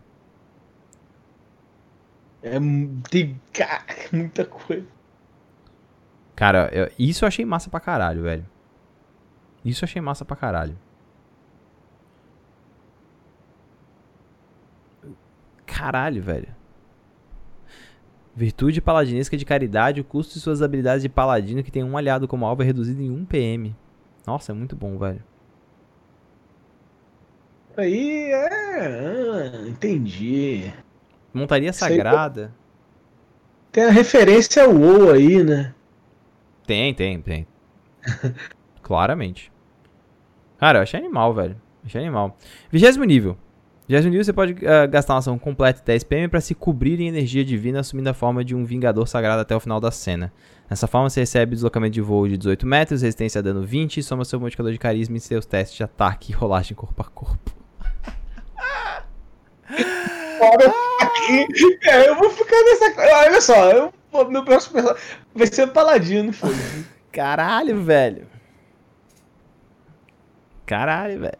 É, 2.41 2.57
tem 3.09 3.39
cara, 3.53 3.85
muita 4.11 4.43
coisa. 4.45 4.85
Cara, 6.35 6.69
eu- 6.73 6.91
isso 6.97 7.23
eu 7.23 7.27
achei 7.27 7.45
massa 7.45 7.69
pra 7.69 7.79
caralho, 7.79 8.23
velho. 8.23 8.45
Isso 9.63 9.83
eu 9.83 9.87
achei 9.87 10.01
massa 10.01 10.25
pra 10.25 10.35
caralho. 10.35 10.77
Caralho, 15.65 16.21
velho. 16.21 16.47
Virtude 18.35 18.81
paladinesca 18.81 19.35
de 19.35 19.45
caridade, 19.45 19.99
o 20.01 20.03
custo 20.05 20.33
de 20.35 20.39
suas 20.39 20.61
habilidades 20.61 21.01
de 21.03 21.09
paladino 21.09 21.63
que 21.63 21.71
tem 21.71 21.83
um 21.83 21.97
aliado 21.97 22.27
como 22.27 22.45
alvo 22.45 22.61
é 22.61 22.65
reduzido 22.65 23.01
em 23.01 23.09
1 23.11 23.25
PM. 23.25 23.75
Nossa, 24.25 24.51
é 24.51 24.55
muito 24.55 24.75
bom, 24.75 24.97
velho. 24.97 25.21
Aí 27.77 28.31
é. 28.31 28.47
ah, 29.63 29.67
entendi. 29.67 30.71
Montaria 31.33 31.71
sagrada. 31.73 32.53
Tem 33.71 33.85
a 33.85 33.89
referência 33.91 34.63
ao 34.63 34.73
WoW 34.75 35.11
aí, 35.11 35.43
né? 35.43 35.73
Tem, 36.65 36.93
tem, 36.93 37.21
tem. 37.21 37.47
Claramente. 38.81 39.51
Cara, 40.57 40.79
eu 40.79 40.83
achei 40.83 40.99
animal, 40.99 41.33
velho. 41.33 41.59
Achei 41.85 42.01
animal. 42.01 42.37
Vigésimo 42.71 43.03
nível. 43.03 43.37
Já 43.89 43.99
nível 43.99 44.23
você 44.23 44.31
pode 44.31 44.53
uh, 44.53 44.89
gastar 44.89 45.13
uma 45.13 45.19
ação 45.19 45.37
completa 45.37 45.81
10 45.83 46.05
PM 46.05 46.27
para 46.29 46.39
se 46.39 46.55
cobrir 46.55 47.01
em 47.01 47.09
energia 47.09 47.43
divina, 47.43 47.81
assumindo 47.81 48.09
a 48.09 48.13
forma 48.13 48.41
de 48.41 48.55
um 48.55 48.63
Vingador 48.63 49.05
Sagrado 49.05 49.41
até 49.41 49.53
o 49.53 49.59
final 49.59 49.81
da 49.81 49.91
cena. 49.91 50.31
Dessa 50.69 50.87
forma, 50.87 51.09
você 51.09 51.19
recebe 51.19 51.55
deslocamento 51.55 51.93
de 51.93 51.99
voo 51.99 52.25
de 52.25 52.37
18 52.37 52.65
metros, 52.65 53.01
resistência 53.01 53.39
a 53.39 53.41
dano 53.41 53.63
20 53.63 53.97
e 53.97 54.03
soma 54.03 54.23
seu 54.23 54.39
modificador 54.39 54.71
de 54.71 54.79
carisma 54.79 55.17
em 55.17 55.19
seus 55.19 55.45
testes 55.45 55.75
de 55.75 55.83
ataque 55.83 56.31
e 56.31 56.35
rolagem 56.35 56.73
corpo 56.73 57.01
a 57.01 57.05
corpo. 57.05 57.51
é, 61.83 62.07
eu 62.07 62.15
vou 62.15 62.29
ficar 62.29 62.63
nessa. 62.63 62.93
Olha 62.97 63.41
só, 63.41 63.71
eu, 63.71 63.93
meu 64.29 64.43
próximo 64.43 64.73
personagem 64.73 65.03
vai 65.33 65.47
ser 65.47 65.63
o 65.63 65.71
Paladino, 65.71 66.33
filho. 66.33 66.85
Caralho, 67.11 67.83
velho. 67.83 68.27
Caralho, 70.65 71.19
velho. 71.19 71.39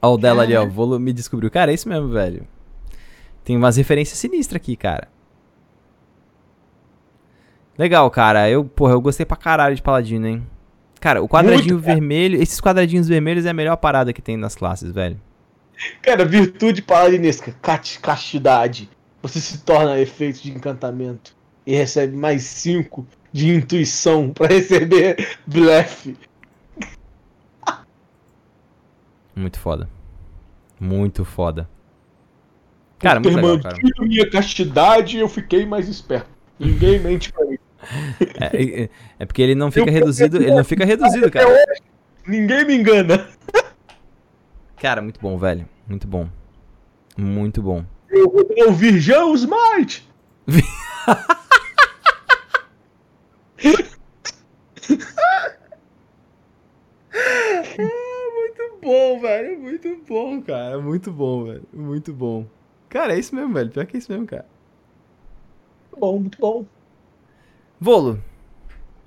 Ó, 0.00 0.14
o 0.14 0.18
dela 0.18 0.42
ali, 0.42 0.54
ó. 0.56 0.66
Volume 0.66 1.12
descobriu. 1.12 1.50
Cara, 1.50 1.70
é 1.70 1.74
isso 1.74 1.88
mesmo, 1.88 2.08
velho. 2.08 2.46
Tem 3.42 3.56
umas 3.56 3.76
referências 3.76 4.18
sinistras 4.18 4.56
aqui, 4.60 4.76
cara. 4.76 5.08
Legal, 7.76 8.08
cara. 8.10 8.48
Eu, 8.48 8.64
porra, 8.64 8.92
eu 8.92 9.00
gostei 9.00 9.26
pra 9.26 9.36
caralho 9.36 9.74
de 9.74 9.82
Paladino, 9.82 10.26
hein? 10.26 10.46
Cara, 11.00 11.22
o 11.22 11.28
quadradinho 11.28 11.74
Muito, 11.74 11.84
vermelho, 11.84 12.40
esses 12.40 12.60
quadradinhos 12.60 13.06
vermelhos 13.06 13.44
é 13.44 13.50
a 13.50 13.54
melhor 13.54 13.76
parada 13.76 14.12
que 14.12 14.22
tem 14.22 14.36
nas 14.36 14.54
classes, 14.54 14.90
velho. 14.90 15.20
Cara, 16.00 16.24
virtude 16.24 16.80
paladinesca, 16.80 17.54
castidade. 18.00 18.88
Você 19.24 19.40
se 19.40 19.62
torna 19.62 19.98
efeito 19.98 20.42
de 20.42 20.52
encantamento 20.52 21.34
e 21.66 21.74
recebe 21.74 22.14
mais 22.14 22.42
5 22.42 23.06
de 23.32 23.48
intuição 23.48 24.28
para 24.36 24.48
receber 24.48 25.38
blefe. 25.46 26.14
Muito 29.34 29.58
foda. 29.58 29.88
Muito 30.78 31.24
foda. 31.24 31.66
Cara, 32.98 33.18
muito 33.18 33.34
legal, 33.34 33.60
cara. 33.60 33.78
minha 34.00 34.28
castidade 34.28 35.16
eu 35.16 35.28
fiquei 35.28 35.64
mais 35.64 35.88
esperto. 35.88 36.28
Ninguém 36.58 36.98
mente 36.98 37.32
pra 37.32 37.46
mim. 37.46 37.56
É, 38.40 38.82
é, 38.82 38.90
é 39.18 39.26
porque 39.26 39.42
ele 39.42 39.54
não 39.54 39.70
fica 39.70 39.88
eu 39.88 39.92
reduzido, 39.92 40.36
ele 40.36 40.54
não 40.54 40.64
fica 40.64 40.84
reduzido, 40.84 41.30
cara. 41.30 41.46
Ninguém 42.26 42.66
me 42.66 42.74
engana. 42.74 43.26
Cara, 44.76 45.00
muito 45.00 45.20
bom, 45.20 45.38
velho. 45.38 45.68
Muito 45.86 46.06
bom. 46.06 46.28
Muito 47.16 47.62
bom. 47.62 47.84
Eu 48.14 48.30
vou 48.30 48.44
ter 48.44 48.64
o 48.64 48.72
Virgão 48.72 49.34
Smite! 49.34 50.08
muito 58.36 58.78
bom, 58.80 59.20
velho. 59.20 59.58
Muito 59.58 60.00
bom, 60.06 60.40
cara. 60.42 60.80
Muito 60.80 61.10
bom, 61.10 61.44
velho. 61.44 61.62
Muito 61.72 62.12
bom. 62.12 62.46
Cara, 62.88 63.16
é 63.16 63.18
isso 63.18 63.34
mesmo, 63.34 63.52
velho. 63.52 63.70
Pior 63.70 63.84
que 63.84 63.96
é 63.96 63.98
isso 63.98 64.12
mesmo, 64.12 64.26
cara. 64.26 64.46
Muito 65.90 66.00
bom, 66.00 66.20
muito 66.20 66.38
bom. 66.38 66.64
Volo. 67.80 68.20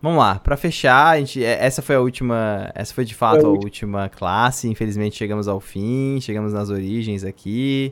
Vamos 0.01 0.19
lá, 0.19 0.35
para 0.35 0.55
fechar, 0.55 1.07
a 1.07 1.19
gente, 1.19 1.43
é, 1.43 1.65
essa 1.65 1.81
foi 1.81 1.95
a 1.95 1.99
última, 1.99 2.71
essa 2.75 2.93
foi 2.93 3.03
de 3.03 3.15
fato 3.15 3.41
foi 3.41 3.49
a 3.49 3.53
última 3.53 4.07
classe, 4.09 4.69
infelizmente 4.69 5.15
chegamos 5.15 5.47
ao 5.47 5.59
fim, 5.59 6.19
chegamos 6.21 6.53
nas 6.53 6.69
origens 6.69 7.23
aqui. 7.23 7.91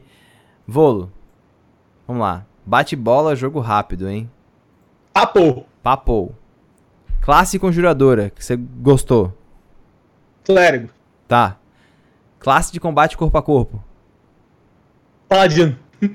Volo, 0.68 1.12
vamos 2.08 2.24
lá, 2.24 2.44
bate 2.66 2.96
bola, 2.96 3.36
jogo 3.36 3.60
rápido, 3.60 4.10
hein? 4.10 4.30
Papo! 5.14 5.64
Papo. 5.84 6.34
Classe 7.22 7.60
conjuradora, 7.60 8.32
que 8.32 8.44
você 8.44 8.56
gostou? 8.56 9.32
Clérigo. 10.44 10.90
Tá. 11.28 11.58
Classe 12.40 12.72
de 12.72 12.80
combate 12.80 13.16
corpo 13.16 13.38
a 13.38 13.44
corpo. 13.44 13.84
Paladino. 15.28 15.78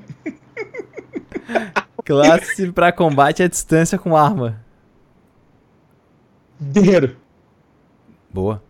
Classe 2.05 2.72
para 2.72 2.92
combate 2.92 3.42
à 3.42 3.48
distância 3.48 3.98
com 3.98 4.16
arma. 4.16 4.64
Dinheiro. 6.61 7.16
Boa. 8.32 8.62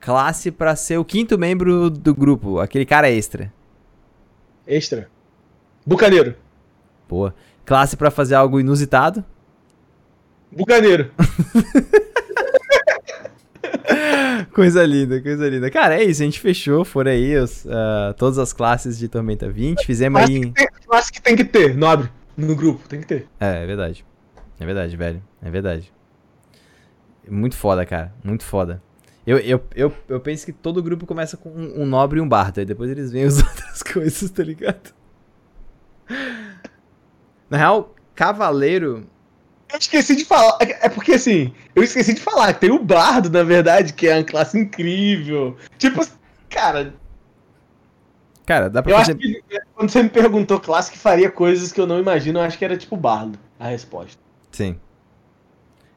Classe 0.00 0.50
para 0.50 0.76
ser 0.76 0.98
o 0.98 1.04
quinto 1.04 1.38
membro 1.38 1.90
do 1.90 2.14
grupo, 2.14 2.60
aquele 2.60 2.86
cara 2.86 3.10
extra. 3.10 3.52
Extra. 4.68 5.08
Bucaneiro. 5.86 6.36
Boa. 7.08 7.34
Classe 7.64 7.96
para 7.96 8.10
fazer 8.10 8.34
algo 8.34 8.60
inusitado. 8.60 9.24
Bucaneiro. 10.52 11.10
coisa 14.52 14.84
linda, 14.84 15.22
coisa 15.22 15.48
linda. 15.48 15.70
Cara, 15.70 15.98
é 15.98 16.04
isso, 16.04 16.20
a 16.20 16.26
gente 16.26 16.38
fechou, 16.38 16.84
foram 16.84 17.10
aí 17.10 17.34
os, 17.38 17.64
uh, 17.64 18.12
todas 18.18 18.38
as 18.38 18.52
classes 18.52 18.98
de 18.98 19.08
Tormenta 19.08 19.48
20. 19.48 19.86
Fizemos 19.86 20.18
classe 20.18 20.34
aí. 20.34 20.40
Que 20.40 20.52
tem, 20.52 20.68
classe 20.86 21.12
que 21.12 21.22
tem 21.22 21.34
que 21.34 21.44
ter, 21.44 21.74
nobre, 21.74 22.10
no 22.36 22.54
grupo, 22.54 22.86
tem 22.86 23.00
que 23.00 23.06
ter. 23.06 23.26
É, 23.40 23.62
é 23.62 23.66
verdade. 23.66 24.04
É 24.60 24.66
verdade, 24.66 24.94
velho. 24.96 25.22
É 25.40 25.50
verdade. 25.50 25.90
Muito 27.26 27.56
foda, 27.56 27.86
cara. 27.86 28.12
Muito 28.22 28.44
foda. 28.44 28.82
Eu, 29.28 29.36
eu, 29.40 29.62
eu, 29.74 29.94
eu 30.08 30.20
penso 30.20 30.46
que 30.46 30.52
todo 30.52 30.82
grupo 30.82 31.04
começa 31.04 31.36
com 31.36 31.50
um, 31.50 31.82
um 31.82 31.84
nobre 31.84 32.18
e 32.18 32.22
um 32.22 32.26
bardo. 32.26 32.60
Aí 32.60 32.64
depois 32.64 32.90
eles 32.90 33.12
veem 33.12 33.26
as 33.26 33.36
outras 33.44 33.82
coisas, 33.82 34.30
tá 34.30 34.42
ligado? 34.42 34.94
Na 37.50 37.58
real, 37.58 37.94
cavaleiro. 38.14 39.06
Eu 39.70 39.78
esqueci 39.78 40.16
de 40.16 40.24
falar. 40.24 40.56
É, 40.62 40.86
é 40.86 40.88
porque 40.88 41.12
assim, 41.12 41.52
eu 41.76 41.82
esqueci 41.82 42.14
de 42.14 42.22
falar. 42.22 42.54
Tem 42.54 42.70
o 42.70 42.82
bardo, 42.82 43.28
na 43.28 43.42
verdade, 43.42 43.92
que 43.92 44.08
é 44.08 44.14
uma 44.16 44.24
classe 44.24 44.58
incrível. 44.58 45.58
Tipo, 45.76 46.00
cara. 46.48 46.94
Cara, 48.46 48.70
dá 48.70 48.82
pra 48.82 48.92
eu 48.92 48.96
fazer. 48.96 49.12
Acho 49.12 49.20
que, 49.20 49.42
quando 49.74 49.90
você 49.90 50.02
me 50.02 50.08
perguntou 50.08 50.58
classe 50.58 50.90
que 50.90 50.96
faria 50.96 51.30
coisas 51.30 51.70
que 51.70 51.78
eu 51.78 51.86
não 51.86 52.00
imagino, 52.00 52.38
eu 52.38 52.44
acho 52.44 52.56
que 52.56 52.64
era 52.64 52.78
tipo 52.78 52.96
bardo 52.96 53.38
a 53.60 53.68
resposta. 53.68 54.18
Sim. 54.50 54.80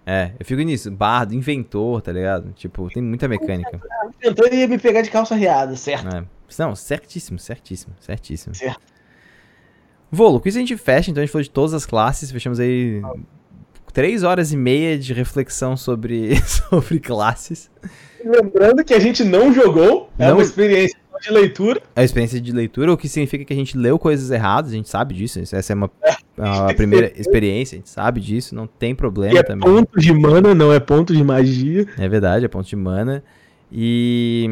É, 0.05 0.31
eu 0.39 0.45
fico 0.45 0.61
nisso, 0.61 0.89
bardo, 0.89 1.33
inventor, 1.33 2.01
tá 2.01 2.11
ligado? 2.11 2.51
Tipo, 2.53 2.89
tem 2.89 3.03
muita 3.03 3.27
mecânica. 3.27 3.79
Inventor 4.21 4.53
ia 4.53 4.67
me 4.67 4.79
pegar 4.79 5.01
de 5.01 5.11
calça 5.11 5.35
riada, 5.35 5.75
certo? 5.75 6.07
É. 6.07 6.23
Não, 6.59 6.75
certíssimo, 6.75 7.39
certíssimo, 7.39 7.93
certíssimo. 7.99 8.55
Certo. 8.55 8.81
Volo, 10.11 10.41
com 10.41 10.49
isso 10.49 10.57
a 10.57 10.61
gente 10.61 10.75
fecha, 10.75 11.09
então 11.09 11.21
a 11.21 11.25
gente 11.25 11.31
falou 11.31 11.43
de 11.43 11.49
todas 11.49 11.73
as 11.73 11.85
classes, 11.85 12.31
fechamos 12.31 12.59
aí 12.59 13.01
três 13.93 14.23
horas 14.23 14.51
e 14.51 14.57
meia 14.57 14.97
de 14.97 15.13
reflexão 15.13 15.77
sobre, 15.77 16.35
sobre 16.43 16.99
classes. 16.99 17.69
Lembrando 18.23 18.83
que 18.83 18.93
a 18.93 18.99
gente 18.99 19.23
não 19.23 19.53
jogou, 19.53 20.09
é 20.17 20.27
não... 20.27 20.33
uma 20.33 20.43
experiência 20.43 20.99
de 21.21 21.31
leitura. 21.31 21.81
É 21.95 22.01
a 22.01 22.03
experiência 22.03 22.41
de 22.41 22.51
leitura, 22.51 22.91
o 22.91 22.97
que 22.97 23.07
significa 23.07 23.45
que 23.45 23.53
a 23.53 23.55
gente 23.55 23.77
leu 23.77 23.97
coisas 23.97 24.31
erradas, 24.31 24.71
a 24.71 24.75
gente 24.75 24.89
sabe 24.89 25.13
disso. 25.13 25.39
Essa 25.39 25.71
é 25.71 25.75
uma, 25.75 25.89
a 26.37 26.73
primeira 26.73 27.11
experiência, 27.19 27.75
a 27.75 27.79
gente 27.79 27.89
sabe 27.89 28.19
disso, 28.19 28.55
não 28.55 28.67
tem 28.67 28.95
problema 28.95 29.35
e 29.35 29.37
é 29.37 29.43
também. 29.43 29.67
ponto 29.67 29.99
de 29.99 30.13
mana, 30.13 30.55
não 30.55 30.71
é 30.71 30.79
ponto 30.79 31.13
de 31.13 31.23
magia. 31.23 31.87
É 31.97 32.07
verdade, 32.07 32.45
é 32.45 32.47
ponto 32.47 32.67
de 32.67 32.75
mana. 32.75 33.23
E, 33.71 34.49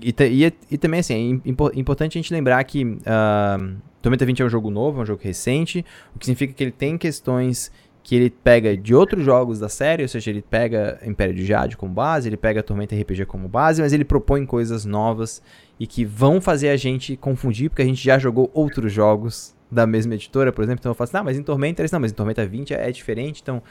e, 0.00 0.14
e, 0.20 0.52
e 0.70 0.78
também, 0.78 1.00
assim, 1.00 1.42
é 1.44 1.50
importante 1.78 2.18
a 2.18 2.20
gente 2.20 2.32
lembrar 2.32 2.62
que 2.64 2.84
uh, 2.84 3.76
Tormenta 4.00 4.24
20 4.24 4.42
é 4.42 4.44
um 4.44 4.48
jogo 4.48 4.70
novo, 4.70 5.00
é 5.00 5.02
um 5.02 5.06
jogo 5.06 5.20
recente, 5.22 5.84
o 6.14 6.18
que 6.18 6.26
significa 6.26 6.52
que 6.52 6.62
ele 6.62 6.70
tem 6.70 6.96
questões 6.96 7.72
que 8.04 8.14
ele 8.14 8.30
pega 8.30 8.76
de 8.76 8.94
outros 8.94 9.24
jogos 9.24 9.58
da 9.58 9.68
série, 9.68 10.04
ou 10.04 10.08
seja, 10.08 10.30
ele 10.30 10.40
pega 10.40 11.00
Império 11.04 11.34
de 11.34 11.44
Jade 11.44 11.76
como 11.76 11.92
base, 11.92 12.28
ele 12.28 12.36
pega 12.36 12.62
Tormenta 12.62 12.94
RPG 12.94 13.26
como 13.26 13.48
base, 13.48 13.82
mas 13.82 13.92
ele 13.92 14.04
propõe 14.04 14.46
coisas 14.46 14.84
novas 14.84 15.42
e 15.78 15.88
que 15.88 16.04
vão 16.04 16.40
fazer 16.40 16.68
a 16.68 16.76
gente 16.76 17.16
confundir, 17.16 17.68
porque 17.68 17.82
a 17.82 17.84
gente 17.84 18.00
já 18.00 18.16
jogou 18.16 18.48
outros 18.54 18.92
jogos 18.92 19.55
da 19.76 19.86
mesma 19.86 20.14
editora, 20.14 20.50
por 20.50 20.64
exemplo, 20.64 20.80
então 20.80 20.90
eu 20.90 20.94
falo 20.94 21.06
assim, 21.06 21.16
ah, 21.18 21.22
mas 21.22 21.38
em 21.38 21.42
Tormenta, 21.42 21.84
não, 21.92 22.00
mas 22.00 22.10
em 22.10 22.14
Tormenta 22.14 22.46
20 22.46 22.72
é, 22.72 22.88
é 22.88 22.90
diferente, 22.90 23.42
então 23.42 23.62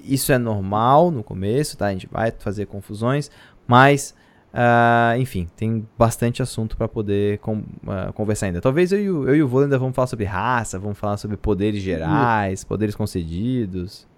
isso 0.00 0.32
é 0.32 0.38
normal 0.38 1.10
no 1.10 1.22
começo, 1.22 1.76
tá? 1.76 1.86
A 1.86 1.92
gente 1.92 2.08
vai 2.10 2.32
fazer 2.32 2.64
confusões, 2.66 3.30
mas, 3.66 4.14
uh, 4.54 5.20
enfim, 5.20 5.46
tem 5.54 5.86
bastante 5.98 6.42
assunto 6.42 6.74
para 6.74 6.88
poder 6.88 7.38
com, 7.38 7.58
uh, 7.58 8.12
conversar 8.14 8.46
ainda. 8.46 8.62
Talvez 8.62 8.92
eu 8.92 8.98
e, 8.98 9.10
o, 9.10 9.28
eu 9.28 9.36
e 9.36 9.42
o 9.42 9.46
Vô 9.46 9.60
ainda 9.60 9.78
vamos 9.78 9.94
falar 9.94 10.06
sobre 10.06 10.24
raça, 10.24 10.78
vamos 10.78 10.98
falar 10.98 11.18
sobre 11.18 11.36
poderes 11.36 11.82
gerais, 11.82 12.64
poderes 12.64 12.94
concedidos. 12.94 14.08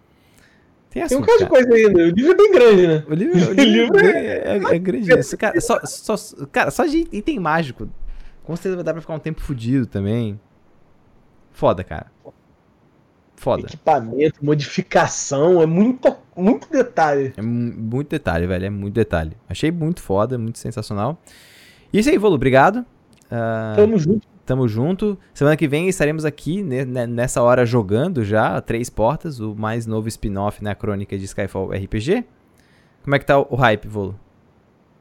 Tem, 0.88 1.02
assunto, 1.02 1.26
Tem 1.26 1.34
um 1.34 1.38
caso 1.38 1.44
de 1.44 1.50
coisa 1.50 1.74
ainda. 1.74 2.00
O 2.00 2.10
livro 2.10 2.32
é 2.32 2.36
bem 2.36 2.52
grande, 2.52 2.86
né? 2.86 3.04
O 3.08 3.14
livro, 3.14 3.50
o 3.50 3.52
livro 3.52 3.98
é, 4.06 4.10
é, 4.10 4.58
é, 4.70 4.74
é 4.76 4.78
grande. 4.78 5.18
Isso, 5.18 5.36
cara, 5.36 5.60
só, 5.60 5.80
só, 5.84 6.14
cara, 6.52 6.70
só 6.70 6.86
de 6.86 7.08
item 7.10 7.40
mágico. 7.40 7.88
Com 8.44 8.54
certeza 8.54 8.76
vai 8.76 8.84
dar 8.84 8.92
pra 8.92 9.00
ficar 9.00 9.14
um 9.14 9.18
tempo 9.18 9.40
fudido 9.40 9.84
também. 9.84 10.38
Foda, 11.54 11.84
cara. 11.84 12.06
Foda. 13.36 13.66
Equipamento, 13.66 14.44
modificação, 14.44 15.62
é 15.62 15.66
muita, 15.66 16.18
muito 16.36 16.68
detalhe. 16.68 17.32
É 17.36 17.42
muito 17.42 18.10
detalhe, 18.10 18.46
velho. 18.46 18.66
É 18.66 18.70
muito 18.70 18.94
detalhe. 18.94 19.36
Achei 19.48 19.70
muito 19.70 20.02
foda, 20.02 20.36
muito 20.36 20.58
sensacional. 20.58 21.16
E 21.92 21.98
isso 22.00 22.10
aí, 22.10 22.18
Volo, 22.18 22.34
obrigado. 22.34 22.78
Uh, 23.26 23.76
Tamo 23.76 23.98
junto. 23.98 24.28
Tamo 24.44 24.68
junto. 24.68 25.18
Semana 25.32 25.56
que 25.56 25.68
vem 25.68 25.88
estaremos 25.88 26.24
aqui 26.24 26.62
nessa 26.62 27.40
hora 27.40 27.64
jogando 27.64 28.24
já 28.24 28.60
Três 28.60 28.90
Portas, 28.90 29.38
o 29.40 29.54
mais 29.54 29.86
novo 29.86 30.08
spin-off 30.08 30.62
na 30.62 30.74
crônica 30.74 31.16
de 31.16 31.24
Skyfall 31.24 31.70
RPG. 31.70 32.24
Como 33.04 33.14
é 33.14 33.18
que 33.18 33.26
tá 33.26 33.38
o 33.38 33.54
hype, 33.54 33.86
Volo? 33.86 34.18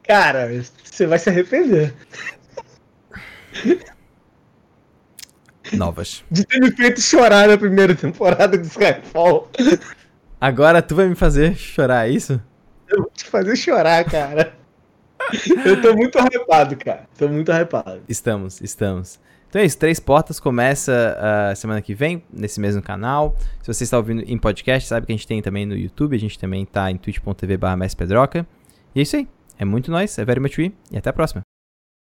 Cara, 0.04 0.48
você 0.82 1.06
vai 1.06 1.18
se 1.18 1.30
arrepender. 1.30 1.94
Novas. 5.72 6.24
De 6.30 6.44
ter 6.44 6.60
me 6.60 6.70
feito 6.70 7.00
chorar 7.00 7.48
na 7.48 7.56
primeira 7.56 7.94
temporada 7.94 8.56
de 8.58 8.66
Skyfall. 8.66 9.48
Agora 10.40 10.82
tu 10.82 10.94
vai 10.94 11.08
me 11.08 11.14
fazer 11.14 11.56
chorar, 11.56 12.08
é 12.08 12.12
isso? 12.12 12.40
Eu 12.88 13.02
vou 13.02 13.10
te 13.10 13.24
fazer 13.24 13.56
chorar, 13.56 14.04
cara. 14.04 14.54
Eu 15.64 15.80
tô 15.80 15.94
muito 15.94 16.18
hypado, 16.18 16.76
cara. 16.76 17.08
Tô 17.16 17.28
muito 17.28 17.50
hypado. 17.50 18.02
Estamos, 18.08 18.60
estamos. 18.60 19.18
Então 19.48 19.62
é 19.62 19.64
isso, 19.64 19.78
Três 19.78 20.00
Portas 20.00 20.40
começa 20.40 21.16
uh, 21.16 21.56
semana 21.56 21.80
que 21.80 21.94
vem, 21.94 22.24
nesse 22.32 22.60
mesmo 22.60 22.82
canal. 22.82 23.36
Se 23.62 23.72
você 23.72 23.84
está 23.84 23.96
ouvindo 23.96 24.22
em 24.26 24.36
podcast, 24.36 24.88
sabe 24.88 25.06
que 25.06 25.12
a 25.12 25.14
gente 25.14 25.28
tem 25.28 25.40
também 25.40 25.64
no 25.64 25.76
YouTube, 25.76 26.16
a 26.16 26.18
gente 26.18 26.38
também 26.38 26.66
tá 26.66 26.90
em 26.90 26.96
twitch.tv 26.96 27.56
barra 27.56 27.78
E 27.86 28.98
é 28.98 29.02
isso 29.02 29.16
aí. 29.16 29.28
É 29.56 29.64
muito 29.64 29.92
nóis, 29.92 30.18
é 30.18 30.24
very 30.24 30.40
much 30.40 30.58
we, 30.58 30.72
e 30.90 30.98
até 30.98 31.10
a 31.10 31.12
próxima. 31.12 31.43